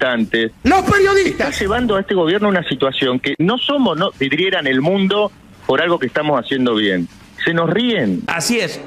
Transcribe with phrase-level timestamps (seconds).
[0.00, 1.48] Los periodistas.
[1.48, 5.32] Está llevando a este gobierno a una situación que no somos, no vidrieran el mundo
[5.66, 7.08] por algo que estamos haciendo bien.
[7.44, 8.22] Se nos ríen.
[8.28, 8.80] Así es.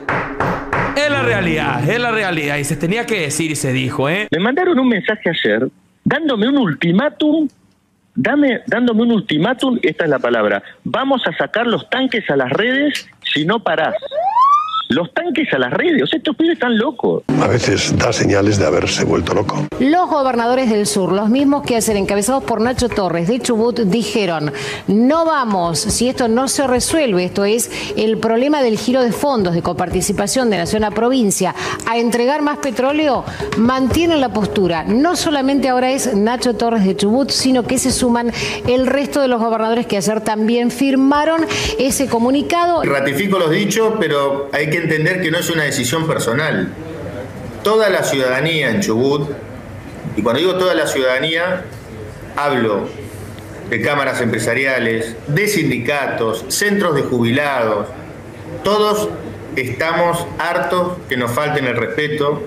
[0.96, 2.55] Es la realidad, es la realidad.
[2.60, 4.30] Y se tenía que decir y se dijo, ¿eh?
[4.32, 5.68] Me mandaron un mensaje ayer
[6.05, 7.50] dándome un ultimátum,
[8.16, 12.50] dame, dándome un ultimátum, esta es la palabra, vamos a sacar los tanques a las
[12.52, 13.96] redes si no parás.
[14.92, 17.23] Los tanques a las redes, o sea, estos pibes están locos.
[17.41, 19.66] A veces da señales de haberse vuelto loco.
[19.80, 24.52] Los gobernadores del sur, los mismos que ayer encabezados por Nacho Torres de Chubut, dijeron,
[24.88, 29.54] no vamos, si esto no se resuelve, esto es el problema del giro de fondos
[29.54, 31.55] de coparticipación de nación a provincia,
[31.88, 33.23] a entregar más petróleo,
[33.58, 34.84] mantienen la postura.
[34.84, 38.34] No solamente ahora es Nacho Torres de Chubut, sino que se suman
[38.67, 41.45] el resto de los gobernadores que ayer también firmaron
[41.80, 42.84] ese comunicado.
[42.84, 46.73] Ratifico los dichos, pero hay que entender que no es una decisión personal.
[47.64, 49.30] Toda la ciudadanía en Chubut,
[50.16, 51.64] y cuando digo toda la ciudadanía,
[52.36, 52.89] hablo
[53.69, 57.88] de cámaras empresariales, de sindicatos, centros de jubilados,
[58.64, 59.09] todos
[59.56, 62.44] estamos hartos que nos falten el respeto,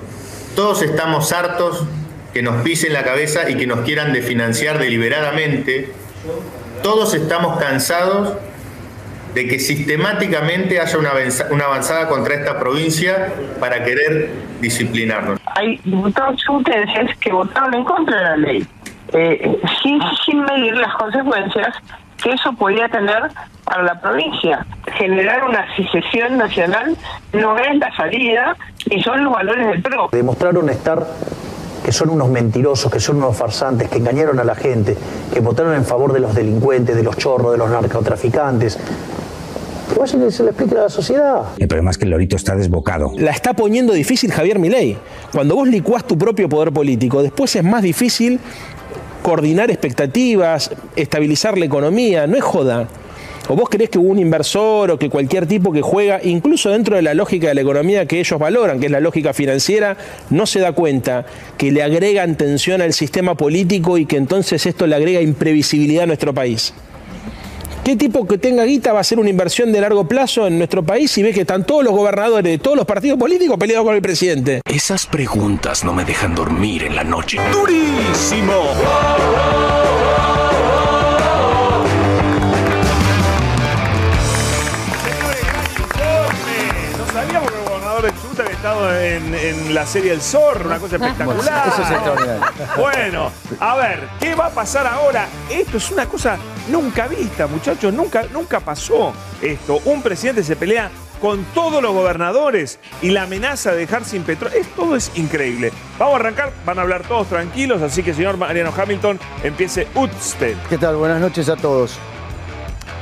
[0.55, 1.85] todos estamos hartos
[2.33, 5.91] que nos pisen la cabeza y que nos quieran desfinanciar deliberadamente,
[6.83, 8.35] todos estamos cansados
[9.35, 15.41] de que sistemáticamente haya una, avanza- una avanzada contra esta provincia para querer disciplinarnos.
[15.57, 18.67] hay diputados chubutenses que votaron en contra de la ley,
[19.13, 21.75] eh, sin, sin medir las consecuencias
[22.23, 23.23] que eso podía tener
[23.65, 24.65] para la provincia.
[24.97, 26.97] Generar una secesión nacional
[27.33, 30.09] no es la salida y son los valores del PRO.
[30.13, 31.05] Demostraron estar
[31.85, 34.97] que son unos mentirosos, que son unos farsantes, que engañaron a la gente,
[35.33, 38.79] que votaron en favor de los delincuentes, de los chorros, de los narcotraficantes.
[39.95, 41.43] Y se lo expliquen a la sociedad.
[41.59, 43.13] El problema es que el lorito está desbocado.
[43.17, 44.99] La está poniendo difícil Javier Milei.
[45.33, 48.41] Cuando vos licuás tu propio poder político, después es más difícil
[49.23, 52.89] coordinar expectativas, estabilizar la economía, no es joda.
[53.49, 57.03] ¿O vos creés que un inversor o que cualquier tipo que juega, incluso dentro de
[57.03, 59.99] la lógica de la economía que ellos valoran, que es la lógica financiera,
[60.31, 61.27] no se da cuenta
[61.59, 66.07] que le agregan tensión al sistema político y que entonces esto le agrega imprevisibilidad a
[66.07, 66.73] nuestro país?
[67.85, 70.83] ¿Qué tipo que tenga guita va a hacer una inversión de largo plazo en nuestro
[70.83, 73.95] país y ve que están todos los gobernadores de todos los partidos políticos peleados con
[73.95, 74.63] el presidente?
[74.65, 77.39] Esas preguntas no me dejan dormir en la noche.
[77.53, 78.55] ¡Durísimo!
[88.65, 91.69] Estado en, en la serie El Zorro, una cosa espectacular.
[91.69, 92.43] Eso es extraordinario.
[92.79, 93.31] Bueno,
[93.61, 95.27] a ver, ¿qué va a pasar ahora?
[95.51, 96.39] Esto es una cosa
[96.71, 99.83] nunca vista, muchachos, nunca, nunca pasó esto.
[99.85, 104.59] Un presidente se pelea con todos los gobernadores y la amenaza de dejar sin petróleo.
[104.59, 105.71] Es, todo es increíble.
[105.99, 110.57] Vamos a arrancar, van a hablar todos tranquilos, así que señor Mariano Hamilton, empiece usted.
[110.71, 110.97] ¿Qué tal?
[110.97, 111.99] Buenas noches a todos.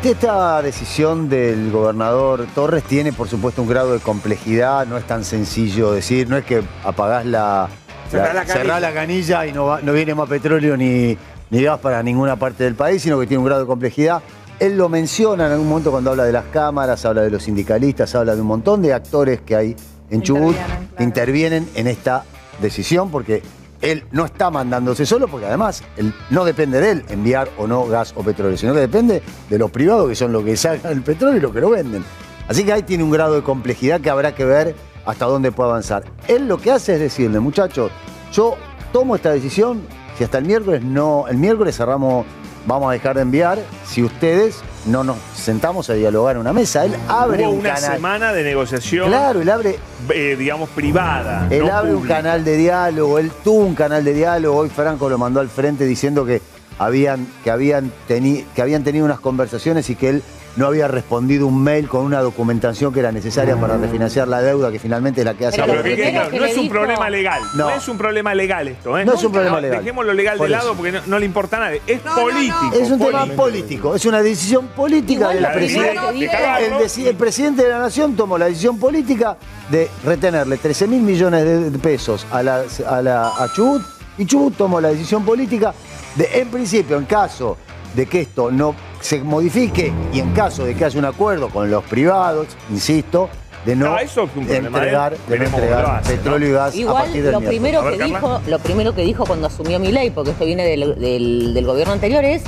[0.05, 4.85] Esta decisión del gobernador Torres tiene, por supuesto, un grado de complejidad.
[4.87, 7.69] No es tan sencillo decir, no es que apagás la,
[8.11, 8.53] Cerrá la canilla.
[8.55, 11.17] cerrá la canilla y no, va- no viene más petróleo ni,
[11.51, 14.23] ni gas para ninguna parte del país, sino que tiene un grado de complejidad.
[14.59, 18.13] Él lo menciona en algún momento cuando habla de las cámaras, habla de los sindicalistas,
[18.17, 19.77] habla de un montón de actores que hay
[20.11, 20.57] en Chubut
[20.99, 22.25] que intervienen en esta
[22.61, 23.41] decisión porque
[23.83, 25.83] él no está mandándose solo, porque además
[26.31, 29.71] no depende de él enviar o no gas o petróleo, sino que depende de los
[29.71, 32.05] privados que son los que sacan el petróleo y los que lo venden.
[32.49, 35.71] Así que ahí tiene un grado de complejidad que habrá que ver hasta dónde puede
[35.71, 36.05] avanzar.
[36.29, 37.91] Él lo que hace es decirle, muchachos,
[38.33, 38.57] yo
[38.93, 39.83] tomo esta decisión,
[40.17, 42.25] si hasta el miércoles no, el miércoles cerramos,
[42.67, 44.57] vamos a dejar de enviar, si ustedes
[44.87, 46.85] no nos sentamos a dialogar en una mesa.
[46.85, 47.93] Él abre Hubo un una canal.
[47.95, 49.79] semana de negociación, Claro, él abre
[50.11, 51.47] eh, digamos, privada.
[51.51, 55.09] él no abre un canal de diálogo, él tuvo un canal de diálogo, hoy Franco
[55.09, 56.43] lo mandó al frente diciendo que
[56.79, 60.23] habían, que habían, teni- que habían tenido unas conversaciones y que él
[60.57, 64.71] no había respondido un mail con una documentación que era necesaria para refinanciar la deuda,
[64.71, 67.09] que finalmente es la que hace No, pero que quede claro, no es un problema
[67.11, 67.41] legal.
[67.55, 67.65] No.
[67.65, 67.71] No.
[67.71, 69.05] es un problema legal esto, ¿eh?
[69.05, 69.79] No es un problema legal.
[69.81, 70.75] Dejemos lo legal Por de lado eso.
[70.77, 71.81] porque no, no le importa a nadie.
[71.87, 72.73] Es político.
[72.81, 73.95] Es un tema político.
[73.95, 76.13] es una decisión política Igual de la lo primero presidenta.
[76.13, 79.37] que dijo- El, el presidente de la nación tomó la decisión política
[79.71, 83.83] de retenerle 13 mil millones de de pesos a, la, a, la- a Chubut
[84.19, 85.73] y Chubut tomó la decisión política
[86.17, 87.57] de, en principio, en caso
[87.95, 91.71] de que esto no se modifique y en caso de que haya un acuerdo con
[91.71, 93.29] los privados, insisto,
[93.67, 95.17] de no Ah, eso es un problema, entregar, ¿eh?
[95.17, 97.83] de no Veremos cómo entregar lo hace, petróleo y gas a partir del lo primero
[97.85, 98.41] ver, que Carla.
[98.49, 101.93] lo primero que dijo cuando asumió mi ley, porque esto viene del, del- del gobierno
[101.93, 102.43] anterior, es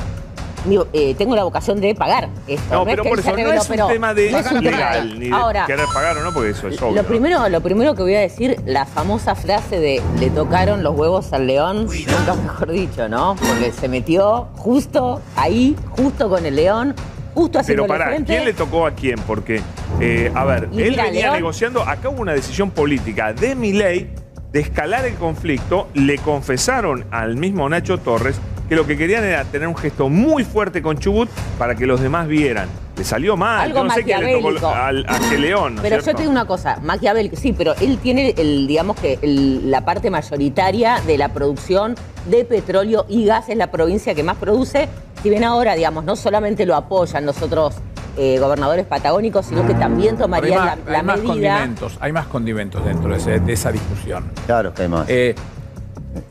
[0.65, 2.75] digo, eh, tengo la vocación de pagar esto.
[2.75, 4.71] No, es pero que por eso no es un tema de no es un tema
[4.71, 7.03] legal, de- ni de Ahora, querer pagar o no, porque eso es obvio.
[7.03, 10.95] lo primero, lo primero que voy a decir, la famosa frase de le tocaron los
[10.97, 13.37] huevos al león, nunca mejor dicho, ¿no?
[13.37, 16.95] Porque se metió justo ahí, justo con el león,
[17.35, 18.17] justo haciendo Pero pará.
[18.25, 19.17] ¿quién le tocó a quién?
[19.27, 19.61] Porque,
[20.01, 23.55] eh, a ver, Y él mira, venía León- negociando, acá hubo una decisión política de
[23.55, 24.11] Milei
[24.53, 28.37] de escalar el conflicto, le confesaron al mismo Nacho Torres
[28.69, 31.29] que lo que querían era tener un gesto muy fuerte con Chubut
[31.59, 32.69] para que los demás vieran.
[32.97, 35.83] Le salió mal, Algo yo no sé quién le tocó al, a qué León, ¿no
[35.83, 39.19] es Pero yo te digo una cosa, Maquiavel, sí, pero él tiene el, digamos que
[39.21, 41.97] el- la parte mayoritaria de la producción
[42.27, 44.89] de petróleo y gas es la provincia que más produce.
[45.23, 47.75] Si bien ahora, digamos, no solamente lo apoyan los otros
[48.17, 51.29] eh, gobernadores patagónicos, sino que también hay tomarían más, la, la hay más medida.
[51.59, 54.31] condimentos, hay más condimentos dentro de, ese- de esa discusión.
[54.47, 55.05] Claro que hay más.
[55.09, 55.35] Eh,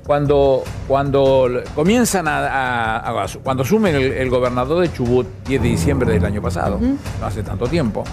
[0.06, 5.68] cuando, cuando comienzan a, a- a- cuando asumen el, el gobernador de Chubut, 10 de
[5.68, 8.04] diciembre del año pasado, no hace tanto tiempo,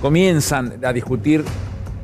[0.00, 1.44] comienzan a discutir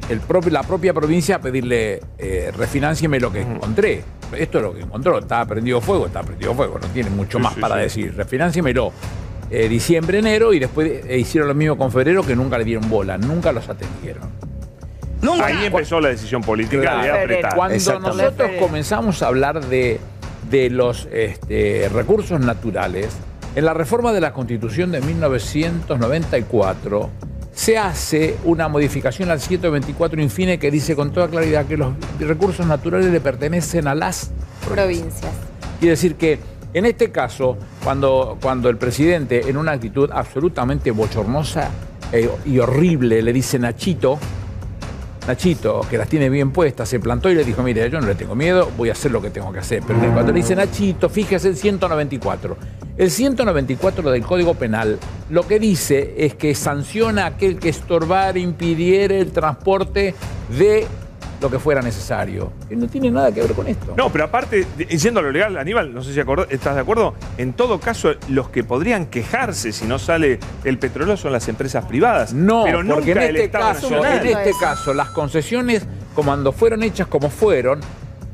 [0.08, 4.02] el propio, la propia provincia a pedirle eh, refinancieme lo que encontré.
[4.36, 7.44] Esto es lo que encontró, está prendido fuego, está prendido fuego, no tiene mucho Sí,
[7.44, 7.80] más sí, para sí.
[7.82, 8.14] decir.
[8.16, 8.92] Refinanciemelo.
[9.52, 12.88] Eh, diciembre, enero y después eh, hicieron lo mismo con febrero que nunca le dieron
[12.88, 14.22] bola, nunca los atendieron.
[15.42, 17.02] Ahí empezó la decisión política Claro.
[17.02, 17.54] de apretar.
[17.54, 20.00] Cuando nosotros comenzamos a hablar de,
[20.50, 23.08] de los este, recursos naturales,
[23.54, 27.10] en la reforma de la Constitución de 1994
[27.52, 32.64] se hace una modificación al 124 infine que dice con toda claridad que los recursos
[32.66, 34.30] naturales le pertenecen a las
[34.72, 35.32] Provincias.
[35.80, 36.38] Quiere decir que
[36.74, 41.70] en este caso, cuando, cuando el presidente, en una actitud absolutamente bochornosa
[42.12, 44.18] eh, y horrible, le dice Nachito,
[45.26, 48.14] Nachito, que las tiene bien puestas, se plantó y le dijo, mire, yo no le
[48.14, 49.82] tengo miedo, voy a hacer lo que tengo que hacer.
[49.86, 52.56] Pero cuando le dice Nachito, fíjese el 194.
[52.96, 54.98] El 194 del Código Penal
[55.30, 60.14] lo que dice es que sanciona a aquel que estorbar, impidiera el transporte
[60.58, 60.86] de
[61.40, 62.52] lo que fuera necesario.
[62.70, 63.94] Y no tiene nada que ver con esto.
[63.96, 67.14] No, pero aparte, yendo a lo legal, Aníbal, no sé si acordó- estás de acuerdo,
[67.38, 71.84] en todo caso, los que podrían quejarse si no sale el petróleo son las empresas
[71.86, 72.32] privadas.
[72.34, 74.26] No, pero porque en nunca el este, Estado caso, Nacional.
[74.26, 77.80] en este caso, las concesiones, cuando fueron hechas como fueron,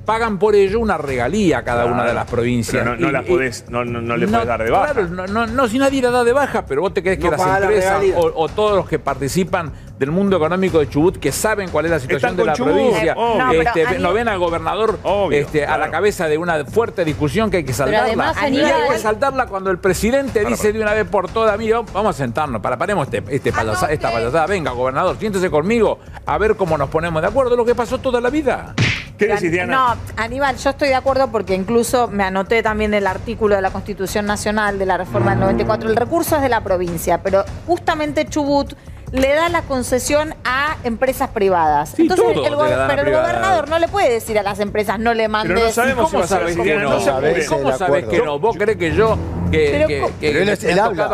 [0.04, 2.80] pagan por ello una regalía a cada Claro, una de las provincias.
[2.84, 4.92] pero no- no Y- podés- no- no- no le podés dar de baja.
[4.92, 7.28] Claro, no, no- no, si nadie la da de baja, pero vos te crees que
[7.28, 8.02] las la empresas
[8.34, 11.98] o todos los que participan del mundo económico de Chubut, que saben cuál es la
[12.00, 15.90] situación de la Chubut, provincia, pero este, no ven al gobernador Obvio, este, a la
[15.90, 18.04] cabeza de una fuerte discusión que hay que saltarla.
[18.04, 21.58] además, y hay que saltarla cuando el presidente Para, dice de una vez por todas,
[21.58, 24.46] mira, vamos a sentarnos, para paremos este, este payasa- esta payasada.
[24.46, 28.20] Venga, gobernador, siéntese conmigo a ver cómo nos ponemos de acuerdo, lo que pasó toda
[28.20, 28.74] la vida.
[29.16, 29.94] ¿Qué decís, Diana?
[29.96, 33.70] No, Aníbal, yo estoy de acuerdo porque incluso me anoté también el artículo de la
[33.70, 35.88] Constitución Nacional de la reforma del 94.
[35.88, 38.74] El recurso es de la provincia, pero justamente Chubut
[39.12, 41.90] le da la concesión a empresas privadas.
[41.96, 44.98] Sí, Entonces, todo el go- pero el gobernador no le puede decir a las empresas
[44.98, 45.62] no le mandes.
[45.62, 46.80] no sabemos ¿Cómo si va a sabes que no?
[46.82, 46.90] no.
[46.90, 48.38] ¿Cómo sabes que no?
[48.38, 49.16] ¿Vos crees que yo,
[49.50, 51.10] que, Pero que- Pero él él habla.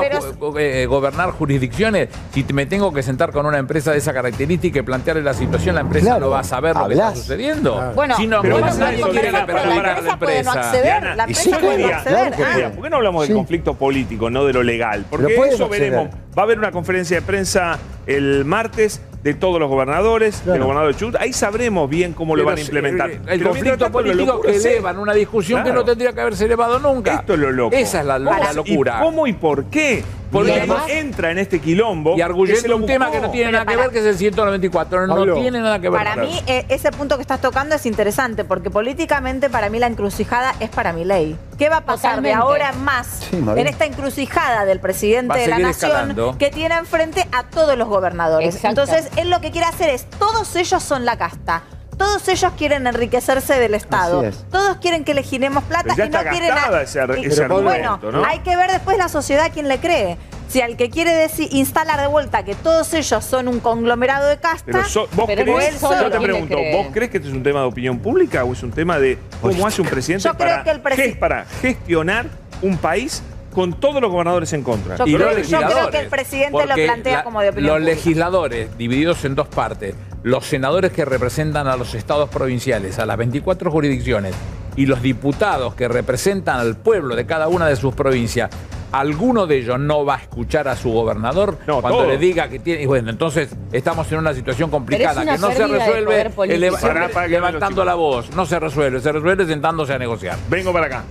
[0.58, 4.82] eh, gobernar jurisdicciones, si me tengo que sentar con una empresa de esa característica y
[4.82, 7.92] plantearle la situación, la empresa Claro, no va a saber lo que está sucediendo.
[7.94, 10.82] Bueno, si no, pero ¿cómo bueno, nadie pero quiere la empresa puede no acceder.
[10.82, 12.32] Diana, la empresa sí, puede no Diana, acceder.
[12.32, 12.70] claro que Ah.
[12.72, 13.28] ¿Por qué no hablamos Sí.
[13.28, 15.04] del conflicto político, no de lo legal?
[15.10, 15.90] Porque Pero eso acceder.
[15.92, 16.14] veremos.
[16.36, 20.52] Va a haber una conferencia de prensa el martes de todos los gobernadores, Claro.
[20.54, 21.16] del gobernador de Chubut.
[21.16, 23.10] Ahí sabremos bien cómo lo van a implementar.
[23.10, 26.20] El, Pero el mientras conflicto tanto, político que elevan una discusión que no tendría que
[26.22, 27.16] haberse elevado nunca.
[27.16, 27.76] Esto es lo loco.
[27.76, 28.96] Esa es la, la ¿Cómo- locura.
[28.98, 30.02] ¿Y cómo y por qué?
[30.32, 32.16] Porque además- entra en este quilombo.
[32.16, 35.06] Y arguyendo un tema que no tiene nada que ver, que es el 194.
[35.06, 36.02] No tiene nada que ver.
[36.02, 39.86] Para mí, eh, ese punto que estás tocando es interesante, porque políticamente para mí la
[39.86, 41.36] encrucijada es para mi ley.
[41.58, 42.28] ¿Qué va a pasar Totalmente.
[42.36, 46.36] de ahora en más Sí, en esta encrucijada del presidente de la nación escalando.
[46.38, 48.56] que tiene enfrente a todos los gobernadores?
[48.56, 48.82] Exacto.
[48.82, 51.62] Entonces, él lo que quiere hacer es, todos ellos son la casta.
[51.96, 54.20] Todos ellos quieren enriquecerse del Estado.
[54.20, 54.44] Así es.
[54.50, 57.26] Todos quieren que le giremos plata ya y no está quieren a- ese ar- y-
[57.26, 60.16] ese Bueno, hay que ver después la sociedad quién le cree.
[60.48, 64.36] Si al que quiere decir, instalar de vuelta que todos ellos son un conglomerado de
[64.38, 66.56] casta, Pero so- vos Pero crees, él solo yo te pregunto.
[66.74, 69.18] ¿vos crees que esto es un tema de opinión pública o es un tema de
[69.40, 72.26] cómo hace un presidente Yo creo para, que el presi- para gestionar
[72.60, 73.22] un país
[73.54, 74.96] con todos los gobernadores en contra?
[74.96, 77.78] Yo y creo- los yo creo que el presidente lo plantea como de opinión Los
[77.80, 77.94] pública.
[77.96, 83.16] legisladores, divididos en dos partes, los senadores que representan a los estados provinciales, a las
[83.16, 84.34] 24 jurisdicciones,
[84.76, 88.48] y los diputados que representan al pueblo de cada una de sus provincias,
[88.92, 92.10] alguno de ellos no va a escuchar a su gobernador No, cuando todos.
[92.12, 92.82] le diga que tiene.
[92.82, 97.94] y Bueno, entonces estamos en una situación complicada que no se resuelve eleva- levantando la
[97.94, 100.36] voz, no se resuelve, se resuelve sentándose a negociar.
[100.50, 101.04] Vengo para acá.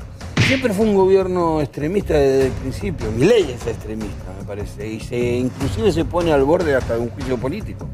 [0.48, 3.12] siempre fue un gobierno extremista desde el principio.
[3.12, 4.88] Mi ley es extremista, me parece.
[4.88, 7.88] Y se, inclusive se pone al borde hasta de un juicio político.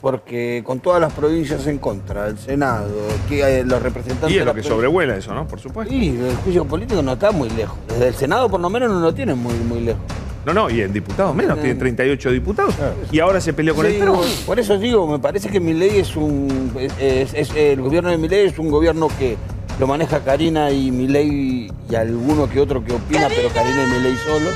[0.00, 2.88] Porque con todas las provincias en contra, el Senado,
[3.28, 4.30] que, eh, los representantes...
[4.34, 5.46] Y es lo que sobrevuela eso, ¿no?
[5.46, 5.92] Por supuesto.
[5.92, 7.76] Sí, el juicio político no está muy lejos.
[7.88, 10.00] Desde el Senado por lo menos no lo tienen muy, muy lejos.
[10.46, 12.74] No, no, y en diputados menos, tiene 38 diputados.
[13.12, 14.22] Y ahora se peleó con Sí, el PRO.
[14.46, 16.72] Por eso digo, me parece que mi ley es un.
[16.98, 19.36] es- es- el gobierno de mi ley es un gobierno que
[19.78, 23.86] lo maneja Karina y mi ley y alguno que otro que opina, pero Karina y
[23.98, 24.48] mi ley solo.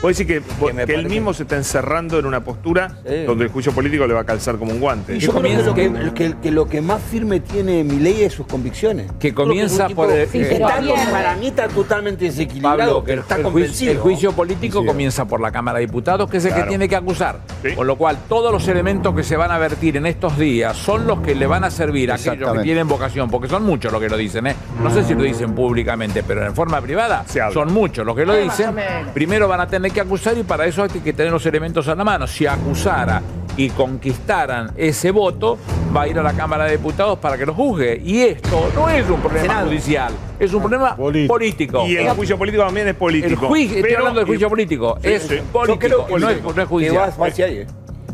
[0.00, 3.50] Puede decir que, que, me él mismo se está encerrando en una postura donde el
[3.50, 5.16] juicio político le va a calzar como un guante.
[5.16, 8.22] Y yo creo que lo que, que- que lo que más firme tiene mi ley
[8.22, 9.10] es sus convicciones.
[9.18, 10.96] Que comienza tipo por el- Sí, pero está- bien.
[11.10, 13.92] para mí está totalmente desequilibrado, Pablo, que el, pero está el juicio, convencido.
[13.92, 16.96] el juicio político comienza por la Cámara de Diputados, que es el que tiene que
[16.96, 17.40] acusar.
[17.76, 21.06] Con lo cual, todos los elementos que se van a vertir en estos días son
[21.06, 24.00] los que le van a servir a aquellos que tienen vocación, porque son muchos los
[24.00, 24.46] que lo dicen.
[24.46, 24.56] ¿eh?
[24.82, 28.34] No sé si lo dicen públicamente, pero en forma privada son muchos los que lo
[28.34, 28.74] Eh, dicen.
[29.12, 31.94] Primero van a tener que acusar y para eso hay que tener los elementos a
[31.94, 32.26] la mano.
[32.26, 33.22] Si acusara
[33.56, 35.58] y conquistaran ese voto,
[35.94, 38.00] va a ir a la Cámara de Diputados para que lo juzgue.
[38.04, 39.66] Y esto no es un problema Senado.
[39.66, 41.86] judicial, es un problema político.
[41.86, 43.42] Y el juicio político también es político.
[43.42, 44.98] El juicio, estoy hablando del juicio político.
[45.02, 45.38] Sí, es sí.
[45.52, 47.12] político, creo no es, no es judicial.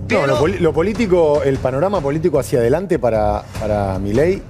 [0.09, 4.41] No, lo, político, el panorama político hacia adelante para, para Milei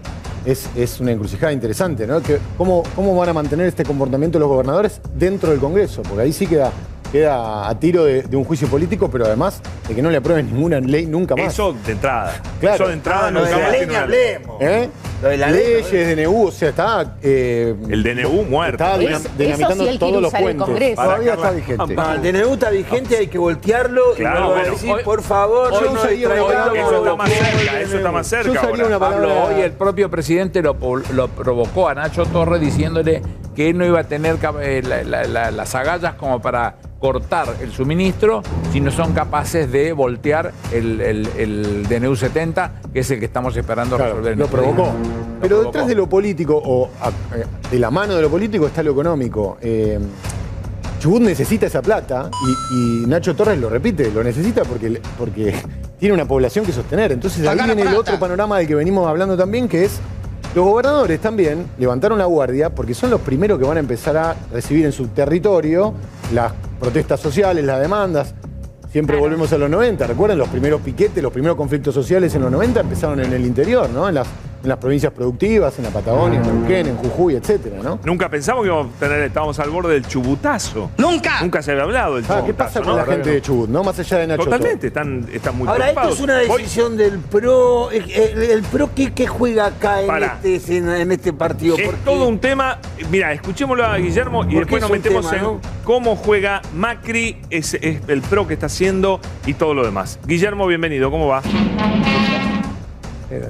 [0.45, 2.23] es, es una encrucijada interesante, ¿no?
[2.23, 6.03] Que ¿cómo, ¿Cómo van a mantener este comportamiento los gobernadores dentro del Congreso?
[6.03, 6.71] Porque ahí sí queda,
[7.17, 10.47] queda a tiro de, de un juicio político, pero además de que no le aprueben
[10.53, 11.53] ninguna ley nunca más.
[11.53, 12.41] Eso de entrada.
[12.61, 12.75] Claro.
[12.77, 14.57] Eso de entrada Ah, no lo de la ley ni hablemos.
[14.61, 14.89] ¿Eh?
[15.23, 17.17] Lo de la ley, Leyes, DNU, o sea, está.
[17.23, 18.85] eh, El DNU muerto.
[18.85, 20.95] Está Es- dinamitando sí él quiere todos los puentes.
[20.95, 21.95] Todavía está vigente.
[21.95, 25.23] No, el DNU está vigente, hay que voltearlo Claro, y luego bueno, decir, hoy- por
[25.23, 28.53] favor, hoy no usaría una palabra- Eso está más cerca, eso está más cerca Yo
[28.61, 33.23] usaría una palabra- Pablo, hoy el propio presidente lo, provocó a Nacho Torres diciéndole
[33.55, 37.57] que él no iba a tener eh, la- la- la- las agallas como para cortar
[37.61, 43.11] el suministro si no son capaces de voltear el, el- el DNU 70, que es
[43.11, 44.33] el que estamos esperando resolver.
[44.33, 44.83] en Lo estos provocó.
[44.85, 44.95] días.
[45.43, 48.83] Pero detrás de lo político, o a- eh, de la mano de lo político, está
[48.83, 49.59] lo económico.
[49.61, 49.99] Eh,
[50.99, 52.31] Chubut necesita esa plata
[52.73, 52.75] y,
[53.05, 55.55] y Nacho Torres lo repite, lo necesita porque, porque
[56.01, 57.13] tiene una población que sostener.
[57.13, 60.01] Entonces ahí viene el otro panorama del que venimos hablando también, que es
[60.57, 64.35] los gobernadores también levantaron la guardia porque son los primeros que van a empezar a
[64.51, 65.93] recibir en su territorio
[66.33, 68.35] las protestas sociales, las demandas.
[68.91, 70.07] Siempre volvemos a los 90.
[70.07, 73.91] ¿Recuerdan los primeros piquetes, los primeros conflictos sociales en los 90 empezaron en el interior,
[73.91, 74.09] ¿no?
[74.09, 74.29] En las,
[74.63, 77.99] en las provincias productivas, en la Patagonia, en Neuquén, en Jujuy, etcétera, ¿no?
[78.05, 80.91] Nunca pensamos que íbamos a tener, estábamos al borde del chubutazo.
[80.99, 81.41] ¡Nunca!
[81.43, 82.47] Nunca se había hablado del Ah, chubutazo.
[82.47, 82.97] ¿Qué pasa con ¿no?
[82.99, 83.85] la gente de Chubut, no?
[83.85, 87.19] Más allá de Nacho Totalmente, están, están muy Ahora, esto es una Voy- decisión del
[87.19, 87.91] PRO.
[87.91, 90.39] El, el- el PRO, ¿qué, qué juega acá en Pará.
[90.43, 91.77] este, en, en este partido?
[91.77, 92.79] Es Porque- todo un tema.
[93.11, 95.61] Mira, escuchémoslo a Guillermo y después nos metemos tema, en ¿no?
[95.85, 100.19] cómo juega Macri, es, es el pro que está haciendo y todo lo demás.
[100.27, 101.43] Guillermo, bienvenido, ¿cómo va?
[103.29, 103.41] Qué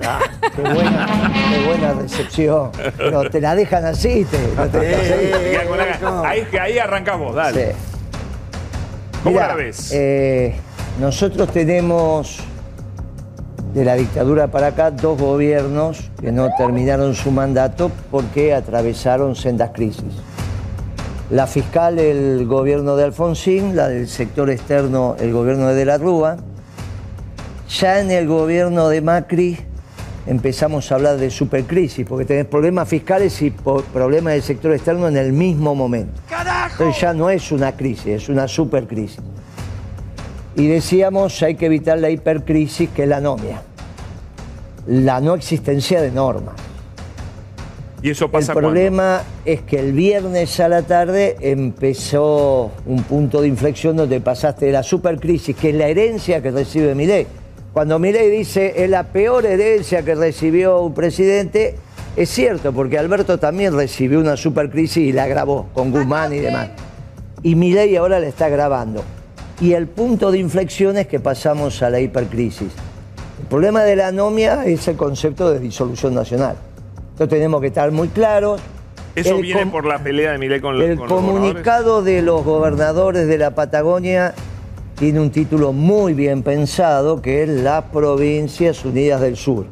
[0.62, 2.70] buena, qué buena recepción.
[2.96, 6.24] Pero te la dejan así, te, no te dejan así.
[6.26, 7.72] ahí, ahí arrancamos, dale.
[7.72, 7.78] Sí.
[9.22, 9.90] ¿Cómo Mirá, la ves?
[9.92, 10.54] eh,
[11.00, 12.38] nosotros tenemos
[13.74, 19.70] de la dictadura para acá dos gobiernos que no terminaron su mandato porque atravesaron sendas
[19.74, 20.14] crisis.
[21.28, 25.98] La fiscal, el gobierno de Alfonsín, la del sector externo, el gobierno de De la
[25.98, 26.36] Rúa.
[27.68, 29.58] Ya en el gobierno de Macri
[30.26, 35.16] empezamos a hablar de supercrisis, porque tenés problemas fiscales y problemas del sector externo en
[35.16, 36.20] el mismo momento.
[36.72, 39.20] Entonces ya no es una crisis, es una supercrisis.
[40.54, 43.62] Y decíamos, hay que evitar la hipercrisis, que es la anomia.
[44.86, 46.54] La no existencia de normas.
[48.02, 48.70] Y eso El pasa cuando?
[48.70, 54.66] problema es que el viernes a la tarde empezó un punto de inflexión donde pasaste
[54.66, 57.26] de la supercrisis, que es la herencia que recibe Milei.
[57.76, 61.74] Cuando Milei dice es la peor herencia que recibió un presidente,
[62.16, 66.70] es cierto, porque Alberto también recibió una supercrisis y la agravó con Guzmán y demás.
[67.42, 69.04] Y Milei ahora la está agravando.
[69.60, 72.72] Y el punto de inflexión es que pasamos a la hipercrisis.
[73.42, 76.56] El problema de la anomia es el concepto de disolución nacional.
[77.10, 78.58] Entonces tenemos que estar muy claros.
[79.14, 81.42] Eso El viene por la pelea de Milei con, el con los gobernadores.
[81.42, 84.32] comunicado de los gobernadores de la Patagonia
[84.96, 89.66] tiene un título muy bien pensado que es las Provincias Unidas del Sur.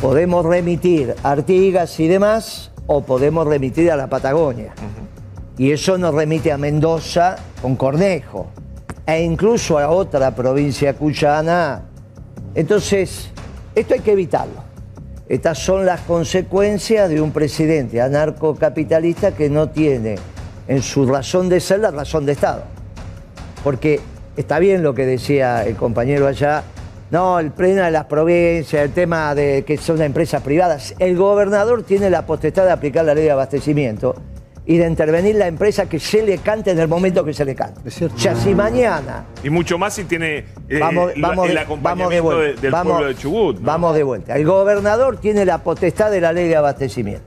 [0.00, 4.72] Podemos remitir a Artigas y demás o podemos remitir a la Patagonia.
[5.58, 8.46] Y eso nos remite a Mendoza con Cornejo
[9.06, 11.82] e incluso a otra provincia cuyana.
[12.54, 13.30] Entonces,
[13.74, 14.64] esto hay que evitarlo.
[15.28, 20.14] Estas son las consecuencias de un presidente anarcocapitalista que no tiene
[20.68, 22.75] en su razón de ser la razón de Estado.
[23.66, 23.98] Porque
[24.36, 26.62] está bien lo que decía el compañero allá,
[27.10, 30.94] no, el problema de las provincias, el tema de que son empresas privadas.
[31.00, 34.14] El gobernador tiene la potestad de aplicar la ley de abastecimiento
[34.66, 37.56] y de intervenir la empresa que se le cante en el momento que se le
[37.56, 37.80] cante.
[37.88, 41.60] O sea, si mañana Y mucho más si tiene eh, Vamos- la- vamos el de-
[41.60, 42.54] acompañamiento vamos de vuelta.
[42.54, 43.56] de- del Vamos- pueblo de Chubut.
[43.58, 43.66] ¿no?
[43.66, 44.36] Vamos de vuelta.
[44.36, 47.24] El gobernador tiene la potestad de la ley de abastecimiento.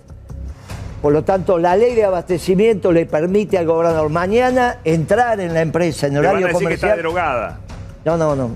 [1.01, 5.61] Por lo tanto, la ley de abastecimiento le permite al gobernador mañana entrar en la
[5.61, 6.97] empresa en Le van a horario decir que está comercial.
[6.97, 7.59] derogada.
[8.03, 8.49] No, no, no.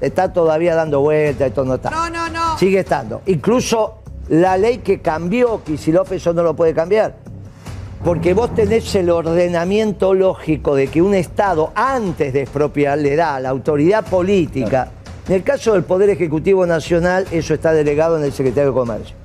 [0.00, 1.90] Está todavía dando vueltas, esto no está.
[1.90, 2.58] No, no, no.
[2.58, 3.22] Sigue estando.
[3.26, 7.14] Incluso la ley que cambió, Kicillof eso no lo puede cambiar.
[8.04, 13.36] Porque vos tenés el ordenamiento lógico de que un Estado, antes de expropiar, le da
[13.36, 14.90] a la autoridad política.
[15.26, 19.16] En el caso del Poder Ejecutivo Nacional, eso está delegado en el Secretario de Comercio.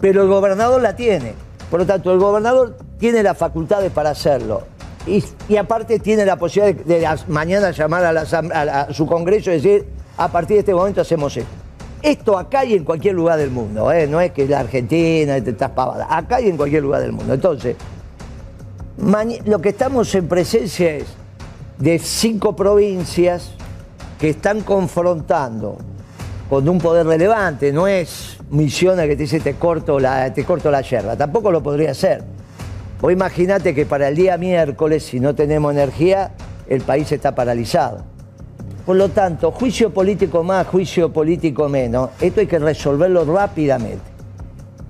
[0.00, 1.34] Pero el gobernador la tiene.
[1.70, 4.62] Por lo tanto, el gobernador tiene las facultades para hacerlo.
[5.06, 10.56] Y, aparte tiene la posibilidad de, mañana llamar a, su Congreso y decir, a partir
[10.56, 11.50] de este momento hacemos esto.
[12.02, 14.06] Esto acá y en cualquier lugar del mundo, ¿eh?
[14.06, 17.34] no es que la Argentina te estás pavada, acá y en cualquier lugar del mundo.
[17.34, 17.76] Entonces,
[19.44, 21.06] lo que estamos en presencia es
[21.78, 23.50] de cinco provincias
[24.18, 25.76] que están confrontando
[26.48, 30.70] con un poder relevante, no es Misiones que te dice te corto la, te corto
[30.70, 32.24] la yerba, tampoco lo podría hacer.
[33.00, 36.32] Vos imaginate que para el día miércoles, si no tenemos energía,
[36.68, 38.04] el país está paralizado.
[38.84, 44.09] Por lo tanto, juicio político más, juicio político menos, esto hay que resolverlo rápidamente.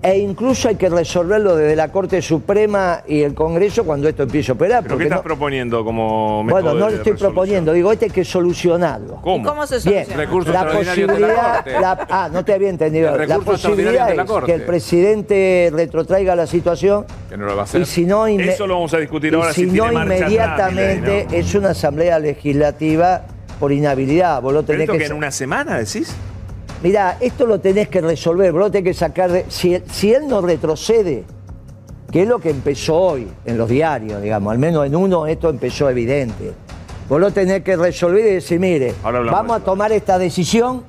[0.03, 4.51] E incluso hay que resolverlo desde la Corte Suprema y el Congreso cuando esto empiece
[4.51, 4.83] a operar.
[4.83, 7.33] ¿Pero qué estás no- proponiendo como método bueno, no de lo estoy resolución?
[7.35, 9.17] proponiendo, digo, este hay que solucionarlo.
[9.21, 9.37] ¿Cómo?
[9.37, 10.17] ¿Y cómo se Bien, soluciona?
[10.23, 11.81] Recurso la extraordinario ante la posibilidad, Corte.
[11.81, 13.15] la- ah, no te había entendido.
[13.27, 14.47] La posibilidad la es Corte.
[14.47, 17.83] que el presidente retrotraiga la situación Que no lo va a hacer.
[17.83, 21.27] y si no, inme- Eso lo vamos a discutir y ahora si si no inmediatamente
[21.31, 23.21] es una asamblea legislativa
[23.59, 24.41] por inhabilidad.
[24.41, 26.15] Vos lo ¿Pero tenés esto que que en una semana decís?
[26.83, 29.45] Mirá, esto lo tenés que resolver, vos lo tenés que sacar de.
[29.49, 31.25] Si, si él no retrocede,
[32.11, 35.51] que es lo que empezó hoy en los diarios, digamos, al menos en uno esto
[35.51, 36.53] empezó evidente.
[37.09, 40.85] Vos lo tenés que resolver y decir, mire, vamos a tomar esta decisión.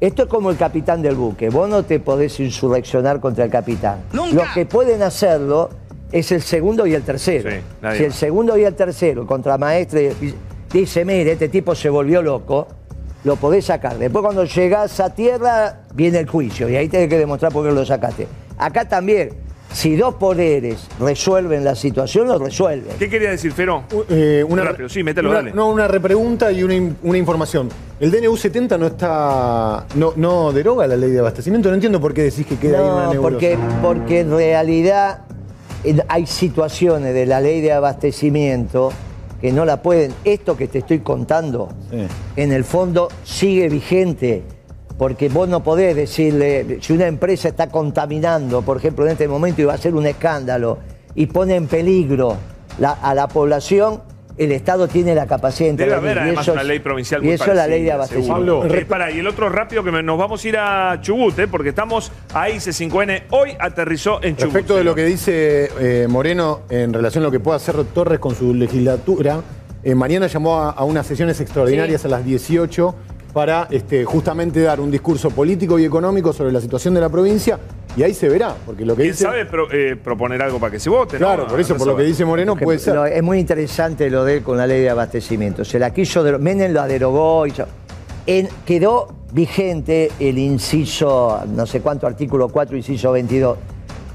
[0.00, 1.48] Esto es como el capitán del buque.
[1.50, 4.00] Vos no te podés insurreccionar contra el capitán.
[4.12, 5.70] Los que pueden hacerlo
[6.10, 7.50] es el segundo y el tercero.
[7.96, 10.12] si el segundo y el tercero, contra maestre,
[10.72, 12.66] dice, mire, este tipo se volvió loco,
[13.24, 13.98] lo podés sacar.
[13.98, 17.72] Después cuando llegás a tierra, viene el juicio y ahí tenés que demostrar por qué
[17.72, 18.26] lo sacaste.
[18.58, 19.30] Acá también,
[19.72, 22.96] si dos poderes resuelven la situación, lo resuelven.
[22.98, 23.84] ¿Qué quería decir, Fero?
[24.10, 25.52] Eh, una, Rápido, sí, mételo, una- dale.
[25.52, 27.68] No, una repregunta y una, una información.
[28.00, 29.86] ¿El DNU 70 no está.
[29.94, 31.68] No, no deroga la ley de abastecimiento?
[31.68, 33.20] No entiendo por qué decís que queda ahí una nebulosa.
[33.30, 35.20] porque, porque en realidad
[35.84, 38.92] eh, hay situaciones de la ley de abastecimiento
[39.42, 40.14] que no la pueden.
[40.24, 41.68] Esto que te estoy contando,
[42.36, 44.44] en el fondo sigue vigente.
[44.96, 49.60] Porque vos no podés decirle, si una empresa está contaminando, por ejemplo, en este momento
[49.60, 50.78] y va a ser un escándalo,
[51.14, 52.36] y pone en peligro
[52.78, 54.00] la- a la población,
[54.38, 56.10] el Estado tiene la capacidad de Debe intervenir.
[56.10, 57.94] haber y además eso una ley provincial Y muy eso es la ley de parecida,
[57.94, 58.64] abastecimiento.
[58.74, 61.48] Eh, pará, y el otro rápido que me- nos vamos a ir a Chubut, eh,
[61.48, 63.24] porque estamos ahí, C5N.
[63.30, 64.52] Hoy aterrizó en Chubut.
[64.54, 68.18] Respecto de lo que dice eh, Moreno en relación a lo que puede hacer Torres
[68.18, 69.40] con su legislatura,
[69.84, 72.94] eh, mañana llamó a, a unas sesiones extraordinarias a las 18
[73.32, 77.58] para este, justamente dar un discurso político y económico sobre la situación de la provincia
[77.96, 79.24] y ahí se verá, porque lo que ¿Quién dice...
[79.24, 81.18] sabe pro- eh, proponer algo para que se vote?
[81.18, 81.26] ¿no?
[81.26, 82.96] Claro, por eso, por lo que dice Moreno, puede ser.
[83.12, 85.64] es muy interesante lo de él con la ley de abastecimiento.
[85.64, 87.64] Se la quiso, Menem la derogó y yo-
[88.26, 93.58] en- quedó vigente el inciso, no sé cuánto, artículo 4, inciso 22.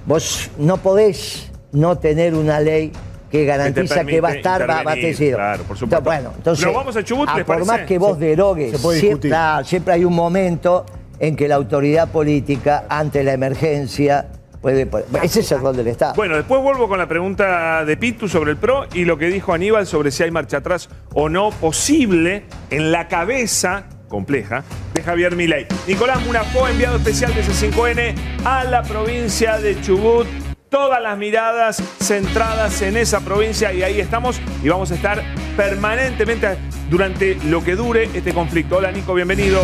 [0.06, 2.92] Vos no podés no tener una ley
[3.32, 5.38] que garantiza que, va a estar abastecido.
[5.38, 5.98] claro, por supuesto.
[5.98, 7.72] Entonces, bueno, entonces, Pero vamos a Chubut, ah, ¿les por parece?
[7.72, 9.32] más que vos Se- derogues, siempre,
[9.66, 10.86] siempre hay un momento
[11.20, 14.28] en que la autoridad política, ante la emergencia,
[14.62, 14.88] puede...
[15.24, 16.14] Ese es el rol del Estado.
[16.16, 19.54] Bueno, después vuelvo con la pregunta de Pitu sobre el PRO y lo que dijo
[19.54, 24.64] Aníbal sobre si hay marcha atrás o no posible en la cabeza compleja
[24.94, 25.68] de Javier Milei.
[25.88, 30.28] Nicolás Munafó, enviado especial de C5N a la provincia de Chubut.
[30.70, 35.24] Todas las miradas centradas en esa provincia y ahí estamos y vamos a estar
[35.56, 36.58] permanentemente
[36.90, 38.76] durante lo que dure este conflicto.
[38.78, 39.62] Hola Nico, bienvenido.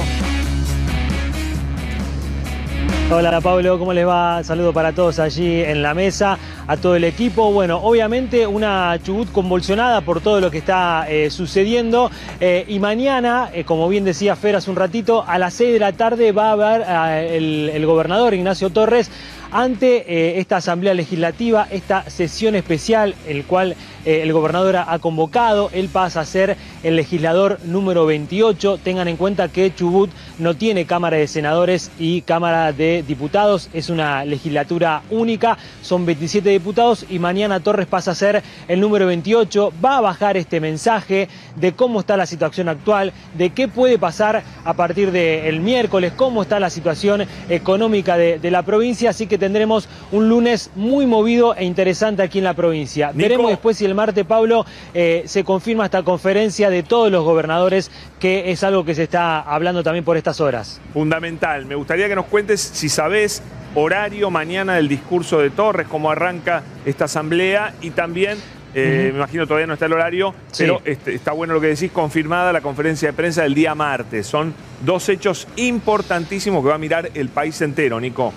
[3.11, 4.43] Hola Pablo, ¿cómo les va?
[4.43, 7.51] Saludo para todos allí en la mesa, a todo el equipo.
[7.51, 13.49] Bueno, obviamente una Chubut convulsionada por todo lo que está eh, sucediendo eh, y mañana,
[13.53, 16.49] eh, como bien decía Fer hace un ratito, a las 6 de la tarde va
[16.49, 19.11] a haber el gobernador Ignacio Torres
[19.53, 25.69] ante eh, esta asamblea legislativa, esta sesión especial, el cual eh, el gobernador ha convocado.
[25.73, 28.79] Él pasa a ser el legislador número 28.
[28.83, 33.69] Tengan en cuenta que Chubut no tiene Cámara de Senadores y Cámara de Diputados.
[33.73, 35.57] Es una legislatura única.
[35.81, 39.73] Son 27 diputados y mañana Torres pasa a ser el número 28.
[39.83, 44.43] Va a bajar este mensaje de cómo está la situación actual, de qué puede pasar
[44.63, 49.09] a partir del miércoles, cómo está la situación económica de, de la provincia.
[49.09, 53.11] Así que tendremos un lunes muy movido e interesante aquí en la provincia.
[53.13, 57.91] Veremos después si el martes, Pablo, eh, se confirma esta conferencia de todos los gobernadores,
[58.19, 60.81] que es algo que se está hablando también por estas horas.
[60.93, 61.67] Fundamental.
[61.67, 63.43] Me gustaría que nos cuentes si sabés
[63.75, 68.37] horario mañana del discurso de Torres, cómo arranca esta asamblea y también,
[68.73, 70.63] eh, me imagino todavía no está el horario, Sí.
[70.63, 74.25] pero este, está bueno lo que decís, confirmada la conferencia de prensa del día martes.
[74.25, 74.53] Son
[74.85, 78.33] dos hechos importantísimos que va a mirar el país entero, Nico.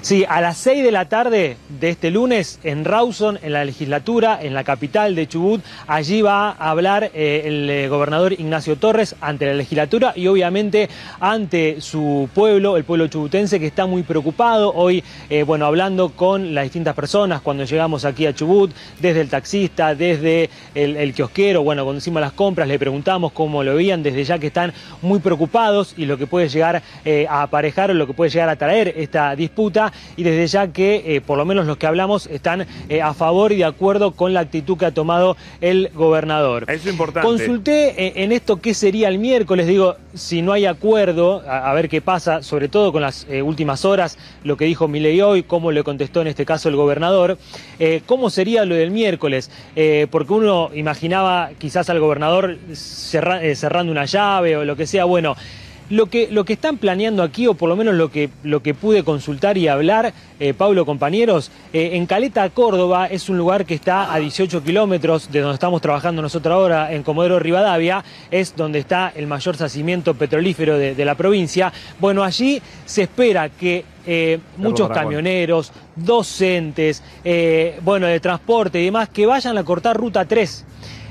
[0.00, 4.38] Sí, a las 6 de la tarde de este lunes en Rawson, en la legislatura,
[4.40, 9.14] en la capital de Chubut, allí va a hablar eh, el eh, gobernador Ignacio Torres
[9.20, 10.88] ante la legislatura y obviamente
[11.20, 14.72] ante su pueblo, el pueblo chubutense que está muy preocupado.
[14.74, 19.28] Hoy, eh, bueno, hablando con las distintas personas cuando llegamos aquí a Chubut, desde el
[19.28, 24.02] taxista, desde el, el kiosquero, bueno, cuando hicimos las compras le preguntamos cómo lo veían,
[24.02, 26.82] desde ya que están muy preocupados y lo que puede llegar
[27.28, 31.02] a aparejar o lo que puede llegar a traer esta disputa y desde ya que
[31.16, 34.32] eh, por lo menos los que hablamos están eh, a favor y de acuerdo con
[34.32, 36.64] la actitud que ha tomado el gobernador.
[36.68, 37.26] Eso es importante.
[37.28, 41.74] Consulté eh, en esto qué sería el miércoles, digo, si no hay acuerdo, a, a
[41.74, 45.70] ver qué pasa, sobre todo con las últimas horas, lo que dijo Milei hoy, cómo
[45.72, 47.38] le contestó en este caso el gobernador,
[48.06, 49.50] cómo sería lo del miércoles,
[50.10, 55.34] porque uno imaginaba quizás al gobernador cerra- cerrando una llave o lo que sea, bueno.
[55.92, 58.72] Lo que, lo que están planeando aquí, o por lo menos lo que, lo que
[58.72, 63.74] pude consultar y hablar, eh, Pablo, compañeros, eh, en Caleta, Córdoba, es un lugar que
[63.74, 68.78] está a 18 kilómetros de donde estamos trabajando nosotros ahora, en Comodoro Rivadavia, es donde
[68.78, 71.70] está el mayor yacimiento petrolífero de, de la provincia.
[72.00, 77.02] Bueno, allí se espera que eh, muchos camioneros, docentes,
[77.82, 80.64] bueno, de transporte y demás, que vayan a cortar ruta 3.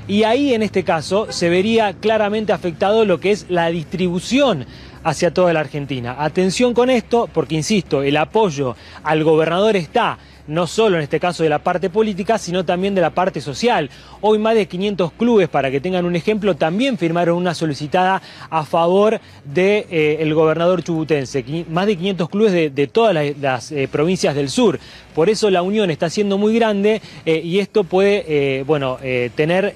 [0.08, 4.66] Y ahí en este caso se vería claramente afectado lo que es la distribución
[5.04, 6.16] hacia toda la Argentina.
[6.18, 11.42] Atención con esto, porque insisto, el apoyo al gobernador está no solo en este caso
[11.42, 13.90] de la parte política, sino también de la parte social.
[14.20, 18.64] Hoy más de 500 clubes, para que tengan un ejemplo, también firmaron una solicitada a
[18.64, 21.44] favor del de, eh, gobernador chubutense.
[21.68, 24.78] Más de 500 clubes de, de todas las, eh, provincias del sur.
[25.14, 28.98] Por eso la unión está siendo muy grande eh, y esto puede, bueno,
[29.34, 29.74] tener,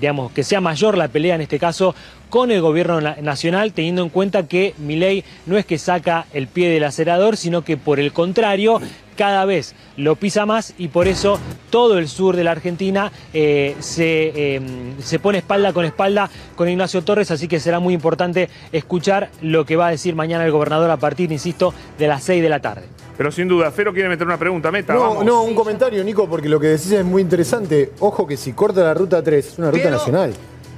[0.00, 1.94] digamos, que sea mayor la pelea en este caso
[2.32, 6.46] con el gobierno na- nacional, teniendo en cuenta que Milei no es que saca el
[6.46, 8.80] pie del acelerador, sino que por el contrario,
[9.18, 13.76] cada vez lo pisa más y por eso todo el sur de la Argentina eh,
[13.80, 14.60] se, eh,
[15.02, 19.66] se pone espalda con espalda con Ignacio Torres, así que será muy importante escuchar lo
[19.66, 22.60] que va a decir mañana el gobernador a partir, insisto, de las 6 de la
[22.60, 22.84] tarde.
[23.18, 24.94] Pero sin duda, Fero quiere meter una pregunta, meta.
[24.94, 25.24] No, vamos.
[25.26, 27.92] no, un comentario, Nico, porque lo que decís es muy interesante.
[28.00, 30.32] Ojo que si corta la ruta 3, es una ruta Pero- nacional.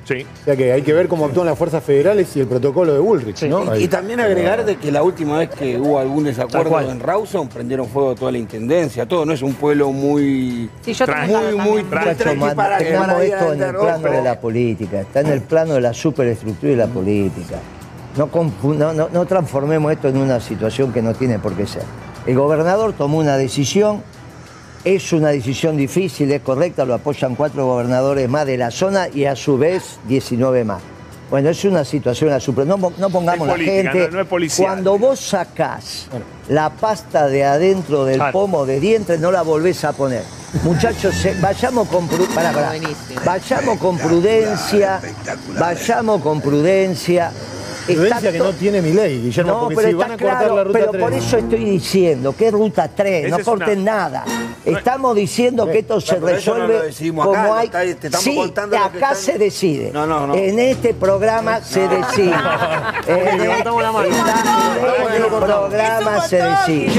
[0.05, 0.27] Sí.
[0.43, 2.99] O sea que hay que ver cómo actúan las fuerzas federales y el protocolo de
[2.99, 3.75] Bullrich, ¿no?
[3.77, 7.49] Y, y también agregar de que la última vez que hubo algún desacuerdo en Rawson
[7.49, 11.71] prendieron fuego toda la intendencia, todo, no es un pueblo muy Sí, yo muy, muy,
[11.71, 15.93] muy para, esto en el plano de la política, está en el plano de la
[15.95, 17.57] superestructura y la política.
[18.17, 21.83] No, no- no transformemos esto en una situación que no tiene por qué ser.
[22.27, 24.03] El gobernador tomó una decisión,
[24.85, 29.25] es una decisión difícil, es correcta, lo apoyan cuatro gobernadores más de la zona y
[29.25, 30.83] a su vez 19 más.
[31.31, 32.66] Bueno, es una situación a super...
[32.66, 33.99] No, no pongamos Es la gente.
[34.09, 34.68] no- no es policial.
[34.68, 36.07] Cuando vos sacás
[36.49, 38.33] la pasta de adentro del Claro.
[38.33, 40.23] pomo de dientes, no la volvés a poner.
[40.62, 42.73] Muchachos, vayamos con pru- pará, pará.
[43.25, 45.01] Vayamos con prudencia,
[45.59, 47.33] vayamos con prudencia.
[47.87, 50.16] Prudencia Está que no tiene mi ley, Guillermo, no, porque pero si está van a
[50.18, 51.03] cortar claro, la ruta pero 3.
[51.03, 54.25] por eso estoy diciendo que es ruta 3, Esa no una- corten nada.
[54.64, 57.66] Estamos diciendo que esto se no resuelve decimos como acá, hay.
[57.66, 59.90] está- te estamos sí, contando lo que acá están- se decide.
[59.92, 60.35] No, no, no.
[60.35, 62.35] En este programa se decide.
[63.07, 64.09] En levantamos la mano.
[64.09, 66.92] este programa se decide.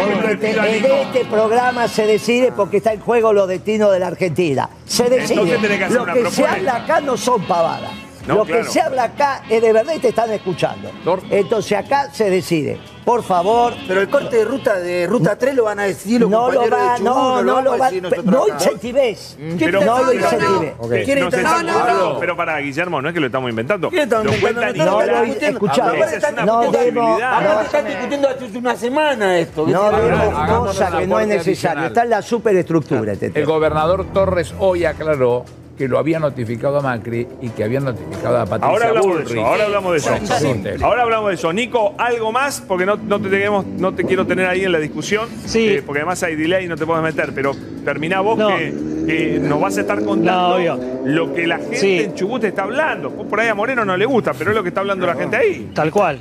[0.00, 4.08] Porque te- en este programa se decide porque está en juego los destinos de la
[4.08, 4.68] Argentina.
[4.86, 5.58] Se decide.
[5.90, 7.90] Lo que se habla acá no son pavadas.
[8.26, 8.64] No, Lo claro.
[8.64, 10.90] que se habla acá es de verdad y te están escuchando.
[11.30, 12.78] Entonces acá se decide.
[13.04, 13.74] Por favor.
[13.88, 16.60] Pero el corte de ruta de ruta 3 lo van a decidir los no lo
[16.60, 17.90] compañeros va, de Chubut, no, no lo a va.
[17.90, 19.36] nosotros No incentives.
[19.40, 20.74] No lo incentives.
[20.78, 20.90] Ok.
[21.04, 22.18] ¿Quieren Nos estar- están- no, no, no.
[22.20, 23.90] Pero para Guillermo, no es que lo estamos inventando.
[23.90, 26.84] ¿Quién está Lo No estamos escuchá, una no posibilidad.
[26.84, 29.66] demos- Ahora están discutiendo hace una semana esto.
[29.66, 31.86] No Hagámonos cosa que no es necesario.
[31.86, 35.44] Está en la superestructura El gobernador Torres hoy aclaró
[35.76, 39.22] que lo había notificado a Macri y que había notificado a Patricia Ahora hablamos de
[39.24, 40.84] eso, ahora hablamos de eso.
[40.84, 41.52] Ahora hablamos de eso.
[41.52, 42.60] Nico, ¿algo más?
[42.60, 45.28] Porque no, no te tenemos, no te quiero tener ahí en la discusión.
[45.46, 45.68] Sí.
[45.68, 47.32] Eh, porque además hay delay y no te puedes meter.
[47.34, 47.52] Pero
[47.84, 48.48] termina vos No.
[48.48, 48.72] que,
[49.06, 51.98] que nos vas a estar contando No, lo que la gente Sí.
[52.00, 53.10] en Chubut está hablando.
[53.10, 55.36] Por ahí a Moreno no le gusta, pero es lo que está hablando la gente
[55.36, 55.70] ahí.
[55.74, 56.20] Tal cual.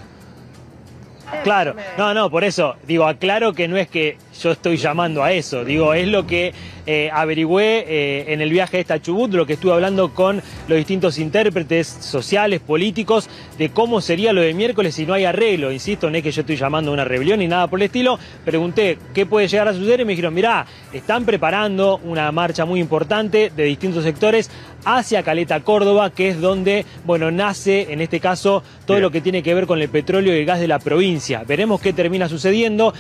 [1.44, 5.32] Claro, no, no, por eso, digo, aclaro que no es que yo estoy llamando a
[5.32, 6.54] eso, digo, es lo que
[6.86, 10.78] eh, averigüé eh, en el viaje a esta Chubut, lo que estuve hablando con los
[10.78, 16.10] distintos intérpretes sociales, políticos, de cómo sería lo de miércoles si no hay arreglo, insisto,
[16.10, 18.98] no es que yo estoy llamando a una rebelión ni nada por el estilo, pregunté
[19.14, 23.52] qué puede llegar a suceder y me dijeron, mirá, están preparando una marcha muy importante
[23.56, 24.50] de distintos sectores
[24.86, 29.04] hacia Caleta, Córdoba, que es donde, bueno, nace en este caso todo Bien.
[29.04, 31.44] lo que tiene que ver con el petróleo y el gas de la provincia.
[31.48, 32.94] Veremos qué termina sucediendo.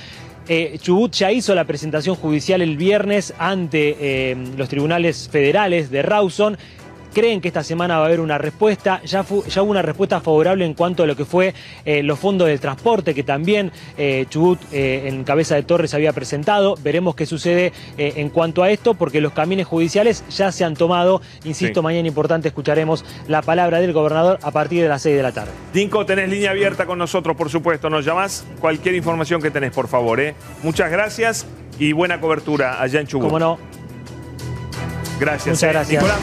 [0.48, 6.02] Eh, Chubut ya hizo la presentación judicial el viernes ante eh, los tribunales federales de
[6.02, 6.58] Rawson.
[7.14, 9.02] Creen que esta semana va a haber una respuesta.
[9.04, 12.18] Ya, fu- ya hubo una respuesta favorable en cuanto a lo que fue eh, los
[12.20, 16.76] fondos del transporte, que también eh, Chubut eh, en cabeza de Torres había presentado.
[16.82, 21.22] Veremos qué sucede en cuanto a esto, porque los caminos judiciales ya se han tomado.
[21.44, 21.84] Insisto, Sí.
[21.84, 25.52] mañana importante escucharemos la palabra del gobernador a partir de las 6 de la tarde.
[25.74, 27.90] Nico, tenés línea abierta con nosotros, por supuesto.
[27.90, 30.12] Nos llamás cualquier información que tenés, por favor.
[30.62, 31.48] Muchas gracias
[31.80, 33.28] y buena cobertura allá en Chubut.
[33.28, 33.58] Como no,
[35.22, 35.56] Gracias.
[35.56, 35.74] Muchas eh.
[35.74, 36.04] gracias.
[36.04, 36.20] Nicolás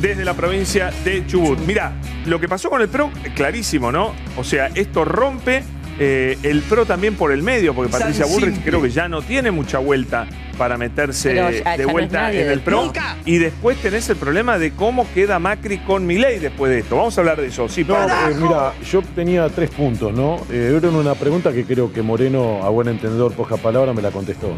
[0.00, 1.58] desde la provincia de Chubut.
[1.60, 1.92] Mira,
[2.26, 4.12] lo que pasó con el PRO, clarísimo, ¿no?
[4.36, 5.62] O sea, esto rompe
[5.98, 9.50] eh, el PRO también por el medio, porque Patricia Bullrich creo que ya no tiene
[9.50, 12.92] mucha vuelta para meterse Pero ya- ya de vuelta en el PRO.
[13.26, 16.96] Y después tenés el problema de cómo queda Macri con Milei después de esto.
[16.96, 17.68] Vamos a hablar de eso.
[17.68, 18.14] Sí, No, Pablo.
[18.14, 20.40] eh, mira, yo tenía tres puntos, ¿no?
[20.50, 24.10] Eh, era una pregunta que creo que Moreno, a buen entendedor, poca palabra, me la
[24.10, 24.48] contestó.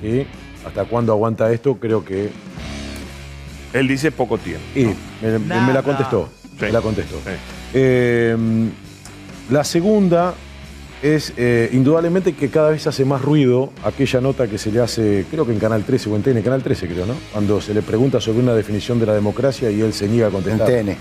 [0.00, 0.26] ¿Sí?
[0.68, 1.74] ¿Hasta cuándo aguanta esto?
[1.76, 2.30] Creo que.
[3.72, 4.62] Él dice poco tiempo.
[4.74, 4.84] Y
[5.24, 6.28] me, me- me la contestó.
[6.60, 7.16] Me la contestó.
[7.24, 7.32] Sí.
[7.74, 8.36] Eh,
[9.50, 10.34] la segunda
[11.02, 15.26] es eh, indudablemente que cada vez hace más ruido aquella nota que se le hace,
[15.30, 17.14] creo que en Canal 13 o en TN, Canal 13 creo, ¿no?
[17.32, 20.30] Cuando se le pregunta sobre una definición de la democracia y él se niega a
[20.30, 20.68] contestar.
[20.70, 20.96] En TN.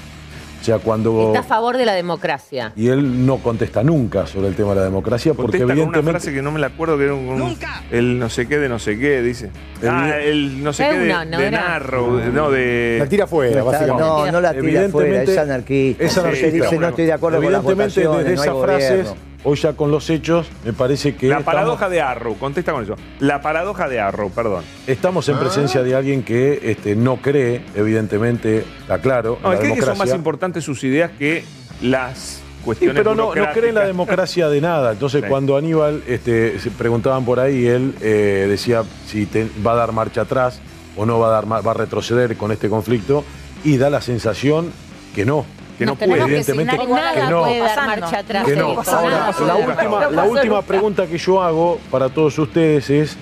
[0.68, 1.28] Sea, cuando...
[1.28, 2.74] Está a favor de la democracia.
[2.76, 5.82] Y él no contesta nunca sobre el tema de la democracia porque Contesta con una
[5.84, 6.12] evidentemente...
[6.20, 7.58] frase que no me la acuerdo, que era un, un-
[7.90, 9.50] el no sé qué de no sé qué, dice.
[9.90, 11.62] Ah, el no sé qué de, no de era.
[11.70, 12.98] Narrow, de- no, de...
[13.00, 14.02] La tira fuera, básicamente.
[14.04, 16.04] no, no la tira afuera, es anarquista.
[16.04, 16.48] Es Se anarquista.
[16.52, 19.37] dice, no estoy de acuerdo con las Evidentemente, votaciones, desde no hay esas frases, gobierno.
[19.44, 22.84] Hoy ya con los hechos, me parece que La estamos, paradoja de Arrow, contesta con
[22.84, 22.96] eso.
[23.20, 24.64] La paradoja de Arrow, perdón.
[24.88, 29.70] estamos en presencia de alguien que este, no cree, evidentemente, está claro, No, en es
[29.70, 31.44] la que, son más importantes sus ideas que
[31.82, 32.42] las
[32.78, 34.92] Sí, pero no, no cree en la democracia de nada.
[34.92, 35.30] Entonces, Sí.
[35.30, 39.94] cuando Aníbal este, se preguntaban por ahí, él eh, decía si te- va a dar
[39.94, 40.60] marcha atrás
[40.98, 43.24] o no va a dar va a retroceder con este conflicto
[43.64, 44.72] y da la sensación
[45.16, 45.46] que no.
[45.78, 46.76] Que no puede, que evidentemente.
[46.76, 47.42] que a no.
[47.44, 48.02] puede dar Pasando.
[48.02, 48.46] marcha atrás.
[48.46, 48.82] Que de no.
[48.82, 49.46] Ahora, Nada.
[49.46, 53.18] la última, la última pregunta que yo hago para todos ustedes es,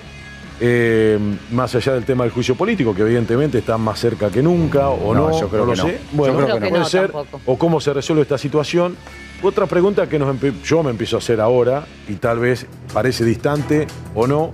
[0.60, 1.18] eh,
[1.50, 5.14] más allá del tema del juicio político, que evidentemente está más cerca que nunca, o
[5.14, 5.88] no, No, yo creo no que lo no.
[5.90, 5.98] sé.
[5.98, 7.40] Yo Bueno, creo que puede ser, tampoco.
[7.44, 8.96] o cómo se resuelve esta situación.
[9.42, 13.86] Otra pregunta que nos yo me empiezo a hacer ahora, y tal vez parece distante
[14.14, 14.52] o no,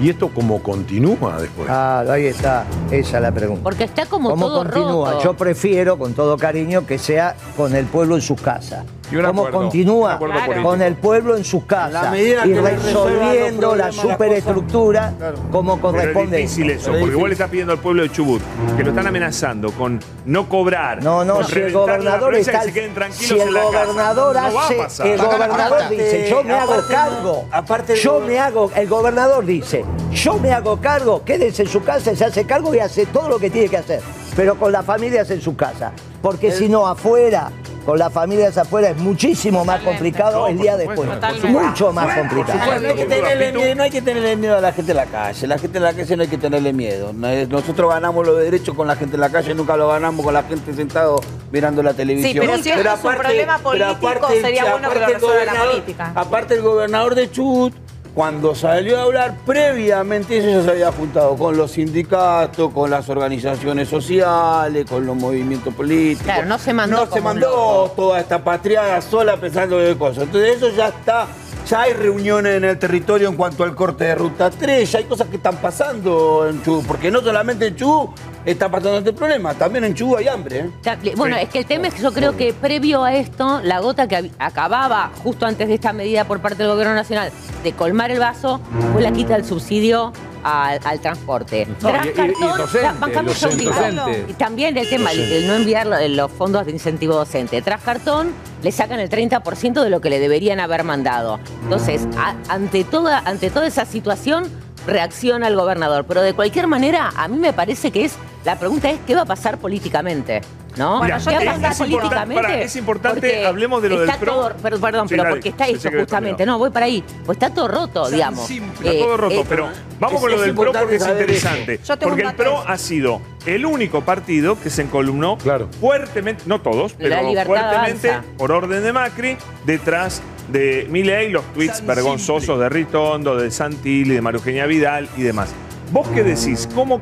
[0.00, 1.66] y esto cómo continúa después.
[1.66, 3.62] Claro, ahí está, esa es la pregunta.
[3.62, 5.12] Porque está como ¿Cómo todo continúa?
[5.12, 5.24] roto.
[5.24, 8.84] Yo prefiero, con todo cariño, que sea con el pueblo en sus casas.
[9.10, 10.18] Y un ¿Cómo acuerdo, continúa?
[10.62, 12.04] Con el pueblo en sus casas.
[12.04, 15.12] la medida y resolviendo la superestructura
[15.50, 16.36] como Pero es corresponde.
[16.38, 18.40] difícil eso, porque igual le está pidiendo al pueblo de Chubut
[18.76, 21.02] que lo están amenazando con no cobrar.
[21.02, 22.60] No, no, si el gobernador está.
[22.60, 23.84] que se queden tranquilos Si el en la casa.
[23.84, 24.74] gobernador No va a hace.
[24.76, 25.06] pasar.
[25.06, 27.44] el gobernador Aparte- dice, yo me hago cargo.
[27.50, 28.70] aparte yo me hago.
[28.76, 32.78] El gobernador dice, yo me hago cargo, quédense en su casa, se hace cargo y
[32.78, 34.00] hace todo lo que tiene que hacer.
[34.36, 35.92] Pero con las familias en su casa.
[36.22, 37.50] Porque si no, afuera.
[37.86, 41.50] Con las familias afuera es muchísimo más complicado No, el día supuesto, después.
[41.50, 42.78] Mucho más complicado.
[42.78, 45.06] No hay, que tenerle miedo, no hay que tenerle miedo a la gente en la
[45.06, 45.46] calle.
[45.46, 47.12] La gente en la calle no hay que tenerle miedo.
[47.14, 50.42] Nosotros ganamos los derechos con la gente en la calle, nunca lo ganamos con la
[50.42, 52.32] gente sentado mirando la televisión.
[52.32, 56.12] Sí, pero si es un problema político, sería bueno que lo resuelva la gobernador- política.
[56.14, 57.74] Aparte el gobernador de Chubut
[58.14, 63.08] cuando salió a hablar, previamente eso ya se había juntado con los sindicatos, con las
[63.08, 66.24] organizaciones sociales, con los movimientos políticos.
[66.24, 70.24] Claro, no se mandó No se mandó toda esta patriada sola pensando de cosas.
[70.24, 71.26] Entonces eso ya está,
[71.66, 75.04] ya hay reuniones en el territorio en cuanto al corte de ruta 3, ya hay
[75.04, 78.10] cosas que están pasando en Chubut, porque no solamente en Chubut
[78.44, 80.58] está pasando este problema, también en Chubut hay hambre.
[80.60, 80.70] ¿eh?
[80.82, 83.80] Ya, Bueno, es que el tema es que yo creo que previo a esto, la
[83.80, 87.30] gota que acababa justo antes de esta medida por parte del gobierno nacional
[87.62, 88.60] de colmar el vaso
[88.92, 91.66] fue la quita del subsidio al, al transporte.
[91.82, 93.98] No, Tras y- y- y docente,
[94.28, 97.60] los también el tema, el, el no enviar lo- los fondos de incentivo docente.
[97.62, 101.38] Tras cartón le sacan el 30% de lo que le deberían haber mandado.
[101.62, 104.44] Entonces, a- ante, toda, ante toda esa situación,
[104.90, 106.04] reacciona el gobernador.
[106.06, 109.22] Pero de cualquier manera, a mí me parece que es, la pregunta es, ¿qué va
[109.22, 110.40] a pasar políticamente?
[110.76, 111.02] ¿No?
[111.02, 112.42] Mira, ¿Qué va a es- pasar es importante- políticamente?
[112.42, 114.32] pará, es importante, hablemos de lo del está PRO.
[114.32, 116.46] todo- per- perdón, Sí, pero porque está eso justamente.
[116.46, 117.02] No, voy para ahí.
[117.26, 118.48] Pues está todo roto, digamos.
[118.48, 121.80] Está Eh, todo roto, eh, pero vamos es- con lo del PRO porque es interesante.
[121.84, 125.36] Yo tengo Porque un el PRO ha sido el único partido que se encolumnó
[125.80, 128.28] fuertemente, no todos, pero fuertemente, avanza.
[128.38, 130.22] por orden de Macri, detrás
[130.52, 135.50] de Milei, los tweets vergonzosos de Ritondo, de Santilli, de María Eugenia Vidal y demás.
[135.92, 136.68] ¿Vos qué decís?
[136.74, 137.00] ¿Cómo,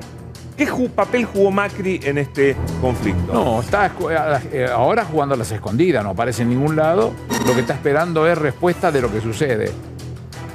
[0.57, 3.33] ¿Qué ju- papel jugó Macri en este conflicto?
[3.33, 3.93] No, está
[4.53, 7.13] eh, ahora jugando a las escondidas, no aparece en ningún lado.
[7.47, 9.71] Lo que está esperando es respuesta de lo que sucede.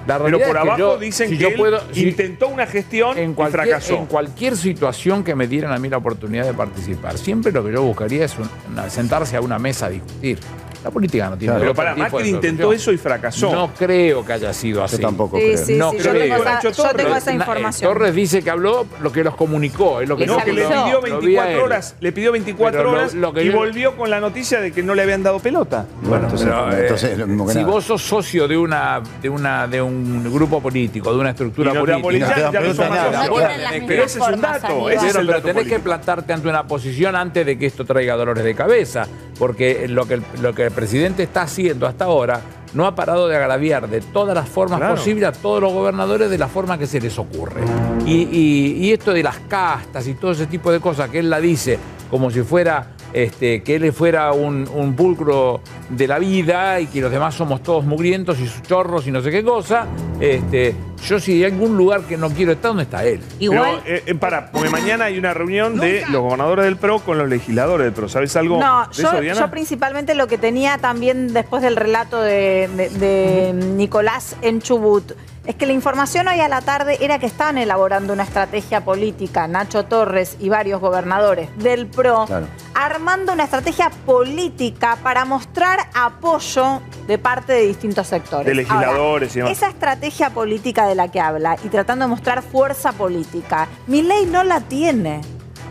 [0.06, 2.50] La Pero realidad por que abajo yo- dicen si que yo él puedo- si- intentó
[2.50, 3.96] una gestión en y cualquier, fracasó.
[3.96, 7.72] en cualquier situación que me dieran a mí la oportunidad de participar, siempre lo que
[7.72, 10.40] yo buscaría es un- una- sentarse a una mesa a discutir.
[10.84, 13.52] La política no tiene Pero otro pará, tipo Macri intentó eso y fracasó.
[13.54, 14.98] No creo que haya sido así.
[15.02, 15.58] tampoco Sí, creo.
[15.65, 16.22] sí, no sí, yo creo.
[16.24, 17.93] tengo esa- yo tengo Torres- esa eh, información.
[17.93, 20.02] Torres dice que habló lo que los comunicó.
[20.02, 21.60] Es lo que no, yo que le pidió lo vi a 24 él.
[21.62, 24.60] horas, le pidió 24 Pero lo- horas lo que y yo- volvió con la noticia
[24.60, 25.86] de que no le habían dado pelota.
[26.02, 27.72] Bueno, entonces, Pero, eh, entonces es lo mismo que si nada.
[27.72, 31.74] vos sos socio de una, de una de un grupo político, de una estructura Y
[31.76, 37.15] no política, las Ese es un dato, Pero, pero tenés que plantarte ante una posición
[37.15, 39.08] antes de que esto traiga dolores de cabeza,
[39.39, 42.42] porque lo que lo que el presidente está haciendo hasta ahora
[42.74, 44.96] no ha parado de agraviar de todas las formas Claro.
[44.96, 47.62] posibles a todos los gobernadores de la forma que se les ocurre.
[48.06, 51.30] Y, y- y esto de las castas y todo ese tipo de cosas que él
[51.30, 51.78] la dice
[52.13, 57.02] como si fuera este, que él fuera un, un pulcro de la vida y que
[57.02, 59.88] los demás somos todos mugrientos y chorros y no sé qué cosa.
[60.19, 60.76] Este,
[61.08, 63.19] yo si hay algún lugar que no quiero estar, ¿dónde está él?
[63.39, 67.17] Pero, eh, eh, para, porque mañana hay una reunión de los gobernadores del PRO con
[67.17, 68.08] los legisladores del PRO.
[68.08, 69.39] ¿Sabes algo No, de yo, eso, Diana?
[69.39, 75.13] yo principalmente lo que tenía también después del relato de, de- de Nicolás en Chubut
[75.46, 79.48] es que la información hoy a la tarde era que estaban elaborando una estrategia política,
[79.48, 82.48] Nacho Torres y varios gobernadores del PRO, Claro.
[82.74, 88.46] armando una estrategia política para mostrar apoyo de parte de distintos sectores.
[88.46, 89.52] De legisladores y demás.
[89.58, 94.26] Esa estrategia política de la que habla y tratando de mostrar fuerza política, mi ley
[94.26, 95.22] no la tiene.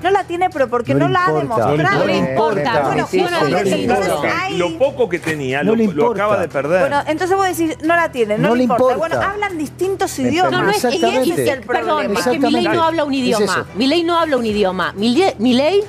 [0.02, 1.76] No la tiene, pero porque no, la ha demostrado.
[1.76, 2.82] No le importa.
[2.86, 4.42] Bueno, Sí, bueno, no le entonces importa.
[4.44, 6.80] ahí- Lo poco que tenía No lo, acaba de perder.
[6.80, 8.94] Bueno, entonces vos decís, no la tiene, no, No le importa.
[8.94, 9.16] importa.
[9.16, 10.52] Bueno, hablan distintos idiomas.
[10.52, 11.96] No, no es, y ese es el problema.
[11.98, 13.44] Perdón, es que Milei no habla un Es idioma.
[13.44, 13.66] eso.
[13.76, 14.92] Milei no habla un idioma.
[14.96, 15.82] Milei,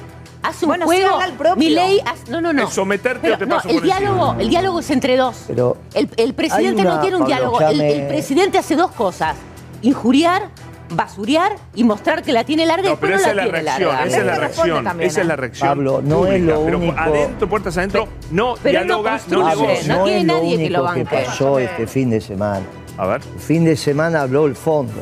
[0.43, 1.19] hace un Bueno, sí, juego.
[1.37, 1.55] propio.
[1.55, 2.63] Milei hace- no, no, no.
[2.67, 3.99] Es someterte Pero o te no, paso el por encima.
[3.99, 5.43] diálogo, el diálogo es entre dos.
[5.47, 7.59] Pero El, el presidente no tiene un Pablo, diálogo.
[7.59, 9.35] ya El, me- el presidente hace dos cosas:
[9.81, 10.49] injuriar,
[10.95, 13.61] basurear y mostrar que la tiene larga y No, pero después esa no es la
[13.61, 14.05] reacción, larga.
[14.07, 15.67] esa es la reacción, también, esa es la reacción.
[15.69, 19.95] Pablo, no es lo pero único- adentro, puertas adentro, no Pero no dialoga, no negocia.
[19.97, 21.05] no tiene es lo nadie que lo banque.
[21.05, 22.65] pasó este fin de semana.
[22.97, 23.21] A ver.
[23.33, 25.01] El fin de semana habló el fondo.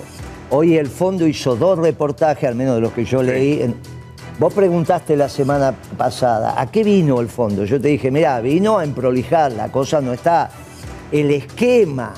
[0.49, 3.61] Hoy el fondo hizo dos reportajes, al menos de los que yo leí.
[3.61, 3.75] en-
[4.39, 7.63] Vos preguntaste la semana pasada, ¿a qué vino el fondo?
[7.63, 10.49] Yo te dije, mira, vino a emprolijar, la cosa no está.
[11.11, 12.11] El esquema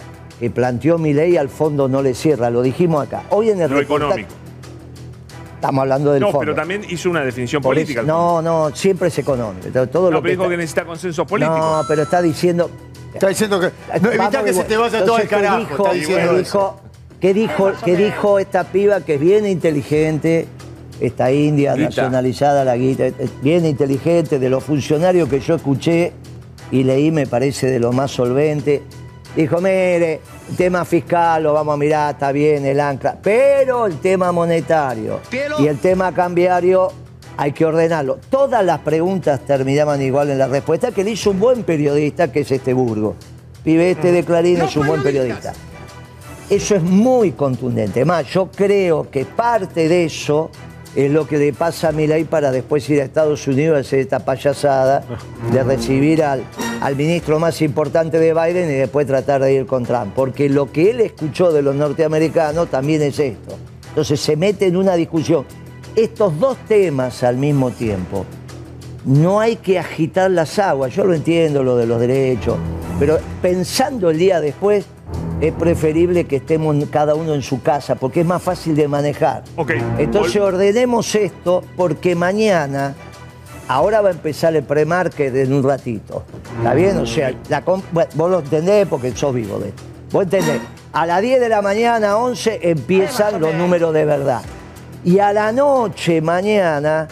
[0.43, 3.23] que planteó mi ley al fondo no le cierra, lo dijimos acá.
[3.29, 4.27] Hoy en el Lo económico.
[5.55, 6.39] Estamos hablando del No, fondo.
[6.41, 8.01] pero también hizo una definición Por política.
[8.01, 9.69] eso- no, no, siempre es económico.
[9.87, 11.57] Todo No, lo pero que dijo está- que necesita consenso político.
[11.57, 12.69] No, pero está diciendo.
[13.13, 13.67] Está diciendo que.
[14.01, 14.97] No, evita Vamos que de se te vuelta.
[14.97, 15.57] vaya todo Entonces, ¿qué carajo.
[15.59, 15.97] dijo- está qué
[16.33, 16.79] dijo,
[17.21, 20.45] ¿Qué dijo, qué dijo esta piba que es bien inteligente?
[20.99, 21.85] Esta india Guita.
[21.87, 26.11] nacionalizada, la guita, es bien inteligente, de los funcionarios que yo escuché
[26.71, 28.83] y leí, me parece de lo más solvente.
[29.35, 33.99] Dijo, mire, el tema fiscal lo vamos a mirar, está bien el ancla, pero el
[33.99, 35.21] tema monetario
[35.59, 36.91] y el tema cambiario
[37.35, 38.19] hay que ordenarlo.
[38.29, 42.41] Todas las preguntas terminaban igual en la respuesta que le hizo un buen periodista, que
[42.41, 43.15] es este Burgo.
[43.63, 45.53] Pibe este de Clarín es un buen periodista.
[46.49, 48.05] Eso es muy contundente.
[48.05, 50.51] Más, yo creo que parte de eso
[50.95, 53.99] es lo que le pasa a Milei para después ir a Estados Unidos a hacer
[53.99, 55.03] esta payasada
[55.51, 56.43] de recibir al,
[56.83, 60.11] al ministro más importante de Biden y después tratar de ir con Trump.
[60.13, 63.55] Porque lo que él escuchó de los norteamericanos también es esto.
[63.87, 65.45] Entonces se mete en una discusión.
[65.95, 68.25] Estos dos temas al mismo tiempo,
[69.05, 70.93] no hay que agitar las aguas.
[70.93, 72.57] Yo lo entiendo, lo de los derechos,
[72.99, 74.85] pero pensando el día después,
[75.39, 79.43] es preferible que estemos cada uno en su casa, porque es más fácil de manejar.
[79.97, 82.93] Entonces ordenemos esto, porque mañana,
[83.73, 86.23] ahora va a empezar el pre-market en un ratito.
[86.57, 86.95] ¿Está bien?
[86.97, 89.83] O sea, la vos lo entendés porque sos vivo de esto.
[90.11, 90.61] Vos entendés.
[90.91, 94.41] A las 10 de la mañana, 11, empiezan los números de verdad.
[95.03, 97.07] Y a la noche, mañana,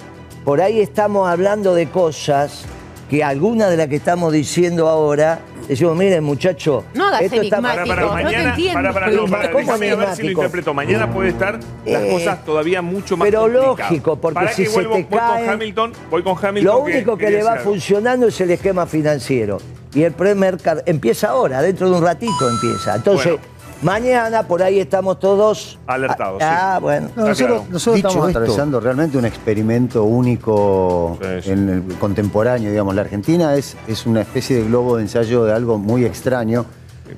[0.46, 2.66] por ahí estamos hablando de cosas
[3.10, 5.40] que algunas de las que estamos diciendo ahora,
[5.72, 8.74] decimos, miren muchachos, No hagas Para, para, No te mañana, entiendo.
[8.74, 10.74] para, para, no, para, ¿Cómo déjame ver si lo interpreto.
[10.74, 14.70] Mañana puede estar las Eh, cosas todavía mucho más pero lógico, porque Para si que
[14.70, 16.64] se te voy cae- con Hamilton, voy con Hamilton.
[16.74, 19.58] Lo único que le va funcionando es el esquema financiero.
[19.94, 22.96] Y el premercado empieza ahora, dentro de un ratito empieza.
[22.96, 23.36] Entonces,
[23.82, 26.42] mañana por ahí estamos todos alertados.
[26.44, 27.10] Ah, bueno.
[27.16, 32.96] No, nosotros nosotros Dicho estamos esto- atravesando realmente un experimento único en el contemporáneo, digamos.
[32.96, 36.66] La Argentina es, es una especie de globo de ensayo de algo muy extraño.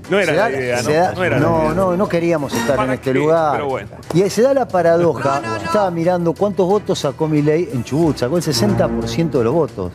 [0.10, 0.90] No era Se la da- idea, ¿no?
[0.92, 1.74] da- No era la no, idea.
[1.76, 3.52] no, no queríamos estar en este lugar.
[3.54, 3.90] Pero bueno.
[4.16, 5.40] Y se da la paradoja.
[5.64, 8.18] Estaba mirando cuántos votos sacó Milei en Chubut.
[8.18, 9.92] Sacó el 60% de los votos.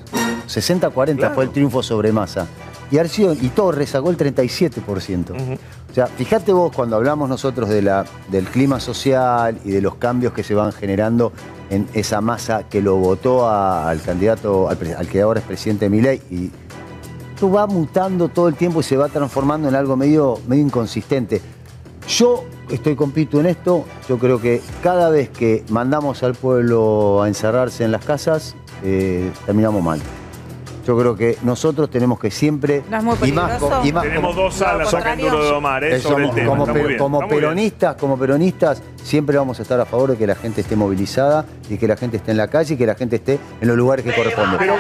[0.46, 2.46] 60-40 fue el triunfo sobre Massa.
[2.90, 5.34] Y Arcio y Torres sacó el 37%.
[5.90, 10.42] O sea, fíjate vos cuando hablamos nosotros del clima social y de los cambios que
[10.42, 11.32] se van generando
[11.70, 14.78] en esa masa que lo votó al candidato, al,
[15.08, 16.20] que ahora es presidente Milei.
[16.30, 16.50] Y
[17.34, 21.40] esto va mutando todo el tiempo y se va transformando en algo medio, medio inconsistente.
[22.06, 23.84] Yo estoy con Pitu en esto.
[24.08, 29.30] Yo creo que cada vez que mandamos al pueblo a encerrarse en las casas, eh,
[29.46, 30.00] terminamos mal.
[30.88, 32.82] Yo creo que nosotros tenemos que siempre.
[32.88, 35.44] ¿No es muy y más, co- y más Tenemos como- dos salas acá en Duro
[35.44, 36.00] de Omar, ¿eh?
[36.00, 36.48] Sobre el somos- tema.
[36.48, 37.40] como, Está muy per- bien, como está muy bien.
[37.50, 41.44] peronistas, como peronistas, siempre vamos a estar a favor de que la gente esté movilizada
[41.68, 43.76] y que la gente esté en la calle y que la gente esté en los
[43.76, 44.56] lugares que corresponden.
[44.58, 44.76] Pero,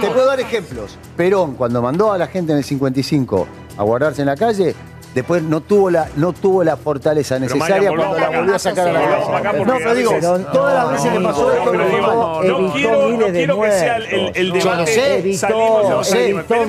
[0.00, 0.98] te puedo dar ejemplos.
[1.16, 3.46] Perón, cuando mandó a la gente en el 55
[3.78, 4.74] a guardarse en la calle,
[5.14, 8.92] después no tuvo la, no tuvo la fortaleza necesaria cuando la volvió a sacar a
[8.92, 10.12] la porque No, pero digo,
[10.52, 13.70] todas las veces que No, pasó no, esto, pero evitó- digo, no evitó quiero- que
[13.70, 14.60] sea el- debate.
[14.60, 16.68] Yo no sé, Salimos con-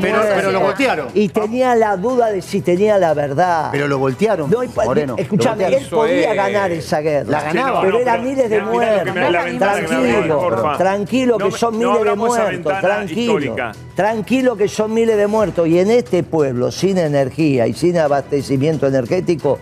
[0.00, 1.08] Pero- pero lo voltearon.
[1.14, 3.68] Y tenía la duda de si tenía la verdad.
[3.72, 5.14] Pero lo voltearon, No, Moreno.
[5.18, 6.84] Escuchame, él podía ganar es.
[6.84, 7.30] esa guerra.
[7.30, 7.80] La ganaba.
[7.82, 9.14] Pero eran miles de muertos.
[9.58, 12.80] Tranquilo, tranquilo, que son miles de muertos.
[12.80, 13.56] Tranquilo.
[13.94, 15.66] Tranquilo que son miles de muertos.
[15.68, 19.58] Y en este pueblo, sin energía y sin abastecimiento energético,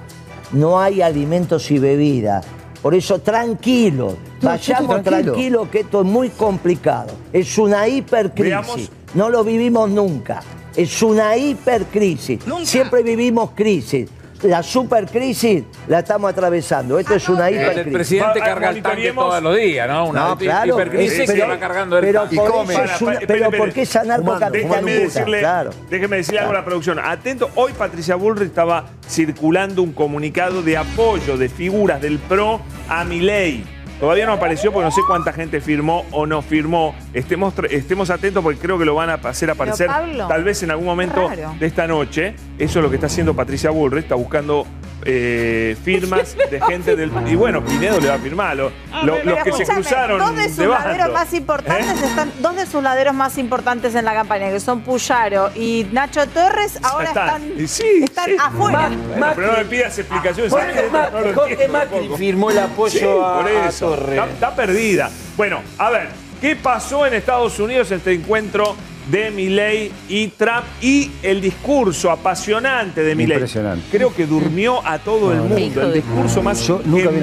[0.53, 2.47] no hay alimentos y bebidas.
[2.81, 5.33] Por eso, tranquilo, yo vayamos tranquilo.
[5.33, 7.13] tranquilo que esto es muy complicado.
[7.33, 8.51] Es una hipercrisis.
[8.51, 8.91] Veamos.
[9.15, 10.43] No lo vivimos nunca.
[10.75, 12.41] Es una hipercrisis.
[12.65, 14.09] Siempre vivimos crisis.
[14.43, 16.99] La supercrisis la estamos atravesando.
[16.99, 17.93] Esto es una El hipercrisis.
[17.93, 20.07] presidente carga el tanque todos los días, ¿no?
[20.09, 22.37] Una No, claro, hipercrisis es- que pero- va cargando el pero tanque.
[22.37, 22.75] por Come.
[22.75, 24.77] es una- pero ¿por qué es anarcocapitalista?
[24.81, 25.71] Déjeme decirle, Claro.
[25.91, 26.99] déjeme decirle algo a la producción.
[26.99, 33.05] Atento, hoy Patricia Bullrich estaba circulando un comunicado de apoyo de figuras del PRO a
[33.05, 33.65] Milei.
[34.01, 36.95] Todavía no apareció porque no sé cuánta gente firmó o no firmó.
[37.15, 40.71] Estemos, estemos atentos porque creo que lo van a hacer aparecer Pablo, tal vez en
[40.71, 41.55] algún momento raro.
[41.59, 42.35] de esta noche.
[42.59, 44.03] Eso es lo que está haciendo Patricia Bullrich.
[44.03, 44.67] Está buscando
[45.07, 47.11] eh, firmas de gente del...
[47.27, 48.57] Y bueno, Pinedo le va a firmar.
[48.57, 48.71] Lo-
[49.05, 52.07] lo- Pero los que se cruzaron Dos de sus de laderos más importantes ¿Eh?
[52.07, 56.27] están, dos de sus laderos más importantes en la campaña, que son Puyaro y Nacho
[56.29, 57.43] Torres, ahora Están.
[57.45, 58.37] están, Y sí, están sí.
[58.41, 58.89] afuera.
[58.89, 60.53] Bueno, pero no me pidas explicaciones.
[60.53, 60.89] Jorge.
[60.91, 63.91] Macri- No Jorge firmó el apoyo Sí, a- por a eso.
[63.91, 64.19] Torres.
[64.19, 65.11] Está, está perdida.
[65.37, 66.09] Bueno, a ver,
[66.41, 68.75] ¿qué pasó en Estados Unidos este encuentro
[69.11, 73.35] de Milley y Trump y el discurso apasionante de Milley?
[73.35, 73.87] Impresionante.
[73.91, 75.83] Creo que durmió a todo el mundo.
[75.83, 76.69] El discurso más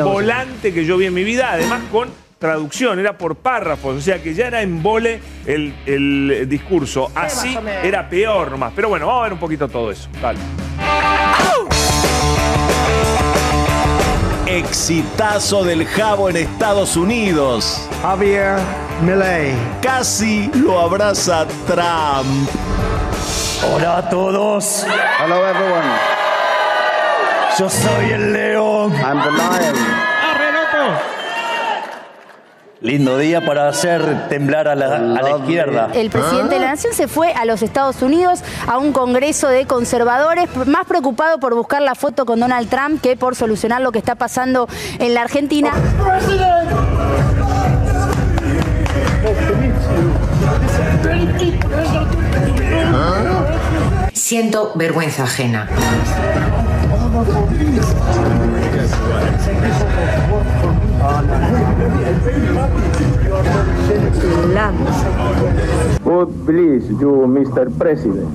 [0.03, 2.09] volante que yo vi en mi vida, además con
[2.39, 7.09] traducción, era por párrafos, o sea que ya era en vole el, el discurso.
[7.15, 8.73] Así era peor nomás.
[8.75, 10.09] Pero bueno, vamos a ver un poquito todo eso.
[10.21, 10.39] Dale.
[14.45, 17.89] Exitazo del Jabo en Estados Unidos.
[18.01, 18.57] Javier
[19.03, 19.53] Milei.
[19.81, 22.49] Casi lo abraza Trump.
[23.73, 24.85] Hola a todos.
[25.19, 25.89] Hello everyone.
[27.59, 28.93] Yo soy el león.
[28.93, 30.13] I'm the lion.
[32.79, 35.89] Lindo día para hacer temblar a la, a la izquierda.
[35.93, 39.65] El presidente de la Nación se fue a los Estados Unidos a un congreso de
[39.65, 43.99] conservadores, más preocupado por buscar la foto con Donald Trump que por solucionar lo que
[43.99, 44.67] está pasando
[44.99, 45.71] en la Argentina.
[54.13, 55.69] Siento vergüenza ajena.
[66.03, 67.71] God bless you, Mr.
[67.77, 68.27] President.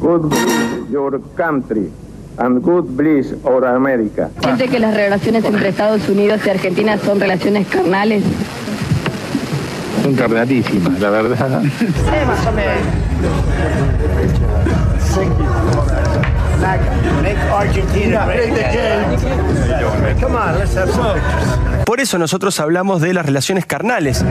[0.00, 1.90] God bless your country.
[2.38, 4.30] And God bless our America.
[4.42, 8.24] ¿Siente que las relaciones entre Estados Unidos y Argentina son relaciones carnales?
[10.06, 11.62] Son carnalísimas, la verdad.
[12.28, 12.78] más o menos.
[14.16, 14.76] Pictures.
[21.84, 24.24] Por eso nosotros hablamos de las relaciones carnales.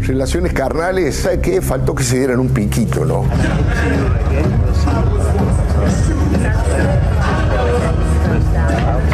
[0.00, 1.62] Relaciones carnales, ¿sabe qué?
[1.62, 3.24] Faltó que se dieran un piquito, ¿no?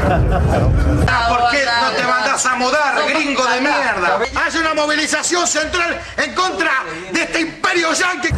[0.09, 4.19] ¿Por qué no te mandas a mudar, gringo de mierda?
[4.35, 6.71] Haz una movilización central en contra
[7.13, 8.29] de este imperio yanqui.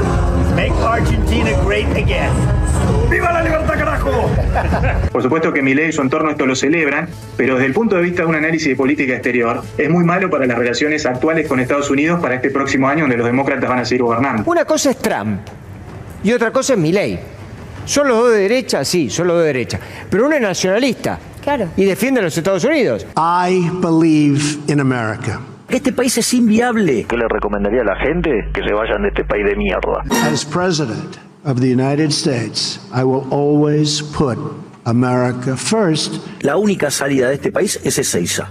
[0.56, 2.32] Make Argentina great again.
[3.08, 4.30] ¡Viva la libertad, carajo!
[5.12, 8.02] Por supuesto que Milei y su entorno esto lo celebran, pero desde el punto de
[8.02, 11.60] vista de un análisis de política exterior, es muy malo para las relaciones actuales con
[11.60, 14.42] Estados Unidos para este próximo año donde los demócratas van a seguir gobernando.
[14.46, 15.40] Una cosa es Trump
[16.24, 17.20] y otra cosa es Milei.
[17.84, 18.84] ¿Son los dos de derecha?
[18.84, 19.80] Sí, son los dos de derecha.
[20.08, 21.18] Pero uno es nacionalista.
[21.42, 21.68] Claro.
[21.76, 23.06] Y defiende a los Estados Unidos.
[23.16, 25.40] I believe in America.
[25.68, 27.06] Este país es inviable.
[27.08, 28.48] ¿Qué le recomendaría a la gente?
[28.52, 30.02] Que se vayan de este país de mierda.
[30.30, 34.36] As President of the United States, I will always put
[34.84, 36.20] America first.
[36.42, 38.48] La única salida de este país es Ezeiza.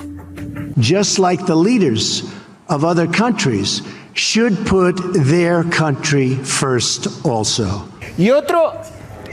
[0.79, 2.23] Just like the leaders
[2.69, 3.81] of other countries
[4.13, 7.85] should put their country first also.
[8.17, 8.73] Y otro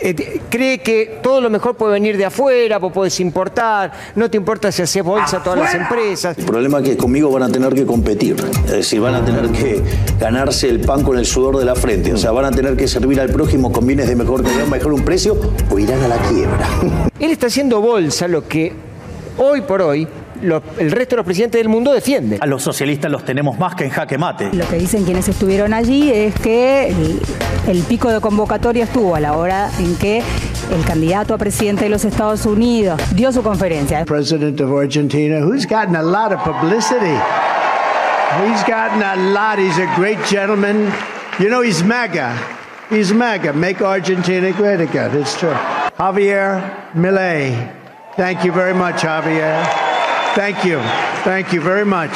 [0.01, 4.37] eh, cree que todo lo mejor puede venir de afuera, vos podés importar, no te
[4.37, 6.37] importa si haces bolsa a todas las empresas.
[6.39, 8.37] El problema es que conmigo van a tener que competir,
[8.67, 9.83] es decir, van a tener que
[10.19, 12.89] ganarse el pan con el sudor de la frente, o sea, van a tener que
[12.89, 15.37] servir al prójimo con bienes de mejor calidad, mejor un precio,
[15.71, 16.69] o irán a la quiebra.
[17.19, 18.73] Él está haciendo bolsa lo que
[19.39, 20.09] hoy por hoy
[20.43, 22.39] lo- el resto de los presidentes del mundo defiende.
[22.41, 24.51] A los socialistas los tenemos más que en jaque mate.
[24.53, 27.21] Lo que dicen quienes estuvieron allí es que el,
[27.69, 31.91] el pico de convocatoria estuvo a la hora en que el candidato a presidente de
[31.91, 34.05] los Estados Unidos dio su conferencia.
[34.05, 37.15] President of Argentina, who's gotten a lot of publicity.
[38.45, 39.59] He's gotten a lot.
[39.59, 40.93] He's a great gentleman.
[41.39, 42.35] You know, he's mega.
[42.91, 43.53] He's mega.
[43.53, 45.11] Make Argentina great again.
[45.17, 45.55] It's true.
[45.99, 46.61] Javier
[46.95, 47.73] Milei.
[48.17, 49.96] Thank you very much, Javier.
[50.37, 50.81] Thank you.
[51.25, 52.11] Thank you very much.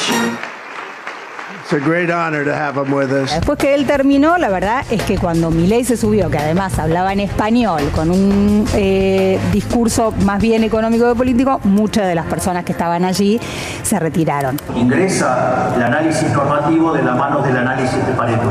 [1.63, 3.33] It's a great honor to have him with us.
[3.33, 7.15] Después que él terminó, la verdad es que cuando Milei se subió, que además hablaba
[7.15, 12.67] en español, con un eh, discurso más bien económico que político, muchas de las personas
[12.67, 13.41] que estaban allí
[13.83, 14.59] se retiraron.
[14.77, 18.51] Ingresa el análisis normativo de la mano del análisis de Pareto.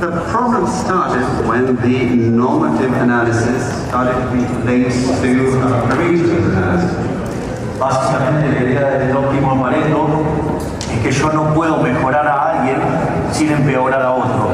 [0.00, 4.90] The problem started when the normative analysis started to be linked
[5.22, 7.11] to uh.
[7.82, 10.08] Básicamente la idea del óptimo Pareto
[10.94, 12.76] es que yo no puedo mejorar a alguien
[13.32, 14.50] sin empeorar a otro.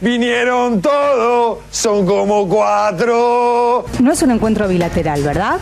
[0.00, 3.84] Vinieron todos, son como cuatro.
[4.00, 5.58] No es un encuentro bilateral, ¿verdad?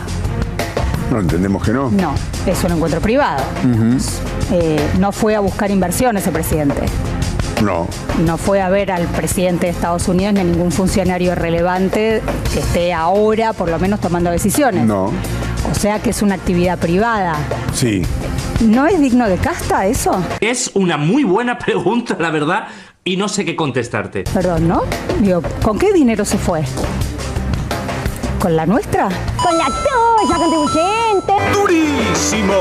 [1.11, 1.91] No, entendemos que no.
[1.91, 2.15] No,
[2.47, 3.43] es un encuentro privado.
[4.51, 6.81] Eh, no fue a buscar inversiones el presidente.
[7.61, 7.85] No.
[8.25, 12.59] No fue a ver al presidente de Estados Unidos ni a ningún funcionario relevante que
[12.61, 14.85] esté ahora, por lo menos, tomando decisiones.
[14.85, 15.11] No.
[15.71, 17.35] O sea que es una actividad privada.
[17.73, 18.01] Sí.
[18.61, 20.23] ¿No es digno de casta eso?
[20.41, 22.67] Es una muy buena pregunta, la verdad,
[23.03, 24.23] y no sé qué contestarte.
[24.33, 24.83] Perdón, ¿no?
[25.21, 26.63] Digo, ¿con qué dinero se fue?
[28.39, 29.09] ¿Con la nuestra?
[29.41, 31.33] Con la tuya, contribuyente.
[31.53, 32.55] ¡Durísimo!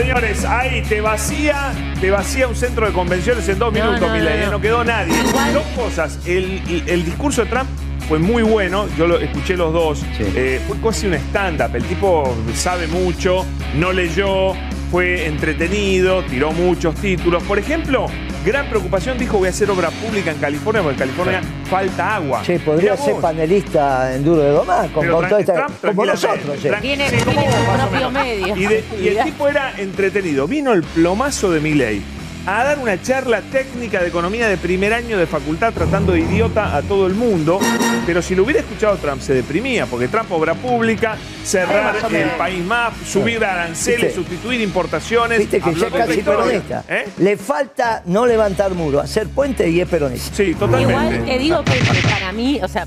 [0.00, 4.14] Señores, ahí te vacía, te vacía un centro de convenciones en dos minutos, no, no,
[4.46, 4.50] no.
[4.52, 5.12] no quedó nadie.
[5.52, 6.18] Dos cosas.
[6.26, 7.68] El, el- el discurso de Trump
[8.08, 10.02] fue muy bueno, yo lo escuché los dos.
[10.18, 11.74] Eh, fue casi un stand-up.
[11.76, 13.44] El tipo sabe mucho,
[13.74, 14.54] no leyó,
[14.90, 17.42] fue entretenido, tiró muchos títulos.
[17.44, 18.06] Por ejemplo,
[18.44, 22.42] gran preocupación dijo voy a hacer obra pública en California, porque en California falta agua.
[22.42, 26.04] Che, podría ser panelista en Duro de Domar, con, Pero con toda esta- Trump, como
[26.06, 26.58] nosotros.
[26.80, 28.56] Tiene, su propio medio.
[28.56, 30.46] Y, de- y el tipo era entretenido.
[30.46, 32.02] Vino el plomazo de Milei
[32.46, 36.76] a dar una charla técnica de economía de primer año de facultad tratando de idiota
[36.76, 37.60] a todo el mundo.
[38.06, 42.64] Pero si lo hubiera escuchado Trump se deprimía, porque Trump obra pública, cerrar el país
[42.64, 44.14] más, subir aranceles, Viste.
[44.14, 45.38] sustituir importaciones.
[45.38, 46.84] Viste que ya casi peronista.
[46.88, 47.08] ¿Eh?
[47.18, 50.34] Le falta no levantar muro, hacer puente y es peronista.
[50.34, 52.86] Sí, Igual te digo que, que para mí, o sea,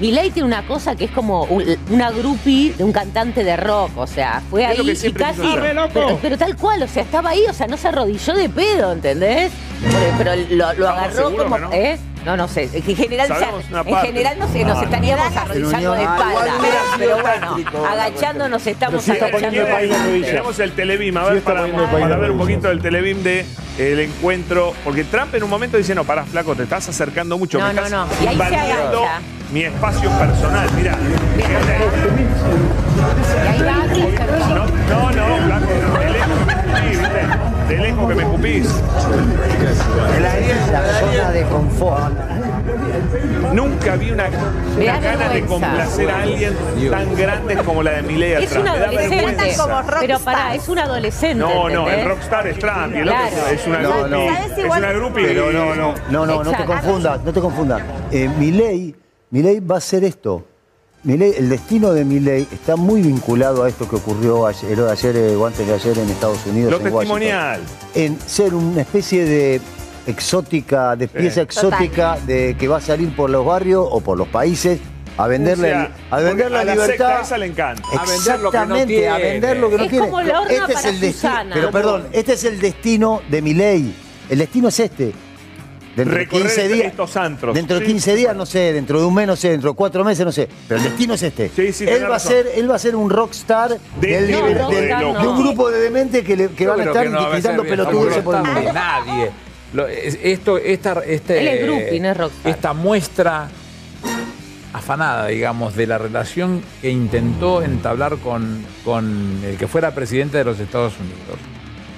[0.00, 3.90] Milei tiene una cosa que es como un- una groupie de un cantante de rock,
[3.96, 4.76] o sea, fue ahí
[5.08, 5.40] y casi.
[5.92, 8.92] Pero, pero tal cual, o sea, estaba ahí, o sea, no se arrodilló de pedo,
[8.92, 9.52] ¿entendés?
[10.18, 11.54] Pero, lo, lo agarró como.
[11.56, 11.72] que no?
[11.72, 11.98] ¿Eh?
[12.24, 12.70] No, no sé.
[12.72, 14.06] En general, ya- Sabemos una en parte.
[14.08, 16.24] general no sé, nos Ah, estaríamos arrodillando de Ah, espalda.
[16.32, 19.46] igual hubiera sido Pero bueno, táctico la agachando nos estamos Sí, está agachando.
[19.48, 20.30] poniendo el país de rodillas.
[20.30, 22.80] Tenemos el Televim, a ver, está para, poniendo el país para ver un poquito del
[22.80, 23.46] Televim de
[23.78, 24.72] el encuentro.
[24.84, 27.58] Porque Trump en un momento dice, no, pará, flaco, te estás acercando mucho.
[27.58, 28.06] No, me no, estás no.
[28.22, 29.20] Y ahí se invadiendo agacha.
[29.52, 30.68] mi espacio personal.
[30.72, 30.96] Mirá.
[34.88, 37.68] No, no, no, flaco, no, de lejos que me escupís, ¿viste?
[37.68, 38.68] De lejos que me escupís.
[40.70, 42.14] La zona de confort.
[43.52, 45.48] Nunca vi una, una gana de vergüenza.
[45.48, 46.56] complacer a alguien
[46.90, 48.56] tan grande como la de Milei Es atrás.
[48.56, 49.16] un Me da adolescente.
[49.26, 49.84] vergüenza.
[50.00, 51.34] Pero pará, es un adolescente.
[51.36, 51.98] No, no, ¿entendés?
[51.98, 53.48] el rockstar es Trump y el otro Claro.
[53.54, 54.10] es una No, groupie.
[54.10, 54.32] no.
[54.32, 55.26] Es una groupie.
[55.26, 56.66] Pero no, no, no, no, no te Exacto.
[56.66, 57.82] confundas, no te confundas.
[58.10, 58.94] Eh, Milei,
[59.30, 60.44] Milei va a hacer esto.
[61.04, 65.36] Milei, el destino de Milei está muy vinculado a esto que ocurrió ayer, ayer eh,
[65.36, 66.70] o antes de ayer en Estados Unidos.
[66.72, 67.18] Lo en Washington.
[67.20, 67.60] testimonial.
[67.94, 69.60] En ser una especie de
[70.06, 74.28] exótica, de pieza exótica de que va a salir por los barrios o por los
[74.28, 74.80] países
[75.16, 76.96] a venderle, O sea, a vender la a la libertad.
[76.96, 77.82] secta esa le encanta.
[77.98, 79.08] A vender lo que no tiene.
[79.08, 80.06] A vender lo que no Es tiene.
[80.06, 81.30] como la horna este es para el destino.
[81.32, 81.54] Susana.
[81.54, 83.94] Pero perdón, este es el destino de mi ley.
[84.30, 85.12] El destino es este.
[85.96, 86.86] Dentro de Recorrer 15 días.
[86.88, 87.54] estos antros.
[87.54, 87.92] Dentro de Sí.
[87.92, 90.32] 15 días, no sé, dentro de un mes, no sé, dentro de cuatro meses, no
[90.32, 90.48] sé.
[90.66, 91.48] Pero el destino es este.
[91.72, 94.58] sí, él, va a ser, él va a ser un rockstar De del no, liber-
[94.58, 95.20] rockstar del- no.
[95.22, 98.22] de un grupo de dementes que, le- que Yo van a estar gritando ser pelotudeces
[98.22, 98.60] por el mundo.
[98.60, 99.30] de nadie.
[99.72, 102.52] Lo- es- esto, esta, este, Él es groupie, no es rockstar.
[102.52, 103.48] esta muestra
[104.72, 110.44] afanada, digamos, de la relación que intentó entablar con, con el que fuera presidente de
[110.44, 111.38] los Estados Unidos.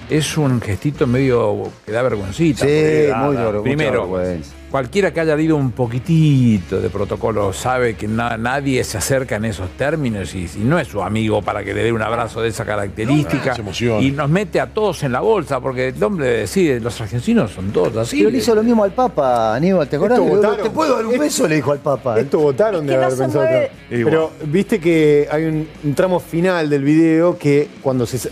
[0.08, 2.64] Es un gestito medio que da vergüencita.
[2.64, 4.52] Sí, muy mucha Primero, vergüenza.
[4.70, 9.46] cualquiera que haya leído un poquitito de protocolo sabe que na- nadie se acerca en
[9.46, 12.50] esos términos y, y no es su amigo para que le dé un abrazo de
[12.50, 13.54] esa característica.
[13.58, 14.00] emociona.
[14.00, 17.72] y nos mete a todos en la bolsa, porque el hombre decide, los argentinos son
[17.72, 18.18] todos así.
[18.18, 20.20] Pero le hizo lo mismo al Papa, Aníbal, ¿te acordás?
[20.20, 20.62] Votaron.
[20.62, 21.48] ¿Te puedo dar un beso?
[21.48, 22.16] Le dijo al Papa.
[22.20, 23.48] Esto votaron de Es que no haber se pensado.
[23.90, 28.30] Pero viste que hay un, un tramo final del video que cuando se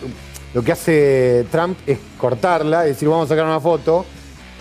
[0.55, 4.07] lo que hace Trump es cortarla, es decir, vamos a sacar una foto.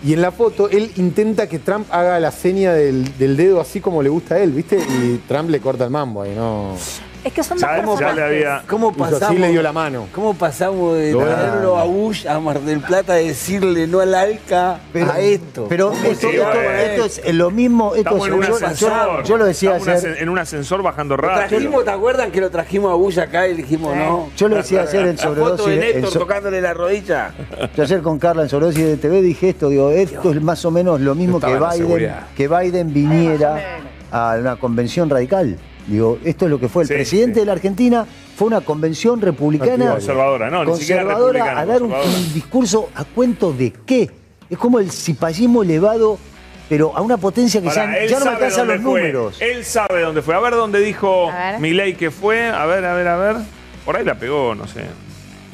[0.03, 3.79] Y en la foto él intenta que Trump haga la seña del, del dedo así
[3.79, 4.77] como le gusta a él, ¿viste?
[4.77, 6.75] Y Trump le corta el mambo ahí, ¿no?
[7.23, 10.07] Es que son ya le había- ¿Cómo Hizo así pasamos, le dio la mano.
[10.13, 14.13] ¿Cómo pasamos de Lo traerlo a Bush a Mar del Plata a decirle no al
[14.13, 15.65] ALCA Pero, a esto?
[15.69, 16.95] pero ¿Cómo esto, eh?
[16.97, 17.95] esto es lo mismo.
[17.95, 18.91] Esto Estamos es, en un yo, ascensor.
[18.91, 20.11] yo- yo lo decía Estamos en un ayer.
[20.17, 21.47] ascen- en un ascensor bajando Lo rápido.
[21.47, 24.29] trajimos, ¿te acuerdan que lo trajimos a Bush acá y dijimos no?
[24.35, 25.73] Yo lo decía ayer en La foto de sobredosis.
[25.73, 27.31] en Néstor so- tocándole la rodilla.
[27.77, 30.71] Yo ayer con Carla en Sobredosis de TV dije esto, digo, esto es más o
[30.71, 33.79] menos lo mismo que Biden, que Biden viniera
[34.11, 35.57] a una convención radical.
[35.87, 36.83] Digo, esto es lo que fue.
[36.83, 37.39] El Sí, presidente sí.
[37.41, 38.05] de la Argentina
[38.37, 41.93] fue una convención republicana Conservadora, no, ni siquiera republicana, a dar un,
[42.33, 44.09] discurso a cuento de qué.
[44.49, 46.17] Es como el cipallismo elevado,
[46.69, 49.01] pero a una potencia que ya, ya no me alcanzan los fue.
[49.01, 49.41] números.
[49.41, 50.35] Él sabe dónde fue.
[50.35, 51.29] A ver dónde dijo.
[51.59, 52.47] Milei que fue.
[52.47, 53.35] A ver, a ver, a ver.
[53.83, 54.85] Por ahí la pegó, no sé.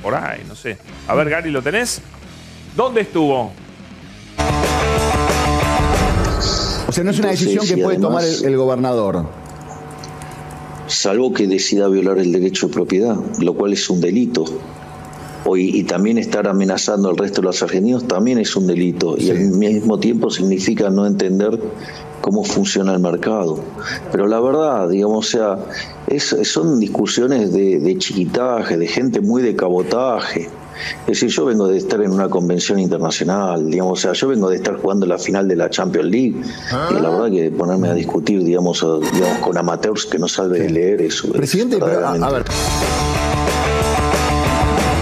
[0.03, 0.77] Por ahí, no sé.
[1.07, 2.01] A ver, Gary, ¿lo tenés?
[2.75, 3.51] ¿Dónde estuvo?
[6.87, 9.25] O sea, no es una decisión que puede tomar el gobernador.
[10.89, 14.43] Salvo que decida violar el derecho de propiedad, lo cual es un delito.
[15.45, 19.15] O y, y también estar amenazando al resto de los argentinos también es un delito
[19.17, 21.57] y al mismo tiempo significa no entender
[22.21, 23.57] cómo funciona el mercado.
[24.11, 25.57] Pero la verdad, digamos, o sea,
[26.07, 30.49] es- son discusiones de, de chiquitaje, de gente muy de cabotaje.
[31.01, 34.49] Es decir, yo vengo de estar en una convención internacional, digamos, o sea, yo vengo
[34.49, 36.35] de estar jugando la final de la Champions League
[36.91, 40.73] y la verdad que ponerme a discutir, digamos, a- digamos con amateurs que no saben
[40.73, 41.27] leer eso.
[41.27, 42.43] es Presidente, pero, a, a ver,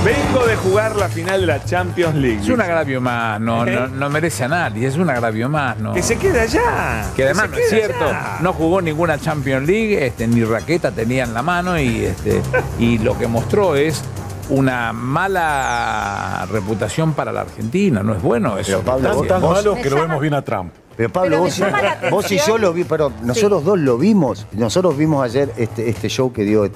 [0.05, 2.39] Vengo de jugar la final de la Champions League.
[2.41, 5.77] Es un agravio más, no, no, no merece análisis, es un agravio más.
[5.79, 5.93] No.
[5.93, 7.03] Que se quede allá.
[7.13, 8.37] Que además no es cierto, allá.
[8.41, 12.41] no jugó ninguna Champions League, este, ni raqueta tenía en la mano y, este,
[12.79, 14.01] y lo que mostró es
[14.49, 18.03] una mala reputación para la Argentina.
[18.03, 18.71] No es bueno eso.
[18.71, 20.73] Pero, Pablo, Tan, vos- tan malo que lo vemos bien a Trump.
[20.95, 24.47] Pero Pablo, Pero vos, la vos y yo lo vi, pero nosotros dos lo vimos.
[24.53, 26.69] Nosotros vimos ayer este, este show que dio.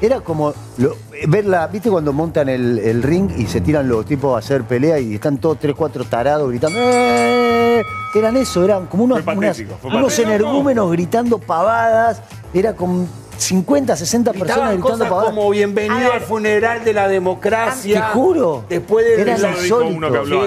[0.00, 0.96] Era como lo-
[1.28, 4.98] verla, ¿viste cuando montan el, el ring y se tiran los tipos a hacer pelea
[4.98, 6.78] y están todos tres, cuatro tarados gritando?
[6.80, 7.82] "¡Eh!"?
[8.14, 12.22] Eran eso, eran como unos, Fue patético, unas- fue unos energúmenos gritando pavadas.
[12.54, 13.06] Era con
[13.36, 15.30] 50, 60 personas Gritaban gritando cosas pavadas.
[15.30, 18.06] como bienvenido al funeral de la democracia.
[18.08, 18.64] Te juro.
[18.68, 19.54] Después de Era la.
[19.56, 19.70] Sí,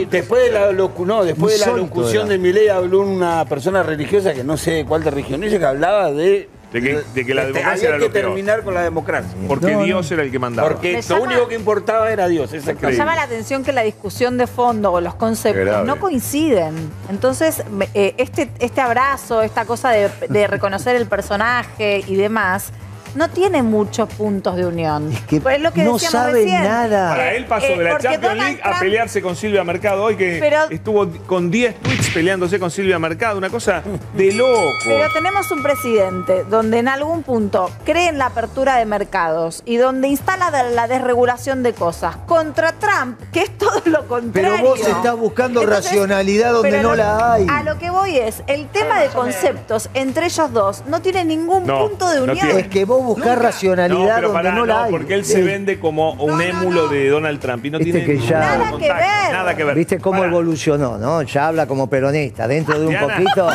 [0.09, 2.31] después de la, locu- no, después de la locución era.
[2.33, 5.63] de Milei habló una persona religiosa que no sé de cuál de religión es, que
[5.65, 8.25] hablaba de De que, de que la Este, democracia había era lo que peor.
[8.25, 9.31] terminar con la democracia.
[9.47, 10.13] Porque No, Dios no.
[10.13, 10.69] era el que mandaba.
[10.69, 12.53] Porque Me lo llama- único que importaba era Dios.
[12.53, 15.87] Esa Me llama la atención que la discusión de fondo o los conceptos Grave.
[15.87, 16.75] no coinciden.
[17.09, 22.71] Entonces, me- eh, este, este abrazo, esta cosa de, de reconocer el personaje y demás,
[23.15, 25.11] no tiene muchos puntos de unión.
[25.27, 26.63] que Pues es lo que no decíamos sabe recién.
[26.63, 27.09] nada.
[27.09, 30.15] Para él pasó eh, de la Champions Donald League a pelearse con Silvia Mercado hoy,
[30.15, 33.37] que Pero- estuvo con 10 tweets peleándose con Silvia Mercado.
[33.37, 33.81] Una cosa
[34.15, 34.71] de loco.
[34.85, 39.77] Pero tenemos un presidente donde en algún punto cree en la apertura de mercados y
[39.77, 44.51] donde instala la desregulación de cosas contra Trump, que es todo lo contrario.
[44.57, 47.47] Pero vos estás buscando Entonces, racionalidad donde no lo- la hay.
[47.49, 51.65] A lo que voy es, el tema de conceptos entre ellos dos no tiene ningún
[51.65, 52.37] No, punto de no unión.
[52.47, 52.61] tiene.
[52.61, 54.91] Es que vos buscás No, racionalidad pero donde pará, no la hay.
[54.91, 58.25] porque él se vende como un émulo de Donald Trump y no Viste tiene que
[58.27, 59.31] ya- nada, Nada que ver.
[59.33, 59.75] Nada que ver.
[59.75, 61.21] ¿Viste cómo evolucionó, no?
[61.23, 62.47] Ya habla como peronista.
[62.47, 63.13] Dentro de un Diana.
[63.15, 63.49] poquito.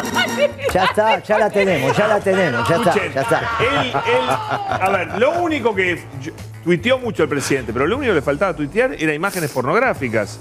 [0.73, 3.39] Ya está, ya la tenemos, ya la tenemos, ya está, Escuchen, ya está.
[3.61, 6.33] Él, él- a ver, lo único que yo-
[6.65, 10.39] tuiteó mucho el presidente, pero lo único que le faltaba tuitear era imágenes pornográficas.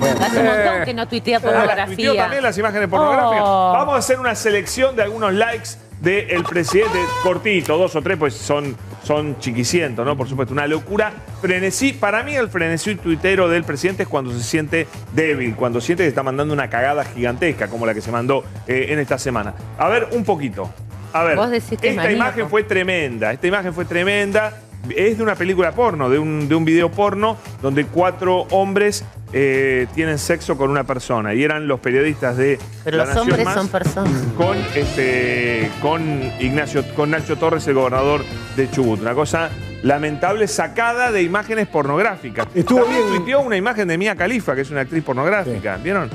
[0.00, 2.16] Hace un montón que no tuitea Ah, Tuiteó pornografía.
[2.16, 3.42] también las imágenes pornográficas.
[3.46, 3.72] Oh.
[3.74, 5.68] Vamos a hacer una selección de algunos likes
[6.04, 10.16] del presidente, cortito, dos o tres, pues son, son chiquicientos, ¿no?
[10.16, 11.12] Por supuesto, una locura.
[11.40, 16.04] Frenesí, para mí el frenesí tuitero del presidente es cuando se siente débil, cuando siente
[16.04, 19.54] que está mandando una cagada gigantesca, como la que se mandó eh, en esta semana.
[19.78, 20.70] A ver, un poquito.
[21.14, 22.10] A ver, esta maníaco.
[22.10, 24.60] imagen fue tremenda, esta imagen fue tremenda.
[24.94, 29.02] Es de una película porno, de un, de un video porno, donde cuatro hombres
[29.36, 31.34] eh, tienen sexo con una persona.
[31.34, 34.12] Y eran los periodistas de Pero La los Nación hombres Más son personas.
[34.36, 36.02] con este con
[36.40, 38.24] Ignacio con Nacho Torres el gobernador
[38.56, 39.00] de Chubut.
[39.00, 39.50] Una cosa
[39.82, 42.46] lamentable sacada de imágenes pornográficas.
[42.54, 43.16] Estuvo También bien.
[43.18, 45.76] tuiteó una imagen de Mia Khalifa que es una actriz pornográfica.
[45.78, 46.08] Vieron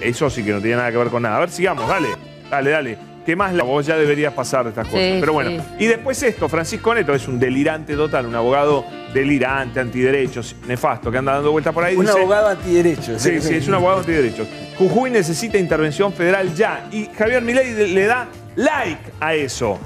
[0.00, 1.38] eso sí que no tiene nada que ver con nada.
[1.38, 2.08] A ver sigamos dale.
[2.50, 5.00] Dale dale ¿Qué más la vos ya deberías pasar de estas cosas?
[5.00, 5.84] Sí, Pero bueno, sí.
[5.84, 11.18] y después esto, Francisco Neto es un delirante total, un abogado delirante, antiderechos, nefasto, que
[11.18, 11.96] anda dando vueltas por ahí.
[11.96, 13.20] Un dice- abogado antiderechos.
[13.20, 14.46] Sí, sí, es un abogado antiderechos.
[14.78, 16.86] Jujuy necesita intervención federal ya.
[16.92, 19.76] Y Javier Milei le- da like a eso.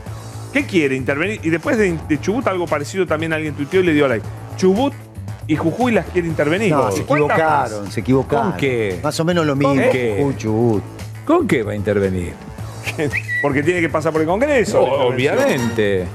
[0.52, 0.94] ¿Qué quiere?
[0.96, 1.40] Intervenir.
[1.42, 4.26] Y después de, de Chubut, algo parecido también alguien tuiteó y le dio like.
[4.56, 4.92] Chubut
[5.46, 6.72] y Jujuy las quiere intervenir.
[6.72, 7.94] No, se ¿Cuántas equivocaron, más?
[7.94, 8.50] se equivocaron.
[8.50, 8.98] ¿Con qué?
[9.02, 9.74] Más o menos lo mismo.
[9.74, 10.26] ¿Con qué?
[10.36, 10.82] Chubut.
[11.24, 12.32] ¿Con qué va a intervenir?
[13.42, 14.80] Porque tiene que pasar por el Congreso.
[14.82, 16.06] Obviamente.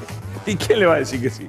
[0.45, 1.47] ¿Y quién le va a decir que sí?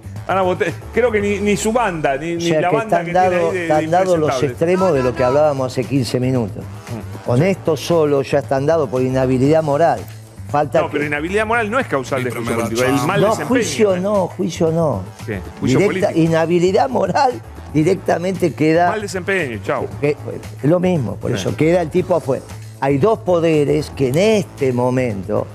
[0.94, 3.12] Creo que ni, ni su banda, ni, O ni sea la que banda están que
[3.12, 6.64] tiene ahí de, de están dados los extremos de lo que hablábamos hace 15 minutos.
[6.64, 7.26] Mm.
[7.26, 10.00] Con esto solo ya están dados por inhabilidad moral.
[10.48, 12.82] Falta No, que- pero inhabilidad moral no es causal de juicio político.
[12.84, 13.48] El mal no, desempeño.
[13.48, 15.02] juicio no, juicio no.
[15.26, 15.40] ¿Qué?
[15.60, 16.26] Juicio Directa- político.
[16.30, 17.32] inhabilidad moral
[17.74, 19.86] directamente queda Mal desempeño, chau.
[20.00, 20.16] que-
[20.62, 21.36] es lo mismo, por Sí.
[21.36, 22.44] eso queda el tipo afuera.
[22.80, 25.46] Hay dos poderes que en este momento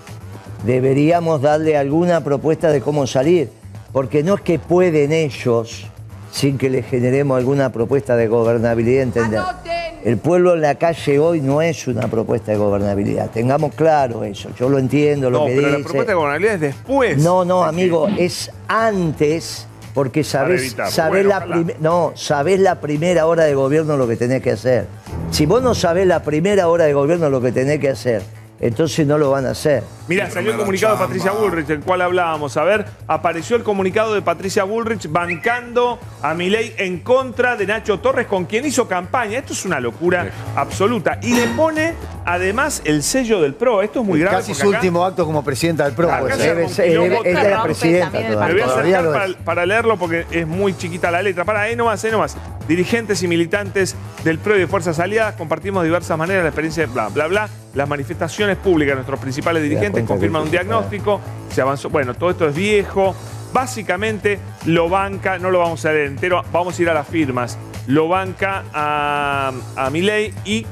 [0.66, 3.50] deberíamos darle alguna propuesta de cómo salir,
[3.92, 5.86] porque no es que pueden ellos
[6.32, 9.42] sin que les generemos alguna propuesta de gobernabilidad entender.
[10.04, 14.50] El pueblo en la calle hoy no es una propuesta de gobernabilidad, tengamos claro eso,
[14.58, 17.18] yo lo entiendo, lo No, que pero la propuesta de gobernabilidad es después.
[17.20, 20.92] No, no, amigo, es antes, porque sabés, evitar.
[20.92, 24.88] sabés Bueno, la no, sabés la primera hora de gobierno lo que tenés que hacer.
[25.32, 28.22] Si vos no sabés la primera hora de gobierno lo que tenés que hacer,
[28.62, 29.84] entonces no lo van a hacer.
[30.08, 32.58] Mira, salió el comunicado de Patricia Bullrich, del cual hablábamos.
[32.58, 38.00] A ver, apareció el comunicado de Patricia Bullrich bancando a Milei en contra de Nacho
[38.00, 39.40] Torres, con quien hizo campaña.
[39.40, 41.18] Esto es una locura absoluta.
[41.22, 41.94] Y le pone,
[42.26, 43.82] además, el sello del PRO.
[43.82, 44.38] Esto es muy grave.
[44.38, 46.10] Casi su acá- último acto como presidenta del PRO.
[46.36, 50.46] Ser- quilombo debe- es de la presidenta Me voy a acercar para leerlo porque es
[50.46, 51.46] muy chiquita la letra.
[51.46, 52.36] Para, ahí nomás, ahí nomás.
[52.68, 56.86] Dirigentes y militantes del PRO y de Fuerzas Aliadas compartimos de diversas maneras la experiencia
[56.86, 57.50] de bla, bla, bla.
[57.74, 61.22] Las manifestaciones públicas de nuestros principales dirigentes confirman un diagnóstico.
[61.52, 61.90] Se avanzó.
[61.90, 63.16] Bueno, todo esto es viejo.
[63.54, 67.58] Básicamente lo banca, no lo vamos a leer entero, vamos a ir a las firmas.
[67.88, 70.66] Lo banca a, a Milei y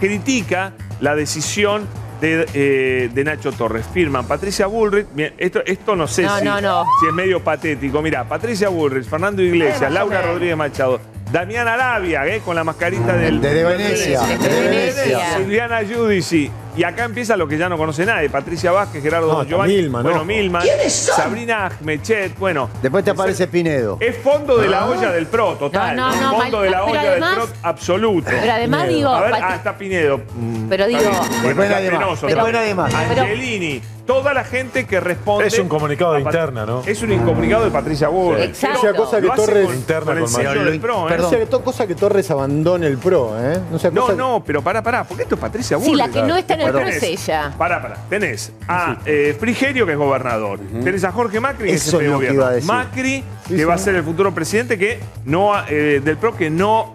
[0.00, 1.86] critica la decisión
[2.20, 3.84] de, eh, de Nacho Torres.
[3.92, 5.06] Firman Patricia Bullrich.
[5.14, 6.84] Bien, esto, esto no sé No, si, no, no.
[7.00, 8.02] si es medio patético.
[8.02, 10.22] Mira, Patricia Bullrich, Fernando Iglesias, Laura.
[10.22, 11.00] Rodríguez Machado,
[11.30, 12.40] Damián Arabia, ¿eh?
[12.44, 13.40] con la mascarita del.
[13.40, 14.60] Desde Venecia, Desde desde
[15.02, 15.36] Venecia.
[15.36, 16.50] Silviana Giudici.
[16.76, 18.28] Y acá empieza lo que ya no conoce nadie.
[18.28, 19.76] Patricia Vázquez, Gerardo No, hasta Giovanni.
[19.76, 20.26] Milman, bueno, ojo.
[20.26, 20.62] Milman.
[20.62, 21.16] ¿Quiénes son?
[21.16, 22.38] Sabrina Ahmechet.
[22.38, 22.68] Bueno.
[22.82, 23.96] Después te aparece Pinedo.
[23.98, 25.96] Es fondo de la olla del PRO, total.
[25.96, 28.30] No, no, no, fondo mal- de la olla además- del PRO absoluto.
[28.30, 28.96] Pero además Pinedo.
[28.98, 30.18] digo, A ver, Pati- ah, está Pinedo.
[30.34, 31.00] Mm, Pero digo-.
[31.00, 32.20] Después Bueno, nadie más.
[32.20, 32.94] Después nadie más.
[32.94, 35.48] Angelini, toda la gente que responde.
[35.48, 36.82] Es un comunicado de interna, ¿no?
[36.86, 38.36] Es un comunicado de Patricia Bull.
[38.38, 38.78] Exacto.
[38.88, 41.16] Esa cosa que Torres- con- Interna con el con del PRO, ¿eh?
[41.18, 43.58] No sea to- cosa que Torres abandone el PRO, ¿eh?
[43.70, 45.98] No, sea No, cosa no, pero pará, pará, porque esto es Patricia Sí, Bull.
[45.98, 47.52] la que no está en el PRO es ella.
[47.58, 47.96] Pará, pará.
[48.08, 50.60] Tenés a eh, Frigerio, que es gobernador.
[50.82, 52.46] Tenés a Jorge Macri, que es que gobierno.
[52.64, 53.84] Macri, Sí, que va a sí.
[53.84, 56.94] ser el futuro presidente, que no eh, del PRO, que no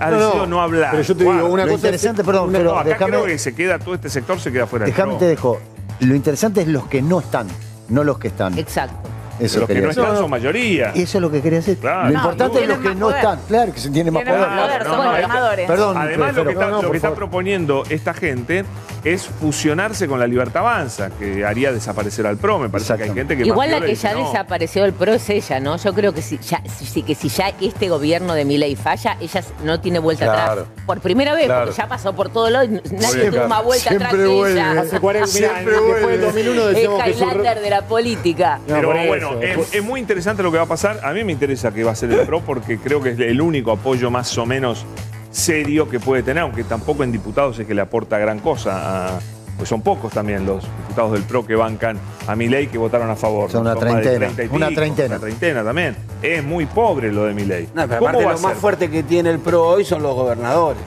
[0.00, 0.90] ha No, decidido no hablar.
[0.92, 3.52] pero yo te digo, una cosa es- interesante, perdón, pero acá déjame, creo que se
[3.54, 5.60] queda, todo este sector se queda fuera del déjame te dejo.
[6.02, 7.46] Lo interesante es los que no están,
[7.88, 8.58] no los que están.
[8.58, 9.11] Exacto.
[9.42, 10.90] Eso Los que no están son mayoría.
[10.94, 11.78] Eso es lo que quería decir.
[11.78, 12.04] Claro.
[12.04, 13.16] Lo No, importante es los que no poder.
[13.18, 13.40] están.
[13.48, 14.86] Claro, que se tiene más Tienen poder.
[14.86, 15.66] no.
[15.66, 18.64] Perdón, Además, lo que está, lo que proponiendo esta gente
[19.04, 22.58] es fusionarse con la Libertad Avanza, que haría desaparecer al PRO.
[22.58, 24.26] Me parece que hay gente que Igual la que ya no.
[24.26, 25.76] desapareció del PRO es ella, ¿no?
[25.76, 29.42] Yo creo que si ya, si, que si ya este gobierno de Milei falla, ella
[29.64, 30.62] no tiene vuelta Claro.
[30.62, 30.66] atrás.
[30.86, 31.66] Por primera vez, Claro.
[31.66, 34.52] porque ya pasó por todo y nadie Siempre- tuvo más vuelta atrás siempre que vuelve.
[34.60, 34.80] ella.
[34.80, 36.24] Hace 40 mirá, Siempre después del vuelve.
[36.26, 38.58] 2001 Es decíamos que su re- Highlander de la política.
[38.68, 38.96] No, Pero por
[39.36, 41.00] bueno, es, es muy interesante lo que va a pasar.
[41.04, 43.40] A mí me interesa que va a ser el PRO porque creo que es el
[43.40, 44.84] único apoyo más o menos
[45.30, 49.16] serio que puede tener, aunque tampoco en diputados es que le aporta gran cosa.
[49.16, 49.20] a-
[49.56, 53.14] pues son pocos también los diputados del PRO que bancan a Milei que votaron a
[53.14, 53.50] favor.
[53.50, 55.08] Son una treintena, 30 y una treintena.
[55.10, 55.94] Una treintena también.
[56.22, 57.68] Es muy pobre lo de Milei.
[57.74, 60.82] No, pero ¿Cómo aparte lo más fuerte que tiene el PRO hoy son los gobernadores.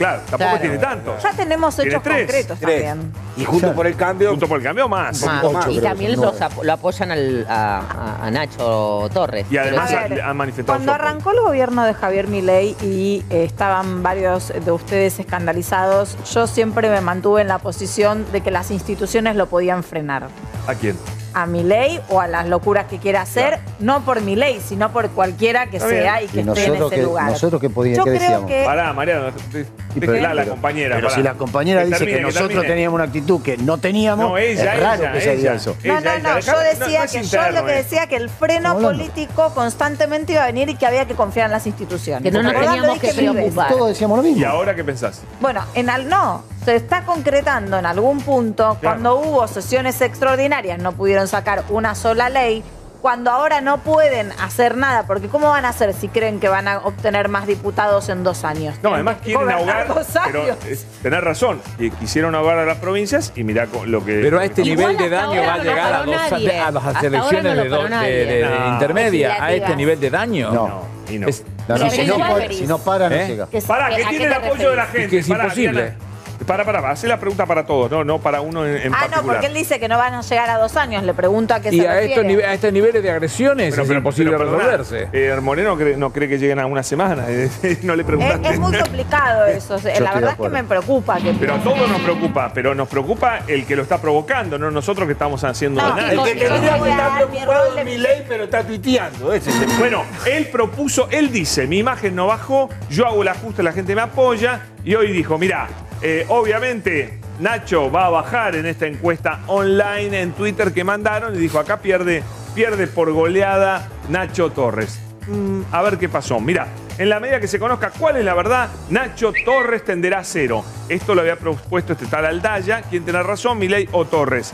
[0.00, 0.60] Claro, tampoco Claro.
[0.60, 1.22] tiene tantos.
[1.22, 2.84] Ya tenemos Tiene hechos tres, concretos Tres.
[2.84, 3.12] también.
[3.36, 5.22] Y junto por el cambio, Junto por el cambio más.
[5.24, 5.44] Más.
[5.44, 9.46] Ocho, y creo que también los lo apoyan al- a, a- a Nacho Torres.
[9.50, 11.08] Y además A ver, han manifestado Cuando su apoyo.
[11.10, 16.88] arrancó el gobierno de Javier Milei y eh, estaban varios de ustedes escandalizados, yo siempre
[16.90, 20.28] me mantuve en la posición de que las instituciones lo podían frenar.
[20.66, 20.96] ¿A quién?
[21.34, 25.66] A Milei o a las locuras que quiera hacer, no por Milei, sino por cualquiera
[25.68, 26.02] que Está bien.
[26.02, 27.30] sea y que Y esté en ese que, lugar.
[27.30, 28.50] nosotros que podíamos, ¿qué decíamos?
[28.50, 30.96] que Pará, Mariano, pero- déjela a la compañera.
[30.96, 31.16] Pero pará.
[31.16, 32.68] si la compañera Que dice termine, que nosotros termine.
[32.68, 35.76] teníamos una actitud que no teníamos, No, ella, es raro ella, que se diga eso.
[35.84, 38.78] No, Ella, no, no, yo decía no que yo lo que decía que el freno
[38.78, 42.22] político constantemente iba a venir y que había que confiar en las instituciones.
[42.22, 43.68] Que no nos teníamos que preocupar.
[43.72, 44.38] Todos decíamos lo mismo.
[44.40, 45.22] ¿Y ahora qué pensás?
[45.40, 50.92] Bueno, en al no, se está concretando en algún punto cuando hubo sesiones extraordinarias, no
[50.92, 52.62] pudieron sacar una sola ley.
[53.00, 56.68] Cuando ahora no pueden hacer nada, porque ¿cómo van a hacer si creen que van
[56.68, 58.76] a obtener más diputados en dos años?
[58.82, 59.88] No, además quieren ahogar.
[59.88, 60.56] dos Pero años.
[60.66, 61.62] eh, tenés razón.
[61.98, 64.20] Quisieron ahogar a las provincias y mirá lo que.
[64.20, 67.56] Pero a este nivel de daño va a llegar a, dos, a las Hasta elecciones
[67.56, 68.10] de, lo paró do- de- nadie.
[68.12, 68.68] de- de No.
[68.74, 69.44] intermedia.
[69.44, 70.50] A este nivel de daño.
[70.52, 70.82] No.
[71.08, 71.26] Y no.
[71.28, 72.14] Es- No, no, Pero si, no,
[72.50, 73.28] si no para, no ¿Eh?
[73.28, 73.46] llega.
[73.46, 75.08] Que- Para, ¿a que tiene el apoyo de la gente.
[75.08, 75.94] que es imposible.
[76.40, 76.46] Diana.
[76.46, 79.10] Para, para, hace la pregunta para todos, no, no para uno en, en Ah, no,
[79.10, 79.22] particular.
[79.36, 81.02] porque él dice que no van a llegar a dos años.
[81.04, 82.14] Le pregunto a qué Y se a refiere.
[82.14, 85.08] estos, nive- a estos niveles de agresiones Pero- es pero- imposible pero perdona, resolverse.
[85.12, 87.26] eh, Moreno cree- no cree que lleguen a una semana.
[87.82, 88.48] no le Es, preguntaste.
[88.48, 89.74] es muy complicado eso.
[89.76, 92.88] estoy la verdad es que me preocupa que Pero a todos nos preocupa, pero nos
[92.88, 96.24] preocupa el que lo está provocando, no nosotros que estamos haciendo No, daño.
[96.26, 99.32] el que tendría yo que voy a estar preocupado es mi ley, pero está tuiteando.
[99.32, 103.28] Ese es el Bueno, él propuso, él dice, mi imagen no bajó, yo hago el
[103.28, 105.68] ajuste, la gente me apoya, y hoy dijo, mira,
[106.02, 111.38] eh, obviamente Nacho va a bajar en esta encuesta online en Twitter que mandaron, y
[111.38, 112.22] dijo, acá pierde,
[112.54, 115.00] pierde por goleada Nacho Torres.
[115.26, 116.40] Mm, a ver qué pasó.
[116.40, 116.66] Mira,
[116.98, 120.64] en la medida que se conozca cuál es la verdad, Nacho Torres tenderá a cero.
[120.88, 124.52] Esto lo había propuesto este tal Aldaya, quien tiene razón, Milei o Torres.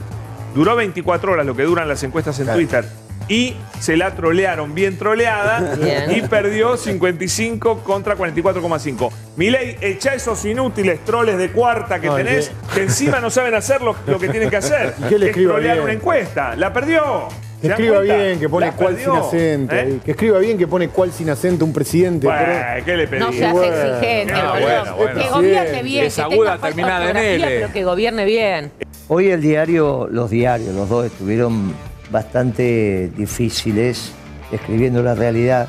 [0.54, 2.84] Duró 24 horas lo que duran las encuestas en Twitter.
[3.28, 6.10] Y se la trolearon bien troleada Bien.
[6.12, 9.10] y perdió 55 contra 44,5.
[9.36, 13.54] Milei, echa esos inútiles troles de cuarta que No, tenés, ¿y que encima no saben
[13.54, 14.94] hacer lo, lo que tienen que hacer.
[15.04, 15.84] ¿Y qué le que es trolear bien?
[15.84, 16.54] una encuesta.
[16.56, 17.28] La perdió.
[17.60, 19.74] Que ¿Se dan escriba bien, que pone cuál sin acento.
[19.74, 19.80] ¿Eh?
[19.80, 20.00] ahí.
[20.04, 22.26] Que escriba bien, que pone cuál sin acento un presidente.
[22.26, 23.20] Bueno, pero- ¿qué le pedí?
[23.20, 24.60] No seas Bueno, exigente, no, boludo.
[24.66, 25.20] bueno, bueno.
[25.22, 26.10] Que gobierne bien.
[26.12, 27.40] Que aguda terminada en.
[27.40, 28.70] Pero que gobierne bien.
[29.08, 31.72] Hoy el diario, los diarios, los dos estuvieron
[32.10, 34.12] bastante difíciles
[34.52, 35.68] escribiendo la realidad,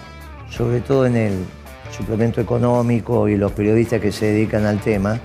[0.50, 1.34] sobre todo en el
[1.96, 5.20] suplemento económico y los periodistas que se dedican al tema.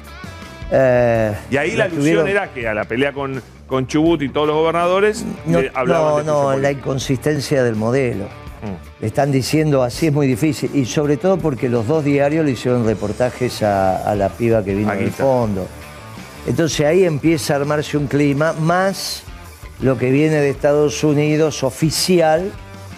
[0.71, 4.47] Eh, Y ahí la alusión era que a la pelea con, con Chubut y todos
[4.47, 8.25] los gobernadores No, le hablaban no, de no, la inconsistencia del modelo.
[8.63, 9.05] Mm.
[9.05, 10.71] Están diciendo así es muy difícil.
[10.73, 14.75] Y sobre todo porque los dos diarios le hicieron reportajes a, a la piba que
[14.75, 15.67] vino del fondo.
[16.47, 19.25] Entonces ahí empieza a armarse un clima, más
[19.83, 22.51] lo que viene de Estados Unidos oficial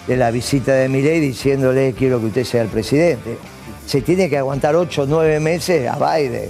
[0.07, 3.37] de la visita de Milei diciéndole quiero que usted sea el presidente.
[3.87, 6.49] Se tiene que aguantar ocho o nueve meses a Biden,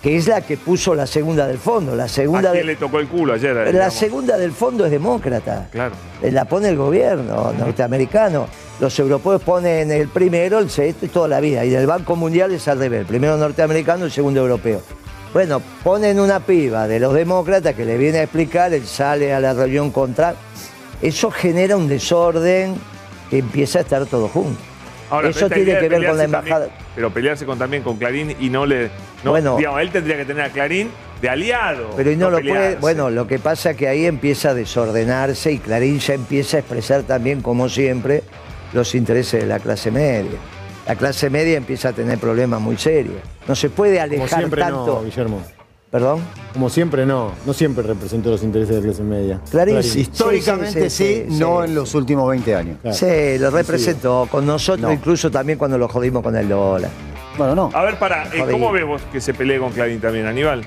[0.00, 1.96] que es la que puso la segunda del fondo.
[1.96, 3.54] La segunda ¿A quién de- le tocó el culo ayer?
[3.54, 3.94] la digamos?
[3.94, 5.68] segunda del fondo es demócrata.
[5.72, 5.94] Claro.
[6.22, 8.46] Eh, La pone el gobierno norteamericano.
[8.80, 11.64] Los europeos ponen el primero, el sexto y toda la vida.
[11.64, 13.00] Y del Banco Mundial es al revés.
[13.00, 14.80] El primero norteamericano, el segundo europeo.
[15.32, 19.40] Bueno, ponen una piba de los demócratas que le viene a explicar, él sale a
[19.40, 20.34] la reunión contra.
[21.00, 22.74] Eso genera un desorden
[23.30, 24.60] que empieza a estar todo junto.
[25.10, 26.66] Ahora, Eso tiene que ver con la embajada.
[26.66, 28.90] también- pero pelearse con, también con Clarín y no le.
[29.24, 29.56] No, Bueno.
[29.56, 31.90] digamos, él tendría que tener a Clarín de aliado.
[31.96, 32.76] Pero y no, lo puede.
[32.76, 36.60] Bueno, lo que pasa es que ahí empieza a desordenarse y Clarín ya empieza a
[36.60, 38.22] expresar también, como siempre,
[38.74, 40.38] los intereses de la clase media.
[40.86, 43.16] La clase media empieza a tener problemas muy serios.
[43.46, 44.86] No se puede Como alejar siempre tanto.
[44.86, 45.40] no, Guillermo.
[45.90, 46.20] ¿Perdón?
[46.54, 47.32] Como siempre no.
[47.44, 49.40] No siempre representó los intereses de la clase media.
[49.50, 51.68] Clarín, Históricamente Sí, sí, sí, sí, no sí.
[51.68, 52.78] en los últimos 20 años.
[52.92, 54.26] Sí, lo representó.
[54.30, 54.92] Con nosotros, No.
[54.92, 56.90] incluso también cuando lo jodimos con el dólar.
[57.36, 57.70] Bueno, no.
[57.74, 58.44] A ver, para, eh.
[58.50, 60.64] ¿cómo ves vos que se pelee con Clarín también, Aníbal?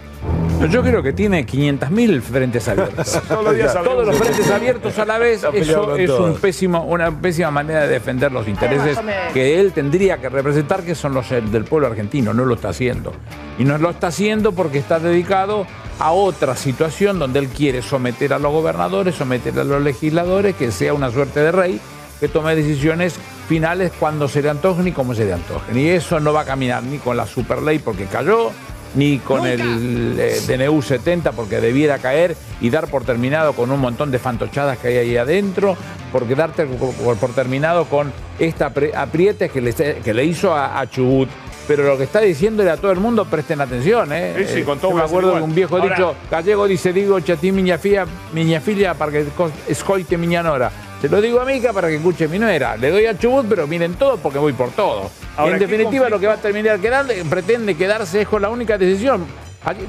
[0.70, 3.22] Yo creo que tiene 500.000 frentes abiertos.
[3.28, 6.36] Todos los días Todos hablamos los de- frentes abiertos a la vez, eso es un
[6.36, 8.97] pésimo, una pésima manera de defender los intereses
[9.34, 12.34] que él tendría que representar, que son los del pueblo argentino.
[12.34, 13.14] No lo está haciendo.
[13.60, 15.68] Y no lo está haciendo porque está dedicado
[15.99, 20.72] a otra situación donde él quiere someter a los gobernadores, someter a los legisladores, que
[20.72, 21.80] sea una suerte de rey,
[22.20, 23.16] que tome decisiones
[23.47, 25.78] finales cuando se le antojen y como se le antojen.
[25.78, 28.51] Y eso no va a caminar ni con la superley porque cayó,
[28.96, 33.80] ni con el eh, DNU 70 porque debiera caer y dar por terminado con un
[33.80, 35.78] montón de fantochadas que hay ahí adentro,
[36.12, 40.89] porque darte por, por terminado con esta aprietes que le, que le hizo a, a
[40.89, 41.30] Chubut.
[41.68, 44.36] Pero lo que está diciéndole a todo el mundo, presten atención, ¿eh?
[44.38, 47.20] Sí, sí, con todo Yo me acuerdo de un viejo Ahora- dicho, gallego dice, digo,
[47.20, 49.26] chatí miña fía, miña filia para que
[49.68, 50.72] escoite miña nora.
[51.01, 52.78] Se lo digo a Mica para que escuche mi nuera.
[52.78, 55.11] Le doy a Chubut, pero miren todo porque voy por todo.
[55.38, 58.49] Ahora, en ¿qué definitiva, lo que va a terminar quedando, pretende quedarse es con la
[58.49, 59.26] única decisión.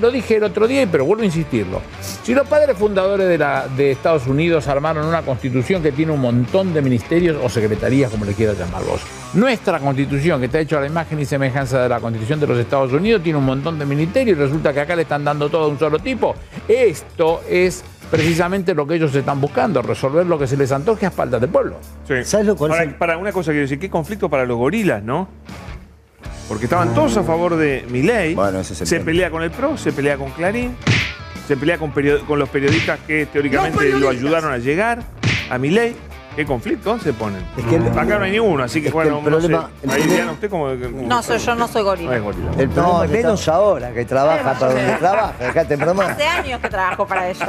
[0.01, 1.81] Lo dije el otro día, pero vuelvo a insistirlo.
[2.23, 6.21] Si los padres fundadores de, la, de Estados Unidos armaron una constitución que tiene un
[6.21, 9.01] montón de ministerios o secretarías, como le quieras llamar vos,
[9.35, 12.59] nuestra constitución, que está hecha a la imagen y semejanza de la constitución de los
[12.59, 15.65] Estados Unidos, tiene un montón de ministerios y resulta que acá le están dando todo
[15.65, 16.35] a un solo tipo.
[16.69, 21.09] Esto es precisamente lo que ellos están buscando, resolver lo que se les antoje a
[21.09, 21.77] espaldas del pueblo.
[22.07, 22.15] Sí.
[22.25, 25.03] ¿Sabes lo cual es el- para una cosa quiero decir, qué conflicto para los gorilas,
[25.03, 25.29] ¿no?
[26.49, 28.35] Porque estaban todos a favor de Milei.
[28.35, 29.07] Bueno, ese es el se tema.
[29.07, 30.77] pelea con el PRO, se pelea con Clarín,
[31.49, 31.93] se pelea con,
[32.39, 35.03] los periodistas que teóricamente lo ayudaron a llegar
[35.51, 35.97] a Milei.
[36.37, 37.43] ¿Qué conflicto se ponen?
[37.57, 39.55] Es que el- Acá no hay ninguno, así que es que bueno, no sé.
[39.89, 40.69] Ahí usted como...
[40.69, 42.17] No, soy yo, no soy No gorila.
[42.17, 42.51] es gorila.
[42.59, 45.33] El No, menos está- ahora que trabaja para donde trabaja.
[45.41, 46.05] Dejate broma.
[46.07, 47.49] Hace años que trabajo para ellos.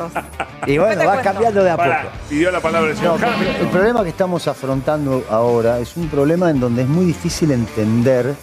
[0.65, 1.89] Y bueno, vas cambiando de a poco.
[1.89, 3.59] Para, pidió la palabra el No, señor Jaime.
[3.59, 8.33] el problema que estamos afrontando ahora es un problema en donde es muy difícil entender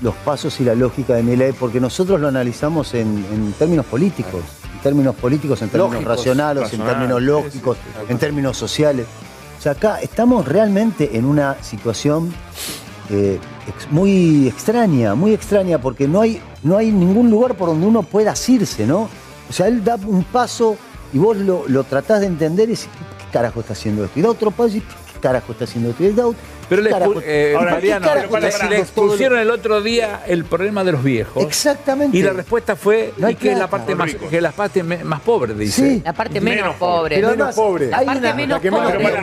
[0.00, 3.86] los pasos y la lógica de mi ley, porque nosotros lo analizamos en, en términos
[3.86, 4.42] políticos,
[4.74, 7.76] en términos políticos, en términos Lógicos, racionales, en términos lógicos,
[8.08, 9.06] en términos sociales.
[9.62, 12.34] O sea, acá estamos realmente en una situación
[13.10, 13.38] eh,
[13.92, 18.32] muy extraña, muy extraña, porque no hay, no hay ningún lugar por donde uno pueda
[18.32, 19.08] asirse, ¿no?
[19.48, 20.76] O sea, él da un paso
[21.12, 22.88] y vos lo, lo tratás de entender y decís,
[23.20, 24.18] ¿qué carajo está haciendo esto?
[24.18, 26.02] Y da otro paso y ¿qué carajo está haciendo esto?
[26.02, 26.40] Y da otro,
[26.76, 28.92] Pero ¿qué le, carajo- expu- eh, Ahora, ¿qué Mariano, carajo para, está para, le haciendo
[28.94, 31.42] todo lo- expusieron el otro día el problema de los viejos.
[31.44, 32.16] Exactamente.
[32.16, 35.04] Y la respuesta fue No hay y que, la parte más, que la parte me-
[35.04, 35.88] más pobre, dice.
[35.96, 36.02] Sí.
[36.04, 36.98] La parte Menos menos, pobre.
[36.98, 37.16] pobre.
[37.16, 37.86] Pero Menos pobre.
[37.88, 39.04] La parte una- menos que menos pobre.
[39.04, 39.20] Para,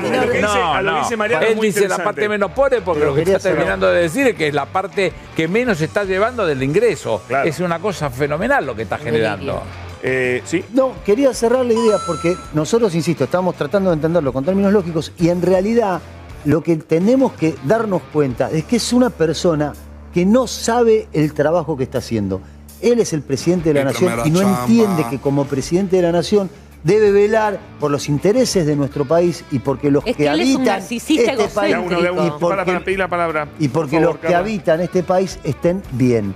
[0.82, 3.32] No, que que Mariano es Él dice la parte menos pobre porque Pero lo que
[3.32, 6.62] está terminando de decir es que es la parte que menos se está llevando del
[6.62, 7.22] ingreso.
[7.28, 7.48] Claro.
[7.48, 9.64] Es una cosa fenomenal lo que está generando.
[10.02, 14.46] Eh, sí, No, quería cerrar la idea porque nosotros, insisto, estamos tratando de entenderlo con
[14.46, 16.00] términos lógicos y en realidad
[16.46, 19.74] lo que tenemos que darnos cuenta es que es una persona
[20.14, 22.42] que no sabe el trabajo que está haciendo.
[22.82, 26.12] Él es el presidente de la nación y no entiende que como presidente de la
[26.12, 26.50] nación
[26.84, 30.40] debe velar por los intereses de nuestro país y porque los Es que, que él
[30.40, 32.00] es un habitan este país uno, uno.
[32.00, 33.50] y Para, porque, para pedir la palabra.
[33.60, 34.38] y por porque favor, los que Carla.
[34.40, 36.34] habitan este país estén bien.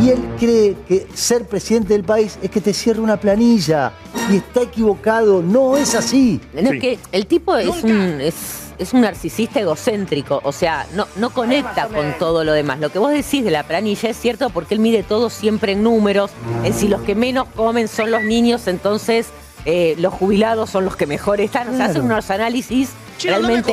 [0.00, 3.92] Y él cree que ser presidente del país es que te cierre una planilla
[4.32, 5.42] y está equivocado.
[5.42, 6.40] No es así.
[6.54, 6.76] No, Sí.
[6.76, 11.30] es que el tipo es un, es, es un narcisista egocéntrico, o sea, no, no
[11.30, 12.78] conecta con todo lo demás.
[12.80, 15.82] Lo que vos decís de la planilla es cierto porque él mide todo siempre en
[15.82, 16.30] números,
[16.64, 19.28] en si los que menos comen son los niños, entonces
[19.64, 21.68] eh, los jubilados son los que mejor están.
[21.68, 22.90] O sea, hacen unos análisis
[23.30, 23.72] realmente...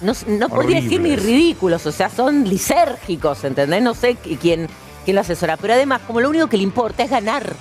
[0.00, 3.82] No, no podría decir ni ridículos, o sea, son lisérgicos, ¿entendés?
[3.82, 4.68] No sé qui- quién,
[5.04, 7.54] quién lo asesora, pero además, como lo único que le importa es ganar.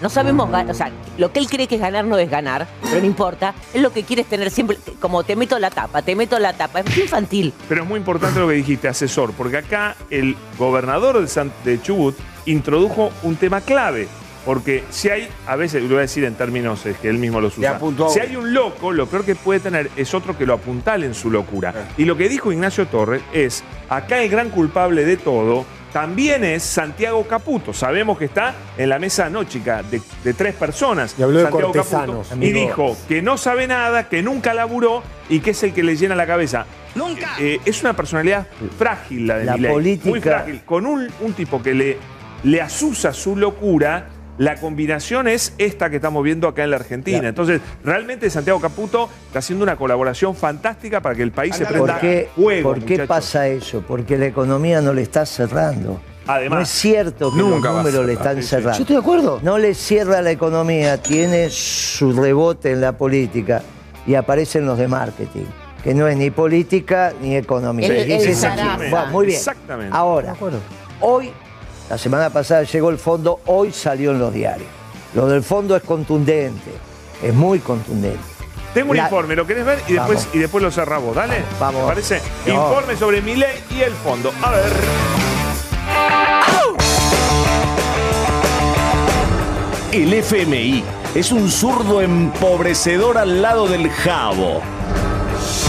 [0.00, 2.66] No sabemos ganar, o sea, lo que él cree que es ganar no es ganar,
[2.82, 3.54] pero no importa.
[3.74, 6.52] Él lo que quiere es tener siempre, como te meto la tapa, te meto la
[6.54, 6.80] tapa.
[6.80, 7.52] Es infantil.
[7.68, 11.80] Pero es muy importante lo que dijiste, asesor, porque acá el gobernador de, San- de
[11.82, 14.08] Chubut introdujo un tema clave.
[14.46, 17.42] Porque si hay, a veces, lo voy a decir en términos eh, que él mismo
[17.42, 20.46] los Le usa, si hay un loco, lo peor que puede tener es otro que
[20.46, 21.74] lo apuntale en su locura.
[21.98, 26.62] Y lo que dijo Ignacio Torres es, acá el gran culpable de todo también es
[26.62, 27.72] Santiago Caputo.
[27.72, 31.14] Sabemos que está en la mesa anóchica de, de tres personas.
[31.18, 35.02] Y habló de Santiago cortesanos, Caputo, y dijo que no sabe nada, que nunca laburó
[35.28, 36.66] y que es el que le llena la cabeza.
[36.94, 37.36] ¡Nunca!
[37.38, 38.46] es una personalidad
[38.78, 40.00] frágil la de La Milei.
[40.04, 40.62] Muy frágil.
[40.64, 41.98] Con un, un tipo que le,
[42.42, 44.08] le asusa su locura,
[44.40, 47.28] la combinación es esta que estamos viendo acá en la Argentina.
[47.28, 51.92] Entonces, realmente Santiago Caputo está haciendo una colaboración fantástica para que el país se prenda
[51.92, 52.28] ¿Por qué,
[52.62, 53.06] por qué muchachos.
[53.06, 53.84] pasa eso?
[53.86, 56.00] Porque la economía no le está cerrando.
[56.26, 56.56] Además.
[56.58, 58.78] no es cierto que Nunca los números le están cerrando.
[58.78, 59.40] Yo estoy de acuerdo.
[59.42, 63.60] No le cierra la economía, tiene su rebote en la política
[64.06, 65.44] y aparecen los de marketing,
[65.84, 67.88] que no es ni política ni economía.
[67.88, 68.76] El- el Sí, zaraza.
[68.78, 69.38] Bueno, muy bien.
[69.38, 69.94] Exactamente.
[69.94, 70.34] Ahora,
[71.00, 71.30] hoy,
[71.90, 74.68] la semana pasada llegó el fondo, hoy salió en los diarios.
[75.14, 76.70] Lo del fondo es contundente,
[77.22, 78.20] es muy contundente.
[78.72, 79.82] Tengo un La- informe, ¿lo querés ver?
[79.88, 81.42] Y después, y después lo cerramos, ¿dale?
[81.58, 81.82] Vamos.
[81.82, 82.22] ¿Te parece?
[82.46, 82.54] No.
[82.68, 84.32] Informe sobre mi ley y el fondo.
[84.40, 84.72] A ver.
[89.92, 90.84] El FMI
[91.16, 94.60] es un zurdo empobrecedor al lado del jabo.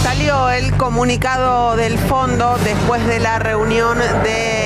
[0.02, 3.98] Salió el comunicado del fondo después de la reunión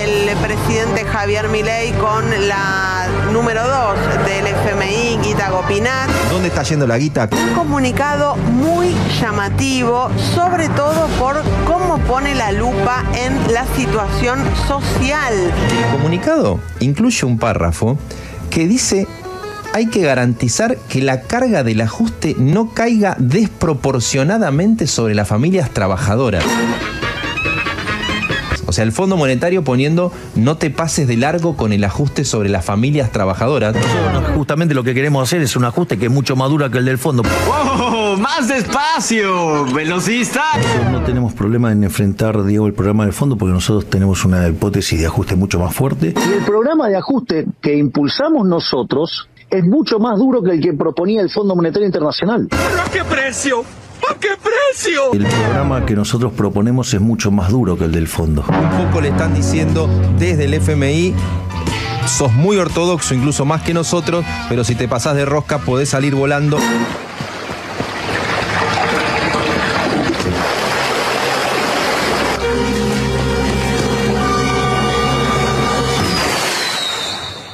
[0.06, 6.08] del presidente Javier Milei con la número 2 del FMI, Guita Gopinat.
[6.30, 7.28] ¿Dónde está yendo la guita?
[7.32, 15.34] Un comunicado muy llamativo, sobre todo por cómo pone la lupa en la situación social.
[15.34, 17.98] El comunicado incluye un párrafo
[18.48, 19.08] que dice
[19.72, 26.44] hay que garantizar que la carga del ajuste no caiga desproporcionadamente sobre las familias trabajadoras.
[28.66, 32.48] O sea, el Fondo Monetario poniendo no te pases de largo con el ajuste sobre
[32.48, 33.76] las familias trabajadoras.
[34.34, 36.84] Justamente lo que queremos hacer es un ajuste que es mucho más duro que el
[36.84, 37.22] del fondo.
[37.48, 38.16] ¡Oh!
[38.18, 39.64] ¡Más despacio!
[39.72, 40.42] ¡Velocista!
[40.56, 44.48] Nosotros no tenemos problema en enfrentar, Diego, el programa del fondo porque nosotros tenemos una
[44.48, 46.14] hipótesis de ajuste mucho más fuerte.
[46.16, 50.72] Y el programa de ajuste que impulsamos nosotros es mucho más duro que el que
[50.72, 52.48] proponía el Fondo Monetario Internacional.
[52.50, 53.64] ¿Pero a qué precio?
[54.08, 55.12] ¿A qué precio?
[55.12, 58.44] El programa que nosotros proponemos es mucho más duro que el del fondo.
[58.48, 59.88] Un poco le están diciendo
[60.18, 61.14] desde el FMI.
[62.06, 66.14] Sos muy ortodoxo, incluso más que nosotros, pero si te pasás de rosca podés salir
[66.14, 66.58] volando.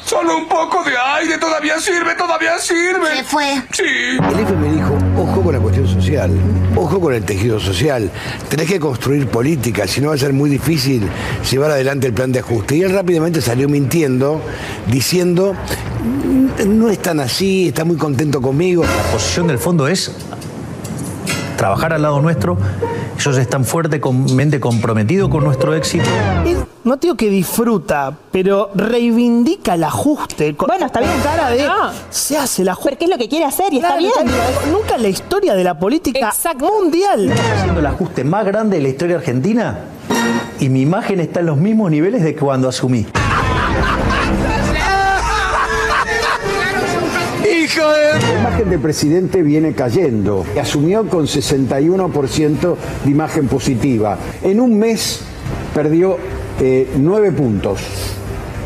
[0.04, 3.08] Solo un poco de aire, todavía sirve, todavía sirve.
[3.16, 3.62] ¿Qué fue?
[3.72, 3.84] Sí.
[3.84, 5.71] El FMI dijo, ojo con la cuestión
[6.12, 6.30] social,
[6.76, 8.10] ojo con el tejido social,
[8.48, 11.08] tenés que construir políticas, si no va a ser muy difícil
[11.50, 12.76] llevar adelante el plan de ajuste.
[12.76, 14.40] Y él rápidamente salió mintiendo,
[14.90, 15.54] diciendo,
[16.04, 18.82] "Mm, no es tan así, está muy contento conmigo.
[18.84, 20.12] La posición del fondo es
[21.56, 22.58] trabajar al lado nuestro.
[23.22, 26.10] Ellos están fuertemente comprometidos con nuestro éxito.
[26.82, 30.56] No digo que disfruta, pero reivindica el ajuste.
[30.58, 31.12] bueno, está bien.
[31.22, 31.68] cara de
[32.10, 32.90] se hace el ajuste.
[32.90, 34.10] Porque es lo que quiere hacer y está bien.
[34.72, 37.30] Nunca en la historia de la política mundial.
[37.30, 39.78] Estamos haciendo el ajuste más grande de la historia argentina
[40.58, 43.06] y mi imagen está en los mismos niveles de cuando asumí.
[47.74, 48.20] ¡Hijo de...
[48.34, 50.44] La imagen del presidente viene cayendo.
[50.60, 54.16] Asumió con 61% de imagen positiva.
[54.42, 55.20] En un mes
[55.74, 56.16] perdió
[56.60, 57.80] eh, 9 puntos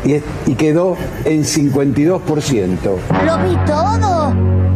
[0.05, 0.95] y, quedó
[1.25, 2.77] en 52%.
[3.25, 4.33] Lo vi todo.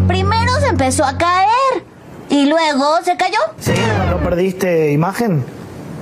[0.08, 1.84] Primero se empezó a caer
[2.30, 3.38] y luego se cayó.
[3.60, 3.72] Sí,
[4.10, 5.44] ¿no perdiste imagen?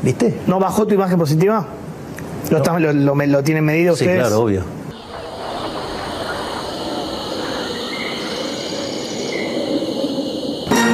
[0.01, 0.39] ¿Viste?
[0.47, 1.65] ¿No bajó tu imagen positiva?
[2.49, 4.21] ¿Lo, estás- lo, lo- lo tienen medido Sí, ustedes?
[4.27, 4.63] claro, obvio.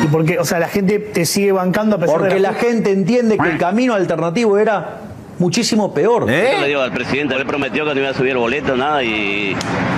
[0.06, 0.38] ¿Y por qué?
[0.38, 3.50] O sea, la gente te sigue bancando a pesar de Porque la gente entiende que
[3.50, 5.00] el camino alternativo era
[5.40, 6.28] muchísimo peor.
[6.28, 9.04] Yo le digo al presidente, le prometió que no iba a subir el boleto, nada,
[9.04, 9.56] y,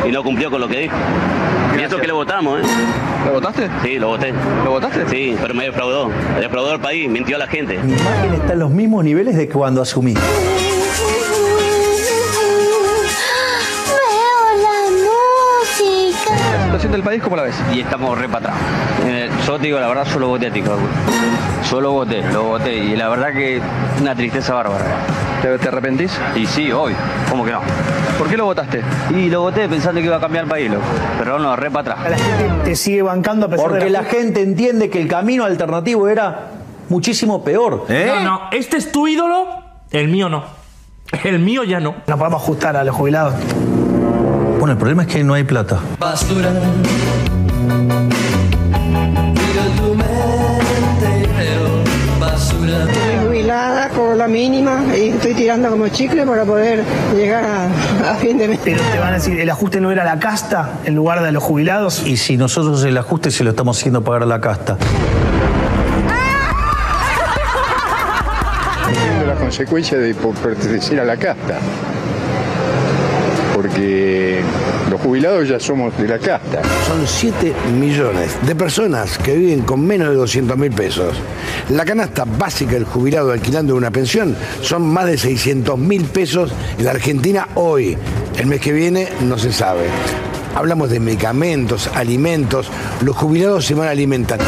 [0.07, 0.95] y no cumplió con lo que dijo.
[1.77, 2.63] Y eso que le votamos, ¿eh?
[3.25, 3.67] ¿Lo votaste?
[3.83, 4.33] Sí, lo voté.
[4.63, 5.07] ¿Lo votaste?
[5.09, 6.07] Sí, pero me defraudó.
[6.07, 7.77] Me defraudó al país, mintió a la gente.
[7.83, 10.13] Mi imagen está en los mismos niveles de cuando asumí.
[16.87, 17.55] Situación del país cómo la ves?
[17.73, 18.55] Y estamos re para atrás.
[19.05, 20.87] Eh, yo te digo la verdad, solo voté a ti, Cálculo.
[21.63, 22.75] Solo voté, lo voté.
[22.75, 23.61] Y la verdad que
[24.01, 24.85] una tristeza bárbara.
[25.41, 26.17] ¿Te, te arrepentís?
[26.35, 26.93] Y sí, hoy.
[27.29, 27.61] ¿Cómo que no?
[28.17, 28.81] ¿Por qué lo votaste?
[29.11, 30.83] Y lo voté pensando que iba a cambiar el país, loco.
[31.19, 32.11] Pero no, re para atrás.
[32.11, 35.43] La gente te sigue bancando a pesar Porque de la gente entiende que el camino
[35.45, 36.51] alternativo era
[36.89, 37.85] muchísimo peor.
[37.89, 39.47] No, no, este es tu ídolo,
[39.91, 40.43] el mío no.
[41.23, 41.95] El mío ya no.
[42.07, 43.33] No podemos ajustar a los jubilados.
[44.67, 45.79] Bueno, el problema es que no hay plata.
[45.97, 46.51] Basura.
[46.51, 46.61] Miro
[49.77, 51.83] tu mente y veo
[52.19, 52.85] basura.
[53.23, 56.83] jubilada, cobro la mínima y estoy tirando como chicle para poder
[57.15, 58.59] llegar a, a fin de mes.
[58.61, 61.41] Pero te van a decir, el ajuste no era la casta en lugar de los
[61.41, 62.05] jubilados.
[62.05, 64.77] Y si nosotros el ajuste se lo estamos haciendo pagar a la casta.
[69.25, 71.57] la consecuencia de por pertenecer a la casta.
[73.55, 74.16] Porque
[75.17, 76.61] jubilados ya somos de la casta.
[76.85, 81.15] Son 7 millones de personas que viven con menos de 200 mil pesos.
[81.69, 86.85] La canasta básica del jubilado alquilando una pensión son más de 600 mil pesos en
[86.85, 87.97] la Argentina hoy.
[88.37, 89.87] El mes que viene no se sabe.
[90.53, 92.69] Hablamos de medicamentos, alimentos.
[93.01, 94.39] Los jubilados se van a alimentar.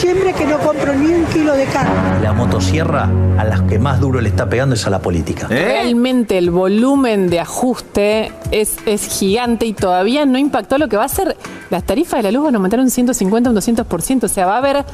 [0.00, 2.20] Diciembre que no compro ni un kilo de carne.
[2.22, 5.48] La motosierra a las que más duro le está pegando es a la política.
[5.48, 11.02] Realmente el volumen de ajuste es, es gigante y todavía no impactó lo que va
[11.02, 11.36] a ser.
[11.70, 14.22] Las tarifas de la luz van a aumentar un 150, un 200%.
[14.22, 14.84] O sea, va a haber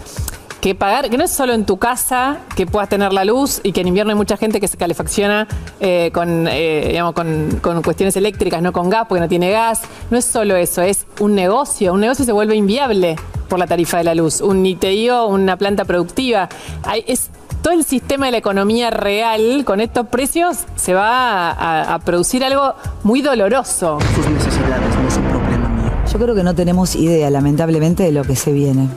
[0.65, 3.73] que pagar, que no es solo en tu casa que puedas tener la luz y
[3.73, 5.47] que en invierno hay mucha gente que se calefacciona
[5.79, 9.83] eh, con, eh, digamos, con, con cuestiones eléctricas, no con gas, porque no tiene gas.
[10.11, 11.93] No es solo eso, es un negocio.
[11.93, 13.17] Un negocio se vuelve inviable
[13.51, 14.41] por la tarifa de la luz.
[14.41, 16.49] Un digo, una planta productiva.
[16.85, 17.29] Hay- es
[17.61, 21.99] todo el sistema de la economía real con estos precios se va a, a- a
[21.99, 22.73] producir algo
[23.03, 23.99] muy doloroso.
[24.15, 25.93] Sus necesidades no es un problema mío.
[26.11, 28.89] Yo creo que no tenemos idea, lamentablemente, de lo que se viene.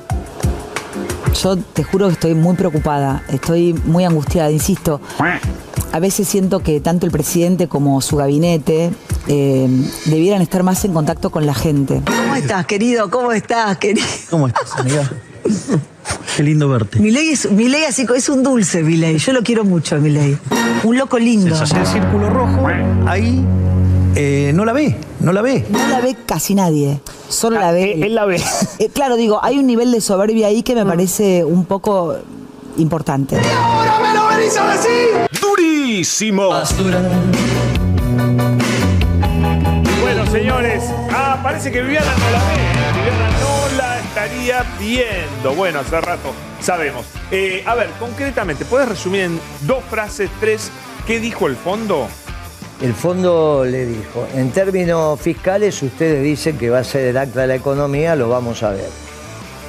[1.33, 5.01] Yo te juro que estoy muy preocupada, estoy muy angustiada, insisto.
[5.91, 8.91] A veces siento que tanto el presidente como su gabinete
[9.27, 9.67] eh,
[10.05, 12.01] debieran estar más en contacto con la gente.
[12.05, 13.09] ¿Cómo estás, querido?
[13.09, 14.07] ¿Cómo estás, querido?
[14.29, 15.09] ¿Cómo estás, amiga?
[16.35, 16.99] Qué lindo verte.
[16.99, 19.17] Milei es, Milei así, es un dulce, Milei.
[19.17, 20.37] Yo lo quiero mucho, Milei.
[20.83, 21.55] Un loco lindo.
[21.55, 22.67] Se hace el círculo rojo,
[23.07, 23.43] ahí
[24.15, 25.65] eh, no la ve, no la ve.
[25.69, 26.99] No la ve casi nadie,
[27.29, 27.93] solo la ve.
[27.93, 28.41] Él la ve.
[28.79, 32.15] Eh, claro, digo, hay un nivel de soberbia ahí que me parece un poco
[32.77, 33.39] importante.
[33.55, 35.27] ¡Ahora me lo venís a decir!
[35.41, 36.49] ¡Durísimo!
[40.01, 42.53] Bueno, señores, ah, parece que Viviana no la ve.
[42.53, 42.93] ¿eh?
[42.95, 45.55] Viviana no la estaría viendo.
[45.55, 47.05] Bueno, hace rato sabemos.
[47.31, 50.71] Eh, a ver, concretamente, ¿puedes resumir en dos frases, tres,
[51.07, 52.07] qué dijo el fondo?
[52.81, 57.41] El fondo le dijo, en términos fiscales ustedes dicen que va a ser el acta
[57.41, 58.89] de la economía, lo vamos a ver.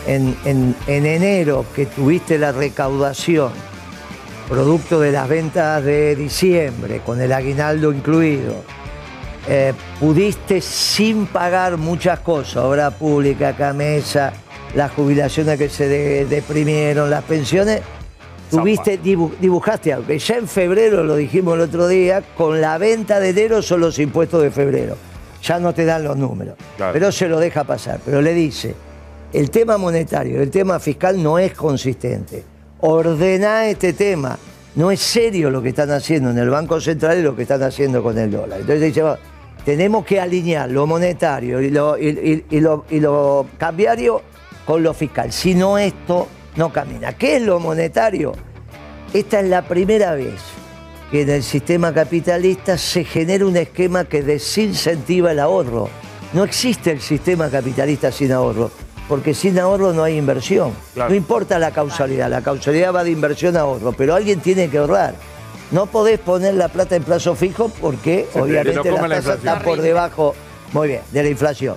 [0.06, 3.50] En, en- en enero que tuviste la recaudación,
[4.48, 8.62] producto de las ventas de diciembre, con el aguinaldo incluido,
[9.48, 14.34] eh, pudiste sin pagar muchas cosas, obra pública, camesa,
[14.74, 17.80] las jubilaciones que se de- deprimieron, las pensiones,
[18.50, 20.06] tuviste, dibu- dibujaste algo.
[20.06, 23.80] que Ya en febrero, lo dijimos el otro día, con la venta de enero son
[23.80, 24.96] los impuestos de febrero.
[25.42, 26.56] Ya no te dan los números.
[26.76, 26.92] Claro.
[26.92, 28.00] Pero se lo deja pasar.
[28.04, 28.74] Pero le dice,
[29.32, 32.42] el tema monetario, el tema fiscal no es consistente.
[32.80, 34.38] Ordená este tema.
[34.74, 37.62] No es serio lo que están haciendo en el Banco Central y lo que están
[37.62, 38.60] haciendo con el dólar.
[38.60, 39.18] Entonces dice, "Va,
[39.64, 42.08] tenemos que alinear lo monetario y lo, y-
[42.50, 44.22] y- y lo- y lo cambiario
[44.64, 45.32] con lo fiscal.
[45.32, 46.28] Si no, esto
[46.58, 47.12] no camina.
[47.12, 48.32] ¿Qué es lo monetario?
[49.14, 50.34] Esta es la primera vez
[51.10, 55.88] que en el sistema capitalista se genera un esquema que desincentiva el ahorro.
[56.34, 58.70] No existe el sistema capitalista sin ahorro,
[59.08, 60.72] porque sin ahorro no hay inversión.
[60.92, 61.10] Claro.
[61.10, 64.78] No importa la causalidad, la causalidad va de inversión a ahorro, pero alguien tiene que
[64.78, 65.14] ahorrar.
[65.70, 69.38] No podés poner la plata en plazo fijo porque Se obviamente la la tasa inflación.
[69.38, 70.34] está por debajo,
[70.72, 71.76] muy bien, de la inflación.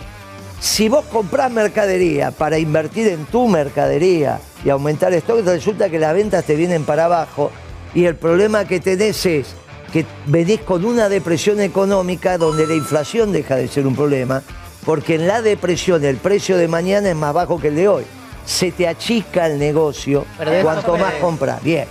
[0.61, 5.97] Si vos comprás mercadería para invertir en tu mercadería y aumentar el stock, resulta que
[5.97, 7.49] las ventas te vienen para abajo
[7.95, 9.55] y el problema que tenés es
[9.91, 14.43] que venís con una depresión económica donde la inflación deja de ser un problema,
[14.85, 18.03] porque en la depresión el precio de mañana es más bajo que el de hoy.
[18.45, 21.63] Se te achica el negocio Perdés cuanto más compras.
[21.63, 21.87] Bien.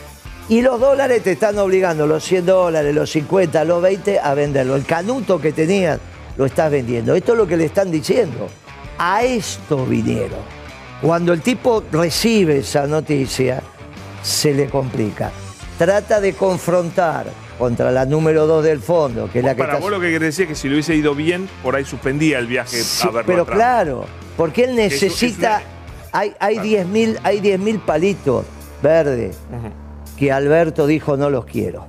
[0.48, 4.76] Y los dólares te están obligando, los 100 dólares, los 50, los 20, a venderlo.
[4.76, 5.98] El canuto que tenías
[6.40, 7.14] lo estás vendiendo.
[7.14, 8.48] Esto es lo que le están diciendo.
[8.96, 10.40] A esto vinieron.
[11.02, 13.62] Cuando el tipo recibe esa noticia,
[14.22, 15.30] se le complica.
[15.76, 17.26] Trata de confrontar
[17.58, 20.06] contra la número 2 del fondo, que es la que Para está vos lo que
[20.10, 23.06] querés decir es que si le hubiese ido bien, por ahí suspendía el viaje Sí,
[23.06, 24.06] a verlo pero claro,
[24.38, 25.60] porque él Es- es necesita.
[26.12, 28.46] Hay, hay 10.000 hay 10.000 palitos
[28.82, 29.36] verdes
[30.16, 31.86] que Alberto dijo no los quiero.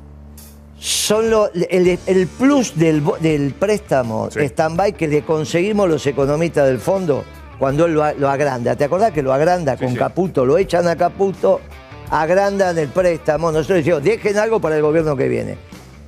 [0.84, 7.24] Son lo- el, el plus del, préstamo stand-by que le conseguimos los economistas del fondo
[7.60, 8.76] cuando él lo, agranda.
[8.76, 9.96] ¿Te acordás que lo agranda con sí.
[9.96, 10.44] Caputo?
[10.44, 11.62] Lo echan a Caputo,
[12.10, 13.52] agrandan el préstamo.
[13.52, 15.58] Nosotros decimos, dejen algo para el gobierno que viene.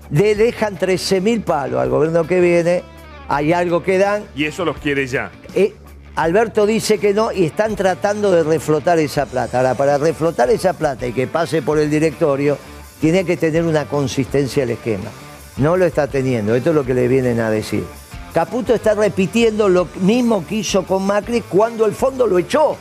[0.09, 2.81] Le dejan 13.000 palos al gobierno que viene,
[3.29, 5.31] hay algo que dan, Y eso los quiere ya.
[5.53, 5.75] eh,
[6.15, 9.57] Alberto dice que no y están tratando de reflotar esa plata.
[9.59, 12.57] Ahora, para reflotar esa plata y que pase por el directorio,
[13.03, 15.09] tiene que tener una consistencia el esquema.
[15.57, 17.83] No lo está teniendo, esto es lo que le vienen a decir.
[18.33, 22.77] Caputo está repitiendo lo mismo que hizo con Macri cuando el fondo lo echó.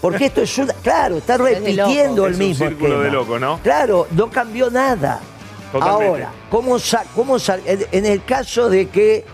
[0.00, 0.72] Porque esto es una.
[0.72, 3.04] Claro, está repitiendo el Es mismo un círculo esquema.
[3.04, 3.60] de loco, ¿no?
[3.62, 5.20] Claro, no cambió nada.
[5.70, 6.06] Totalmente.
[6.06, 9.26] Ahora, ¿cómo, sa- cómo sa- en, en el caso de que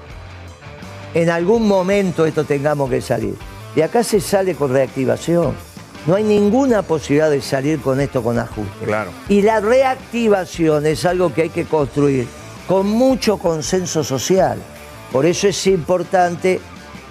[1.14, 3.36] en algún momento esto tengamos que salir,
[3.76, 5.54] de acá se sale con reactivación.
[6.06, 8.84] No hay ninguna posibilidad de salir con esto con ajuste.
[8.84, 9.10] Claro.
[9.28, 12.26] Y la reactivación es algo que hay que construir
[12.66, 14.58] con mucho consenso social.
[15.12, 16.60] Por eso es importante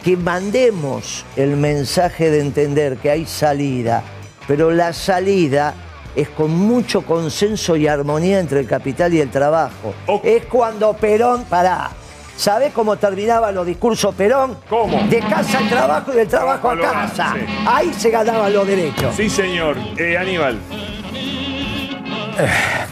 [0.04, 4.04] que mandemos el mensaje de entender que hay salida,
[4.48, 5.74] pero la salida
[6.16, 9.94] es con mucho consenso y armonía entre el capital y el trabajo.
[10.24, 11.92] Es cuando Perón, pará,
[12.38, 14.58] ¿sabés cómo terminaban los discursos Perón?
[14.70, 14.98] ¿Cómo?
[15.10, 17.34] De casa al trabajo y del trabajo a casa.
[17.36, 17.46] sí.
[17.66, 19.14] Ahí se ganaban los derechos.
[19.16, 19.76] Sí, señor.
[19.98, 20.58] Eh, Aníbal.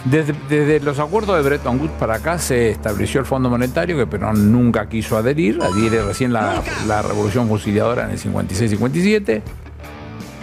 [0.05, 4.07] Desde, desde los acuerdos de Bretton Woods para acá se estableció el Fondo Monetario que
[4.07, 9.41] Perón nunca quiso adherir, adhiere recién la, la revolución fusiladora en el 56-57.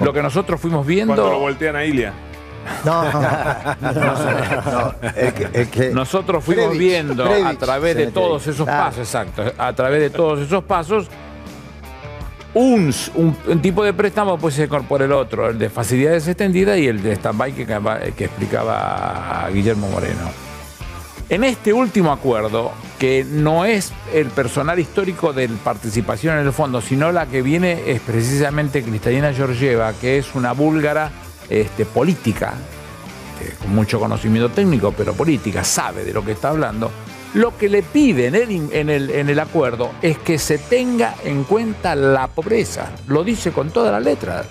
[0.01, 1.15] Lo que nosotros fuimos viendo...
[1.15, 2.13] Cuando lo voltean a Ilia.
[2.85, 3.05] No,
[5.93, 8.85] Nosotros fuimos Previch, viendo a través de se todos esos Claro.
[8.85, 11.09] pasos, exacto, a través de todos esos pasos,
[12.55, 16.79] un, un- un tipo de préstamo puede ser por el otro, el de facilidades extendidas
[16.79, 17.67] y el de stand-by que,
[18.17, 20.31] que explicaba Guillermo Moreno.
[21.29, 26.83] En este último acuerdo, que no es el personal histórico de participación en el fondo,
[26.83, 31.11] sino la que viene es precisamente Cristalina Georgieva, que es una búlgara
[31.61, 32.55] este, política,
[33.41, 36.91] eh, con mucho conocimiento técnico, pero política, sabe de lo que está hablando,
[37.35, 41.15] lo que le pide en el, en el, en el acuerdo es que se tenga
[41.25, 42.91] en cuenta la pobreza.
[43.09, 44.47] Lo dice con todas las letras.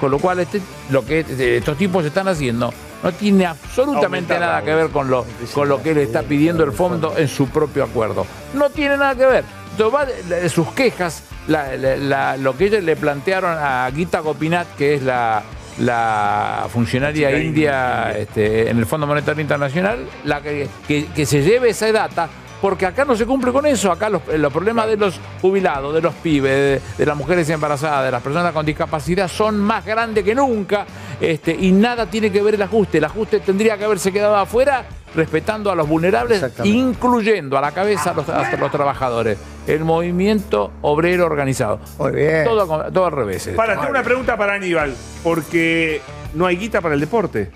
[0.00, 0.60] Con lo cual, este-
[0.90, 2.72] lo que eh, estos tipos están haciendo
[3.04, 4.04] no tiene absolutamente
[4.34, 5.24] Aumentar la nada que ver con lo,
[5.54, 8.26] con lo que le está pidiendo el fondo en su propio acuerdo.
[8.54, 9.44] No tiene nada que ver.
[9.72, 14.94] Entonces, sus quejas, la- la- la- lo que ellos le plantearon a Gita Gopinath, que
[14.94, 15.42] es la,
[15.78, 21.70] la funcionaria india este, en el Fondo Monetario Internacional, la que, que- que se lleve
[21.70, 22.28] esa data,
[22.60, 23.90] porque acá no se cumple con eso.
[23.90, 28.04] Acá los, los problemas de los jubilados, de los pibes, de, de las mujeres embarazadas,
[28.04, 30.86] de las personas con discapacidad son más grandes que nunca
[31.20, 32.98] este, y nada tiene que ver el ajuste.
[32.98, 34.84] El ajuste tendría que haberse quedado afuera
[35.14, 39.38] respetando a los vulnerables, incluyendo a la cabeza a los, a los trabajadores.
[39.66, 41.80] El movimiento obrero organizado.
[41.98, 42.44] Muy bien.
[42.44, 43.46] Todo, todo al revés.
[43.46, 43.56] esto.
[43.56, 46.00] Para, tengo una pregunta para Aníbal, porque
[46.34, 47.50] no hay guita para el deporte.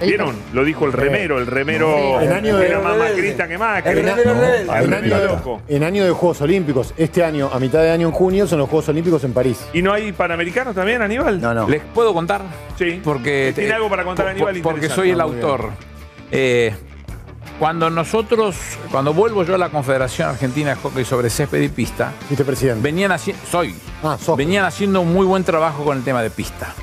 [0.00, 0.34] ¿Vieron?
[0.52, 3.94] Lo dijo el remero, el remero En año de- era más macrista que Macri.
[3.94, 4.24] No, el año
[4.90, 5.62] remero de, loco.
[5.68, 8.68] en año de Juegos Olímpicos, este año, a mitad de año en junio, son los
[8.68, 9.64] Juegos Olímpicos en París.
[9.72, 11.40] ¿Y no hay panamericanos también, Aníbal?
[11.40, 11.68] No, no.
[11.68, 12.42] ¿Les puedo contar?
[12.76, 13.00] Sí.
[13.04, 14.60] Porque ¿Tiene algo para contar, Aníbal?
[14.62, 15.70] Porque soy el Ah, autor.
[16.32, 16.74] Eh,
[17.58, 18.56] cuando nosotros,
[18.90, 22.12] cuando vuelvo yo a la Confederación Argentina de Hockey sobre césped y pista,
[22.80, 23.74] venían haciendo, soy,
[24.36, 26.74] venían haciendo un muy buen trabajo con el tema de pista.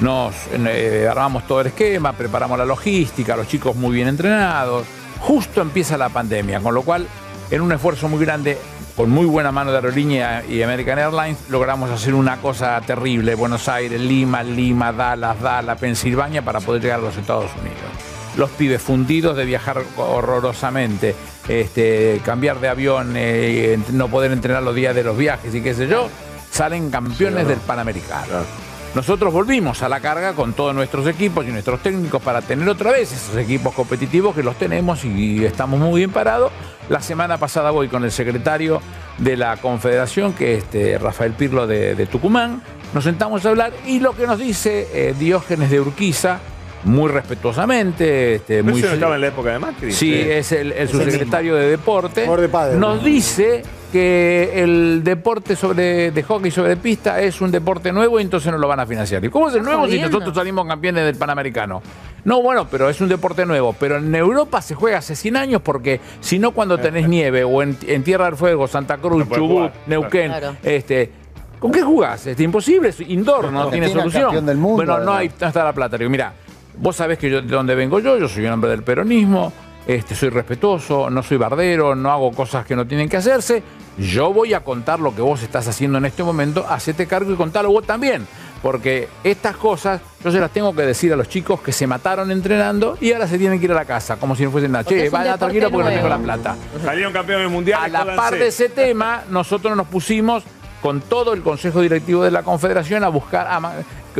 [0.00, 4.86] Nos eh, armamos todo el esquema, preparamos la logística, los chicos muy bien entrenados.
[5.20, 7.06] Justo empieza la pandemia, con lo cual,
[7.50, 8.58] en un esfuerzo muy grande,
[8.96, 13.34] con muy buena mano de Aerolínea y American Airlines, logramos hacer una cosa terrible.
[13.34, 18.15] Buenos Aires, Lima, Lima, Dallas, Dallas, Pensilvania, para poder llegar a los Estados Unidos.
[18.36, 21.14] Los pibes fundidos de viajar horrorosamente,
[21.48, 25.74] este, cambiar de avión, eh, no poder entrenar los días de los viajes y qué
[25.74, 26.08] sé yo,
[26.50, 28.66] salen campeones del Panamericano.
[28.96, 32.92] Nosotros volvimos a la carga con todos nuestros equipos y nuestros técnicos para tener otra
[32.92, 36.50] vez esos equipos competitivos que los tenemos y estamos muy bien parados.
[36.88, 38.80] La semana pasada voy con el secretario
[39.18, 42.62] de la Confederación, que es este, Rafael Pirlo de, de Tucumán.
[42.94, 46.38] Nos sentamos a hablar y lo que nos dice eh, Diógenes de Urquiza,
[46.84, 49.92] muy respetuosamente, este, ¿Pero muy eso no estaba en la época de Macri?
[49.92, 52.26] Sí, es el, el Es el subsecretario de Deporte.
[52.28, 52.78] De pádel.
[52.78, 53.62] Nos dice
[53.92, 58.58] que el deporte sobre, de hockey sobre pista es un deporte nuevo y entonces no
[58.58, 59.24] lo van a financiar.
[59.24, 61.82] ¿Y cómo es el nuevo si nosotros salimos campeones del Panamericano?
[62.24, 63.74] No, bueno, pero es un deporte nuevo.
[63.78, 67.62] Pero en Europa se juega hace 100 años porque si no cuando tenés nieve o
[67.62, 69.72] en, en Tierra del Fuego, Santa Cruz, No Chubut, jugar.
[69.86, 70.56] Neuquén, Claro.
[70.62, 71.12] este...
[71.58, 72.26] ¿Con qué jugás?
[72.26, 74.24] Es imposible, es indoor, no tiene solución.
[74.24, 75.96] campeón del mundo, bueno, no, hay, no está la plata.
[75.96, 76.34] Digo, mira,
[76.78, 79.52] vos sabés que yo de dónde vengo yo, yo soy un hombre del peronismo,
[79.86, 83.62] este, soy respetuoso, no soy bardero, no hago cosas que no tienen que hacerse.
[83.98, 87.36] Yo voy a contar lo que vos estás haciendo en este momento, hacete cargo y
[87.36, 88.26] contalo vos también.
[88.62, 92.30] Porque estas cosas yo se las tengo que decir a los chicos que se mataron
[92.32, 94.84] entrenando y ahora se tienen que ir a la casa, como si no fuesen nada.
[94.84, 96.42] Che, vaya tranquilo porque no tengo la nuevo.
[96.42, 96.56] plata.
[96.84, 97.94] Salieron campeones mundiales.
[97.94, 100.42] A la par de ese tema, nosotros nos pusimos
[100.82, 103.60] con todo el Consejo Directivo de la Confederación a buscar, a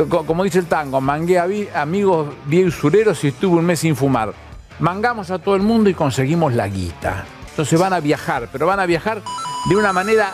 [0.05, 3.95] como dice el tango, mangué a vi- amigos bien usureros y estuve un mes sin
[3.95, 4.33] fumar.
[4.79, 7.25] mangamos a todo el mundo y conseguimos la guita.
[7.49, 9.21] Entonces van a viajar, pero van a viajar
[9.67, 10.33] de una manera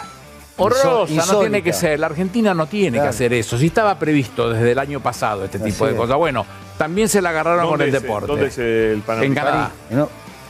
[0.57, 1.99] horrorosa, no tiene que ser.
[1.99, 3.57] La Argentina no tiene que hacer eso.
[3.57, 5.97] Si estaba previsto desde el año pasado este tipo Así de es.
[5.97, 6.17] cosas.
[6.17, 6.45] Bueno,
[6.77, 8.27] también se la agarraron con ¿Dónde el es, deporte.
[8.27, 9.47] ¿Dónde es el En Panamericano?
[9.47, 9.71] Canadá.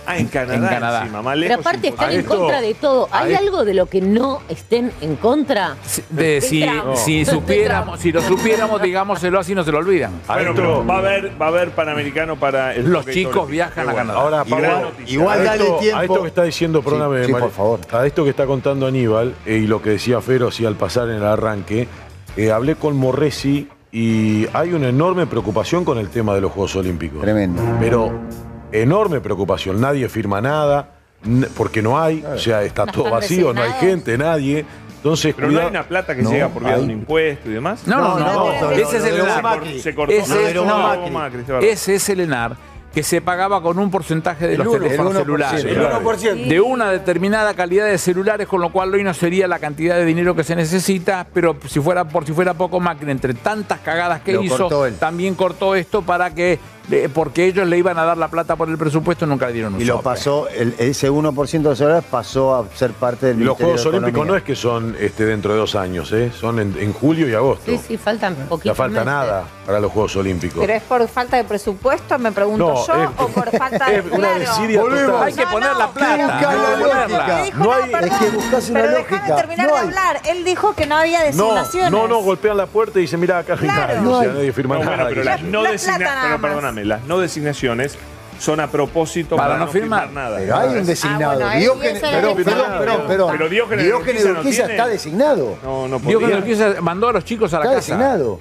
[0.06, 0.56] Ah, en Canadá.
[0.56, 1.02] En Canadá.
[1.02, 3.08] encima, más Pero lejos, aparte están en contra de todo.
[3.12, 5.76] ¿Hay algo de lo que no estén en contra?
[6.10, 10.12] De, De si, supiéramos, si lo supiéramos, digámoselo así, no se lo olvidan.
[10.28, 14.20] Bueno, va a haber, va a haber Panamericano para el Los chicos viajan a Canadá.
[14.20, 15.14] Ahora, Pablo, noticia.
[15.14, 16.00] igual A dale esto- tiempo.
[16.00, 17.80] A esto que está diciendo, perdóname, sí, Mari, por favor.
[17.92, 21.10] A esto que está contando Aníbal eh, y lo que decía Fero así al pasar
[21.10, 21.88] en el arranque,
[22.36, 26.76] eh, hablé con Morresi y hay una enorme preocupación con el tema de los Juegos
[26.76, 27.22] Olímpicos.
[27.22, 27.62] Tremendo.
[27.80, 28.12] Pero
[28.74, 29.80] enorme preocupación.
[29.80, 30.90] Nadie firma nada,
[31.56, 34.66] porque no hay, o sea, está todo vacío, no hay gente, nadie.
[34.98, 37.54] Entonces, Pero no hay una plata que No, llega por vía de un impuesto y
[37.54, 37.86] demás.
[37.86, 38.72] No, no, no.
[38.72, 39.60] ese es el Se ENAR.
[39.82, 40.14] Se cortó.
[40.14, 42.56] Ese es, No, no, no, Macri, ese es el ENAR
[42.94, 45.24] que se pagaba con un porcentaje de El los uno, teléfonos el 1%.
[45.24, 45.66] celulares.
[45.66, 46.48] El 1%.
[46.48, 50.06] De una determinada calidad de celulares, con lo cual hoy no sería la cantidad de
[50.06, 54.22] dinero que se necesita, pero si fuera por si fuera poco Macri, entre tantas cagadas
[54.22, 56.60] que Lo hizo, cortó también cortó esto para que,
[56.92, 59.76] eh, porque ellos le iban a dar la plata por el presupuesto, nunca le dieron
[59.76, 60.04] un Y lo sope.
[60.04, 63.90] pasó, el- ese 1% de celulares pasó a ser parte del Y los Juegos de
[63.90, 66.32] Olímpicos no es que son este, dentro de dos años, ¿eh?
[66.38, 67.64] son en, en julio y agosto.
[67.66, 69.06] Sí, sí, faltan poquitos No falta meses.
[69.06, 70.60] nada para los Juegos Olímpicos.
[70.60, 74.02] ¿Pero es por falta de presupuesto, me pregunto No, yo, es- o por falta de
[74.02, 75.22] una claro?
[75.24, 77.38] Hay que poner la plata.
[77.38, 79.16] hay que no, perdón, es que buscas una pero lógica.
[79.22, 79.88] déjame terminar No de hay.
[79.88, 80.22] hablar.
[80.26, 81.92] Él dijo que no había No, designaciones.
[81.92, 83.88] no, no, golpean la puerta y dicen, mira, acá no hay Claro.
[83.94, 84.36] nadie, No o sea, hay.
[84.38, 84.96] nadie firma No, nada.
[85.06, 86.73] bueno, pero no La designa- plata nada pero más.
[86.74, 87.98] Las no designaciones
[88.40, 90.12] son a propósito Para para, no no firmar.
[90.12, 90.38] nada.
[90.40, 91.32] Pero hay un designado.
[91.46, 93.32] Ah, bueno, Diógenes, perdón, perdón, perdón.
[93.32, 94.74] Pero Diógenes Diógenes Urquiza no Urquiza tiene.
[94.74, 95.58] está designado.
[95.64, 96.38] No, no podía.
[96.38, 97.94] Urquiza mandó a los chicos a la Está casa.
[97.98, 98.40] designado.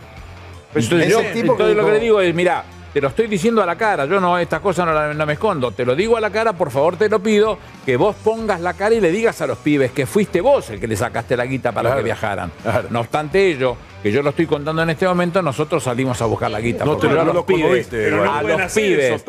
[0.75, 2.65] Entonces, Es yo, entonces que lo que le digo es, mira,
[2.95, 5.71] te lo estoy diciendo a la cara, yo no, estas cosas no, no me escondo,
[5.73, 8.73] te lo digo a la cara, por favor te lo pido, que vos pongas la
[8.73, 11.45] cara y le digas a los pibes que fuiste vos el que le sacaste la
[11.45, 12.51] guita para Claro, que viajaran.
[12.91, 16.51] No obstante ello, que yo lo estoy contando en este momento, nosotros salimos a buscar
[16.51, 16.85] la guita.
[16.85, 19.25] No yo a los lo pibes, pero a los pibes,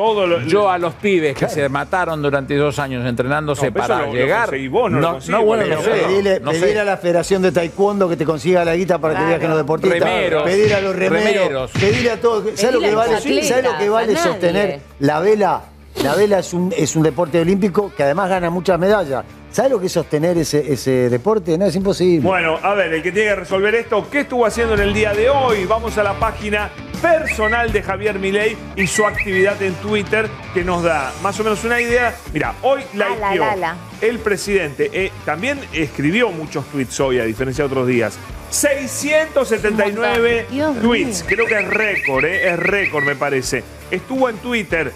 [0.47, 4.49] yo a los pibes que se mataron durante dos años entrenándose No, pero para llegar.
[4.51, 5.89] no no, bueno, no sé.
[5.91, 6.59] Pedirle, no sé.
[6.59, 9.29] pedir a la Federación de Taekwondo que te consiga la guita para que Claro.
[9.29, 9.99] viajen los deportistas.
[10.01, 11.23] Remeros, pedir a los remeros.
[11.35, 11.71] remeros.
[11.71, 12.43] Pedir a todos.
[12.59, 15.61] ¿Sabes lo que vale, ¿sabes lo que vale sostener la vela?
[16.03, 19.23] La vela es un, es un deporte olímpico que además gana muchas medallas.
[19.53, 21.55] ¿Sabes lo que es sostener ese, ese deporte?
[21.59, 22.27] No, es imposible.
[22.27, 25.13] Bueno, a ver, el que tiene que resolver esto, ¿qué estuvo haciendo en el día
[25.13, 25.65] de hoy?
[25.65, 30.81] Vamos a la página personal de Javier Milei y su actividad en Twitter que nos
[30.81, 32.15] da más o menos una idea.
[32.33, 37.85] Mira, hoy la el presidente eh, también escribió muchos tweets hoy, a diferencia de otros
[37.87, 38.17] días.
[38.49, 41.25] 679 Dios tweets, mío.
[41.27, 43.63] creo que es récord, eh, es récord me parece.
[43.91, 44.91] Estuvo en Twitter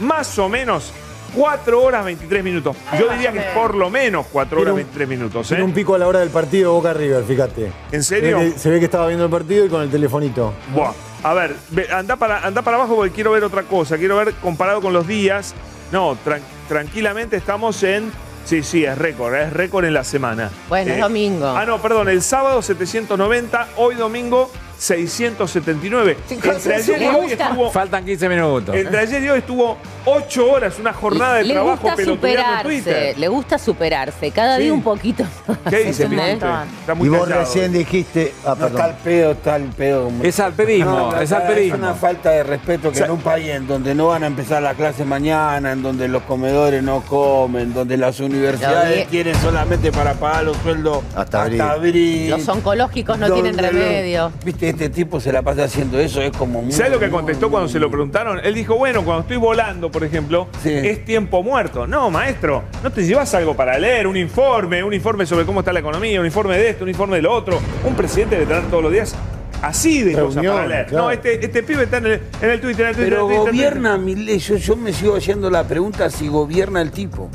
[0.00, 0.92] más o menos
[1.34, 2.76] 4 horas 23 minutos.
[2.98, 5.48] Yo diría que es por lo menos 4 Tiene horas un- 23 minutos.
[5.48, 5.66] Tiene ¿eh?
[5.66, 7.72] un pico a la hora del partido Boca River, fíjate.
[7.92, 8.38] ¿En serio?
[8.38, 10.52] Se ve, que, se ve que estaba viendo el partido y con el telefonito.
[10.74, 10.92] Buah.
[11.22, 13.98] A ver, ve- anda para, anda para abajo porque quiero ver otra cosa.
[13.98, 15.54] Quiero ver comparado con los días.
[15.92, 18.10] No, tran- tranquilamente estamos en.
[18.44, 20.50] Sí, sí, es récord, es récord en la semana.
[20.68, 21.46] Bueno, es Eh, domingo.
[21.46, 24.50] Ah, no, perdón, el sábado 790, hoy domingo
[24.80, 26.16] 679.
[26.30, 27.70] Entre ayer y hoy estuvo.
[27.70, 28.74] Faltan 15 minutos.
[28.74, 29.76] Entre ayer y hoy estuvo
[30.06, 33.18] 8 horas, una jornada de le trabajo gusta en superarse, Twitter.
[33.18, 34.62] le gusta superarse, cada Sí.
[34.64, 35.24] día un poquito.
[35.70, 36.04] ¿Qué dice.
[36.04, 37.40] Está muy y vos callado.
[37.42, 38.32] recién dijiste.
[38.46, 40.10] Ah, No el pedo, está el pedo.
[40.22, 41.78] Es alpedismo, No, es Es alpedismo.
[41.78, 44.72] una falta de respeto que en un país en donde no van a empezar la
[44.74, 50.44] clase mañana, en donde los comedores no comen, donde las universidades quieren solamente para pagar
[50.44, 51.60] los sueldos Hasta abril.
[51.60, 52.30] abril.
[52.30, 54.32] Los oncológicos no Donde tienen lo- remedio.
[54.44, 56.72] Viste, este tipo se la pasa haciendo eso, es como muy.
[56.72, 58.40] ¿Sabes lo que contestó cuando se lo preguntaron?
[58.42, 60.70] Él dijo, bueno, cuando estoy volando, por ejemplo, Sí.
[60.72, 61.86] es tiempo muerto.
[61.86, 64.06] No, maestro, ¿no te llevas algo para leer?
[64.06, 67.16] Un informe, un informe sobre cómo está la economía, un informe de esto, un informe
[67.16, 67.58] de lo otro.
[67.84, 69.14] Un presidente debe tener todos los días
[69.62, 70.86] así de cosas para leer.
[70.86, 71.04] claro.
[71.04, 73.10] No, este, este pibe está en el, en el Twitter, en el Twitter.
[73.14, 76.80] Pero en el Twitter, gobierna Milei, yo, yo me sigo haciendo la pregunta si gobierna
[76.80, 77.28] el tipo.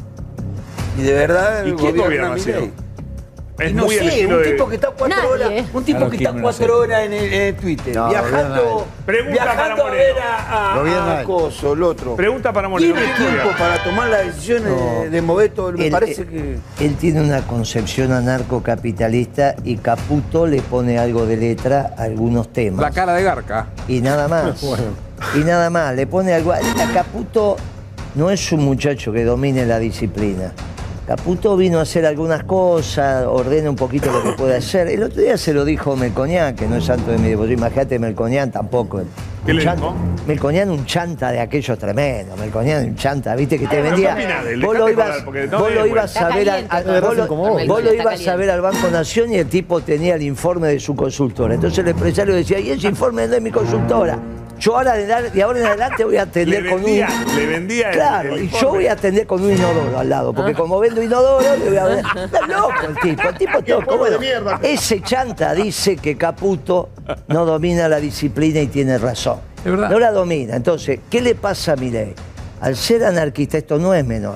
[0.98, 2.52] Y de verdad ¿Y quién gobierna así?
[2.52, 2.72] Milei.
[3.57, 5.30] Es Y no muy sé, un de- tipo que está cuatro Nadie.
[5.30, 7.95] horas, un tipo Claro, que ¿quién está no cuatro horas en, el, en el Twitter,
[7.95, 11.23] No, viajando, Pregunta para viajando a ver a, a- a.
[11.23, 12.15] Coso, el otro.
[12.18, 12.94] Pregunta para Moreno.
[12.95, 14.73] Tiene ¿quién tiempo para tomar las decisiones
[15.03, 15.72] de, de mover todo.
[15.72, 16.86] Me Él- parece él- que.
[16.86, 22.82] Él tiene una concepción anarcocapitalista y Caputo le pone algo de letra a algunos temas.
[22.82, 23.68] La cara de Garca.
[23.88, 24.64] Y nada más.
[25.34, 25.95] Y nada más.
[25.95, 26.52] Le pone algo.
[26.52, 26.60] A
[26.94, 27.56] Caputo
[28.15, 30.52] no es un muchacho que domine la disciplina.
[31.07, 34.88] Caputo vino a hacer algunas cosas, ordena un poquito lo que puede hacer.
[34.88, 37.60] El otro día se lo dijo Melconian, que no es santo de mi devoción.
[37.60, 39.02] Imagínate, Melconian tampoco.
[39.45, 39.82] ¿Qué le chanta.
[39.82, 39.95] dijo?
[40.26, 42.40] Melconian un chanta de aquellos tremendos.
[42.40, 44.15] Melconian un chanta, viste que te vendía.
[44.15, 44.57] ¿qué opinás de?
[44.57, 47.68] Vos lo ibas, vos lo a ver al, Está al- caliente, vos lo- como vos.
[47.68, 48.38] vos lo Está ibas a caliente.
[48.38, 51.53] ver al Banco Nación y el tipo tenía el informe de su consultora.
[51.53, 54.18] Entonces el empresario decía, y ese informe no es mi consultora.
[54.60, 57.36] Yo ahora de, dar- de ahora en adelante voy a atender Le con vendía, un.
[57.36, 60.34] le vendía el- Claro, el y yo voy a atender con un inodoro al lado,
[60.34, 62.06] porque como vendo inodoro, le voy a ver.
[62.26, 63.98] Está loco el tipo, el tipo está loco.
[63.98, 64.18] Bueno,
[64.64, 66.90] ese chanta dice que Caputo
[67.27, 69.40] no domina la disciplina y tiene razón.
[69.65, 70.56] No la domina.
[70.56, 72.14] Entonces, ¿qué le pasa a Milei?
[72.61, 74.36] Al ser anarquista, esto no es menor.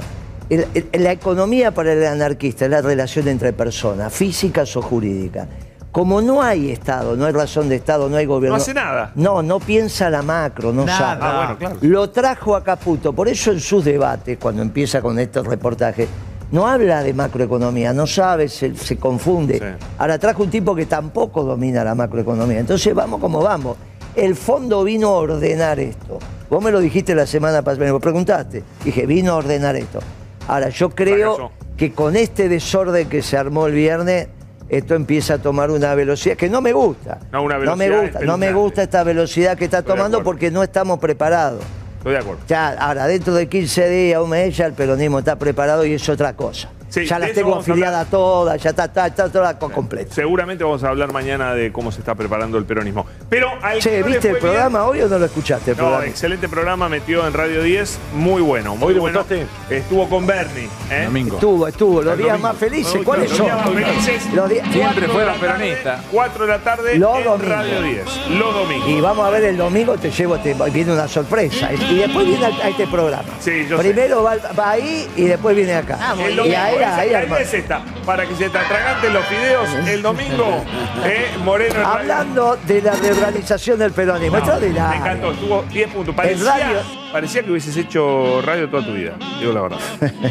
[0.49, 5.47] El- el- la economía para el anarquista es la relación entre personas, físicas o jurídicas.
[5.91, 8.57] Como no hay Estado, no hay razón de Estado, no hay gobierno.
[8.57, 9.11] No hace nada.
[9.15, 10.97] No, no piensa la macro, no Nada.
[10.97, 11.21] sabe.
[11.23, 11.77] Ah, bueno, claro.
[11.81, 13.11] Lo trajo a Caputo.
[13.13, 16.07] Por eso en sus debates, cuando empieza con estos reportajes,
[16.51, 19.77] no habla de macroeconomía, no sabe, se, se confunde.
[19.97, 22.59] Ahora trajo un tipo que tampoco domina la macroeconomía.
[22.59, 23.77] Entonces vamos como vamos.
[24.15, 26.19] El fondo vino a ordenar esto.
[26.49, 28.63] Vos me lo dijiste la semana pasada, me lo preguntaste.
[28.83, 29.99] Dije, vino a ordenar esto.
[30.47, 34.27] Ahora, yo creo que con este desorden que se armó el viernes,
[34.69, 37.19] esto empieza a tomar una velocidad que no me gusta.
[37.31, 40.63] No, una me gusta, no me gusta esta velocidad que está Estoy tomando porque no
[40.63, 41.63] estamos preparados.
[41.97, 42.41] Estoy de acuerdo.
[42.47, 46.07] Ya, ahora, dentro de 15 días, un mes, ya el peronismo está preparado y es
[46.07, 46.69] otra cosa.
[46.89, 50.13] Sí, ya las tengo a afiliadas todas, ya está, está, está toda co- completa.
[50.13, 53.05] Seguramente vamos a hablar mañana de cómo se está preparando el peronismo.
[53.29, 55.77] Pero al Che, no ¿viste el fue bien- programa hoy o no lo escuchaste el
[55.77, 56.05] No, programa?
[56.07, 59.23] excelente programa, metió en Radio 10, muy bueno, muy ¿Hoy bueno.
[59.69, 61.07] Estuvo con Bernie, ¿eh?
[61.33, 62.47] Estuvo, estuvo, los El días domingo.
[62.49, 63.45] más felices, Los ¿cuáles son?
[63.45, 64.33] días más felices.
[64.33, 66.01] Los días- Siempre fueron la tarde, peronistas.
[66.11, 67.41] 4 de la tarde Los en.
[67.49, 68.05] Radio 10.
[68.31, 68.89] Los domingos.
[68.89, 71.71] Y vamos a ver el domingo, te llevo, te, viene una sorpresa.
[71.73, 73.29] Y después viene a, a este programa.
[73.39, 76.15] Sí, yo Primero va, va ahí y después viene acá.
[76.19, 77.35] El y domingo, ahí, esa- ahí, la hermano.
[77.41, 80.63] idea es esta, para que se te atraganten los fideos el domingo,
[81.05, 85.63] eh, Moreno Hablando de la reorganización del peronismo, No, esto de la- Me encantó, estuvo
[85.63, 86.15] 10 puntos.
[86.15, 86.79] Parecía, radio-
[87.11, 89.79] parecía que hubieses hecho radio toda tu vida, digo la verdad.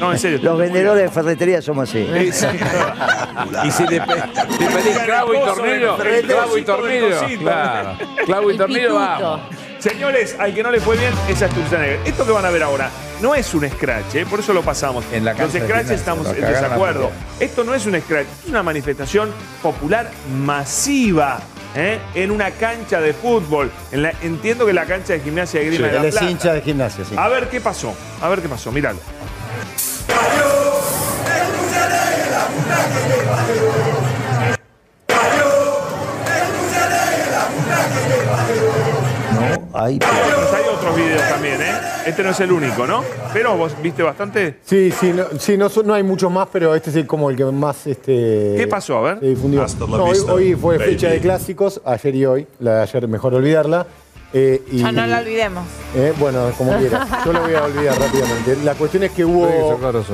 [0.00, 0.38] No, en serio.
[0.42, 2.06] Los vendedores de ferretería somos así.
[3.64, 5.96] Y si le pedís clavo y tornillo,
[6.26, 7.08] clavo y tornillo.
[7.40, 7.96] Claro.
[8.26, 9.40] Clavo y tornillo, vamos.
[9.78, 11.98] Señores, al que no le fue bien, esa es Turcia Negra.
[12.04, 12.90] Esto que van a ver ahora
[13.20, 14.26] no es un scratch, ¿eh?
[14.26, 15.04] por eso lo pasamos.
[15.12, 17.10] En la Los cancha de scratches estamos lo en desacuerdo.
[17.40, 19.30] Esto no es un scratch, es una manifestación
[19.62, 20.10] popular
[20.44, 21.40] masiva.
[21.74, 21.98] ¿eh?
[22.14, 23.70] En una cancha de fútbol.
[23.92, 26.30] En la- entiendo que la cancha de gimnasia de Grima de Él la es Plata.
[26.30, 27.14] hincha de gimnasia, sí.
[27.16, 27.94] A ver qué pasó.
[28.22, 28.72] A ver qué pasó.
[28.72, 28.98] Míralo.
[39.34, 41.72] No, hay Hay otros videos también, ¿eh?
[42.06, 43.02] Este no es el único, ¿no?
[43.32, 44.56] Pero vos viste bastante.
[44.64, 47.44] Sí, sí, no, sí, no, hay muchos más, pero este es el- como el que
[47.44, 48.98] más este, ¿Qué pasó?
[48.98, 49.20] A ver.
[49.20, 49.62] se difundió.
[49.62, 50.90] Hasta la No, hoy, vista, hoy fue baby.
[50.92, 52.46] fecha de clásicos, ayer y hoy.
[52.60, 53.86] La de ayer mejor olvidarla.
[54.32, 55.64] Eh, y, Ya no la olvidemos.
[55.96, 57.08] eh, bueno, como quieras.
[57.24, 58.56] Yo la voy a olvidar rápidamente.
[58.62, 59.48] La cuestión es que hubo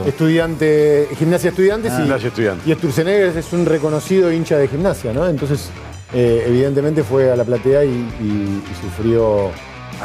[0.07, 1.97] estudiante, gimnasia estudiantes Ah.
[1.99, 2.67] y, Gimnasia Estudiantes.
[2.67, 5.27] y Sturzenegger es un reconocido hincha de gimnasia, ¿no?
[5.29, 5.69] Entonces,
[6.13, 9.51] eh, evidentemente fue a la platea y, y- y sufrió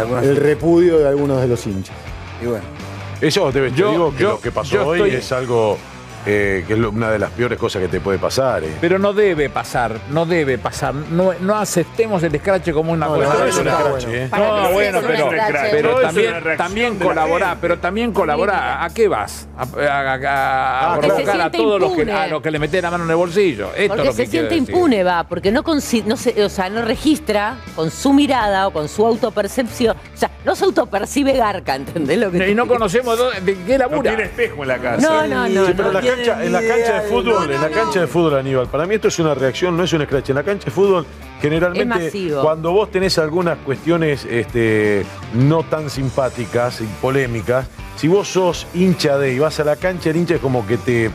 [0.01, 1.95] el repudio de algunos de los hinchas.
[2.41, 2.63] Y bueno.
[3.21, 5.77] Eso te, te Yo- digo que yo- lo que pasó hoy estoy- es algo
[6.29, 8.63] eh, que es lo- una de las peores cosas que te puede pasar.
[8.63, 8.69] eh.
[8.81, 10.93] Pero no debe pasar, no debe pasar.
[10.93, 13.33] No, no aceptemos el escrache como una No, cosa.
[13.33, 14.29] no, es un escrache, ¿eh?
[14.73, 15.29] Bueno, es un pero,
[15.71, 17.61] pero No es también, también de la colabora, gente.
[17.61, 18.83] pero también colabora.
[18.83, 19.47] ¿A qué vas?
[19.57, 22.81] A, a- a- a se provocar a todos los que, a los que le meten
[22.83, 23.69] la mano en el bolsillo.
[23.69, 24.75] Esto es Porque lo se que quiero siente decir.
[24.75, 28.71] impune, va, porque no, consi- no, se- o sea, no registra con su mirada o
[28.71, 29.95] con su autopercepción.
[30.13, 33.97] O sea, no se autopercibe garca, ¿entendés lo que Y no conocemos de qué labura.
[34.11, 35.07] No tiene espejo en la casa.
[35.07, 35.65] No, no, no.
[35.67, 36.07] Sí, pero la no.
[36.25, 39.07] Cancha, en la cancha de fútbol, en la cancha de fútbol, Aníbal, para mí esto
[39.07, 40.29] es una reacción, no es un scratch.
[40.29, 41.05] En la cancha de fútbol,
[41.41, 47.67] generalmente, cuando vos tenés algunas cuestiones este, no tan simpáticas y polémicas,
[47.97, 50.77] si vos sos hincha de y vas a la cancha, el hincha es como que
[50.77, 51.11] te,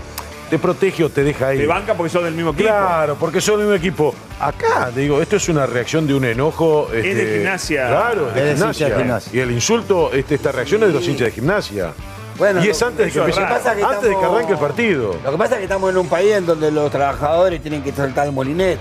[0.50, 1.58] te protege o te deja ahí.
[1.58, 2.68] Te banca porque sos del mismo equipo.
[2.68, 4.14] Claro, porque son del mismo equipo.
[4.38, 6.88] Acá, digo, esto es una reacción de un enojo.
[6.92, 7.88] Es de este, gimnasia.
[7.88, 8.98] Claro, es de Es hincha de gimnasia.
[8.98, 9.32] gimnasia.
[9.34, 11.92] Y el insulto, este, esta reacción es de los hinchas de gimnasia.
[12.38, 13.40] Bueno, y es lo- antes de que, empiece-
[13.84, 15.16] antes de que arranque el partido.
[15.24, 17.92] Lo que pasa es que estamos en un país en donde los trabajadores tienen que
[17.92, 18.80] saltar el molinete.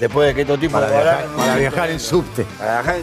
[0.00, 2.44] Después de que estos tipos Para laboraron viajar, para viajar en subte.
[2.58, 2.96] Para viajar,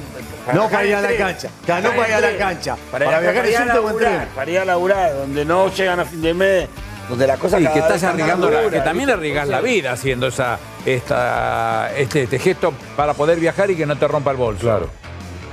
[0.53, 1.49] No para ir a la cancha.
[1.81, 2.75] No para ir a la cancha.
[2.91, 4.27] Para, Para viajar en subte o en laburar, tren.
[4.35, 6.69] Para ir a laburar, donde no llegan a fin de mes,
[7.09, 10.27] donde las cosas Sí, cada que estás arriesgando la- que también arriesgas la vida haciendo
[10.27, 14.61] esa, esta, este, este gesto para poder viajar y que no te rompa el bolso.
[14.61, 14.89] Claro.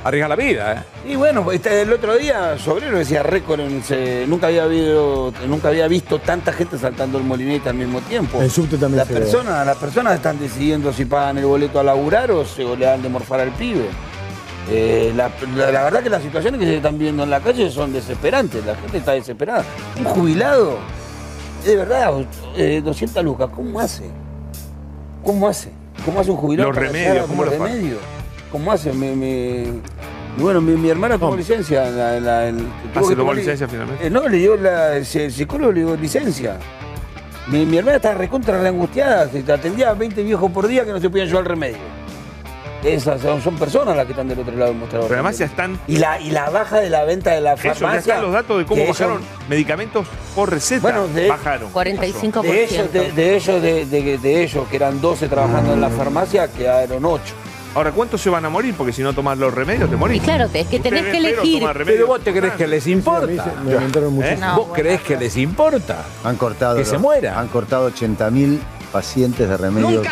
[0.02, 0.72] Arriesga la vida,
[1.04, 1.10] ¿eh?
[1.12, 5.68] Y bueno, este, el otro día Sobrero decía récord, en ese- nunca, había habido, nunca
[5.68, 8.40] había visto tanta gente saltando el molinete al mismo tiempo.
[8.40, 12.30] En subte también Las personas, las personas están decidiendo si pagan el boleto a laburar
[12.30, 13.86] o se le dan de morfar al pibe.
[14.70, 17.70] Eh, la, la- la verdad que las situaciones que se están viendo en la calle
[17.70, 19.64] son desesperantes, la gente está desesperada.
[19.98, 20.78] Un jubilado,
[21.66, 22.12] de verdad,
[22.56, 24.04] eh, 200 lucas, ¿cómo hace?
[25.22, 25.70] ¿Cómo hace?
[26.06, 26.70] ¿Cómo hace un jubilado?
[26.70, 27.70] Los remedios, ¿cómo los paga?
[28.52, 28.92] ¿Cómo hace?
[28.92, 29.64] Me, me-
[30.38, 31.86] y bueno, mi, mi hermana tomó licencia.
[31.88, 32.16] en la-
[32.48, 34.06] en la- Ah, se tomó licencia finalmente.
[34.06, 36.56] Eh, no, le dio la, el psicólogo le dio licencia.
[37.48, 41.00] Mi, mi hermana estaba recontra angustiada, se atendía a 20 viejos por día que no
[41.00, 41.78] se podían llevar el remedio.
[42.84, 45.08] Esas son, son personas las que están del otro lado del mostrador.
[45.08, 45.78] Pero además ya están.
[45.86, 47.90] Y la, y la baja de la venta de la Eso, farmacia.
[47.92, 49.20] ya están los datos de cómo eso- bajaron
[49.50, 50.80] medicamentos por receta.
[50.80, 51.70] Bueno, de- bajaron.
[51.72, 52.40] 45%.
[52.42, 55.90] De ellos, de, de ellos, de, de- de ellos, que eran 12 trabajando en la
[55.90, 57.34] farmacia, quedaron 8.
[57.74, 58.74] Ahora, ¿cuántos se van a morir?
[58.76, 60.16] Porque si no tomas los remedios, te morís.
[60.16, 61.62] Y claro, es que tenés que elegir.
[61.84, 63.54] Pero vos te crees que les importa.
[63.64, 64.26] Me mucho.
[64.26, 64.38] ¿Eh?
[64.56, 66.04] ¿Vos creés que les importa?
[66.24, 66.76] Han cortado.
[66.76, 67.38] Que se muera.
[67.38, 68.58] Han cortado 80.000
[68.92, 70.06] pacientes de remedios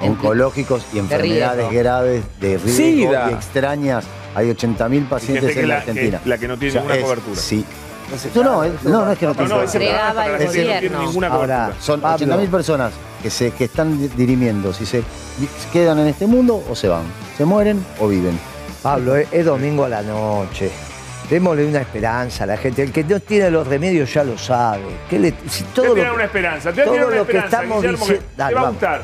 [0.00, 2.76] oncológicos y enfermedades graves de riesgo
[3.10, 3.28] Sida.
[3.30, 4.04] y extrañas.
[4.34, 6.20] Hay 80.000 pacientes en la, la- que- Argentina.
[6.24, 7.40] la que no tiene ninguna es- cobertura.
[7.40, 7.64] Sí.
[8.34, 11.00] No, no, es- no, no es que no, No, tiene no, no tiene gobierno.
[11.02, 12.26] ninguna Ahora, son Pablo.
[12.26, 15.02] 80.000 personas que se que están di- dirimiendo si se,
[15.72, 17.02] quedan en este mundo o se van,
[17.36, 18.38] se mueren o viven.
[18.82, 20.70] Pablo, es, es domingo a la noche.
[21.28, 22.82] Démosle una esperanza a la gente.
[22.82, 24.80] El que no tiene los remedios ya lo sabe.
[25.10, 26.72] ¿Qué le- si Te todo voy a lo tirar que- una esperanza.
[26.72, 28.80] Te voy a tirar una esperanza, estamos Guillermo, que diciendo- te Dale, va a vamos.
[28.80, 29.02] gustar.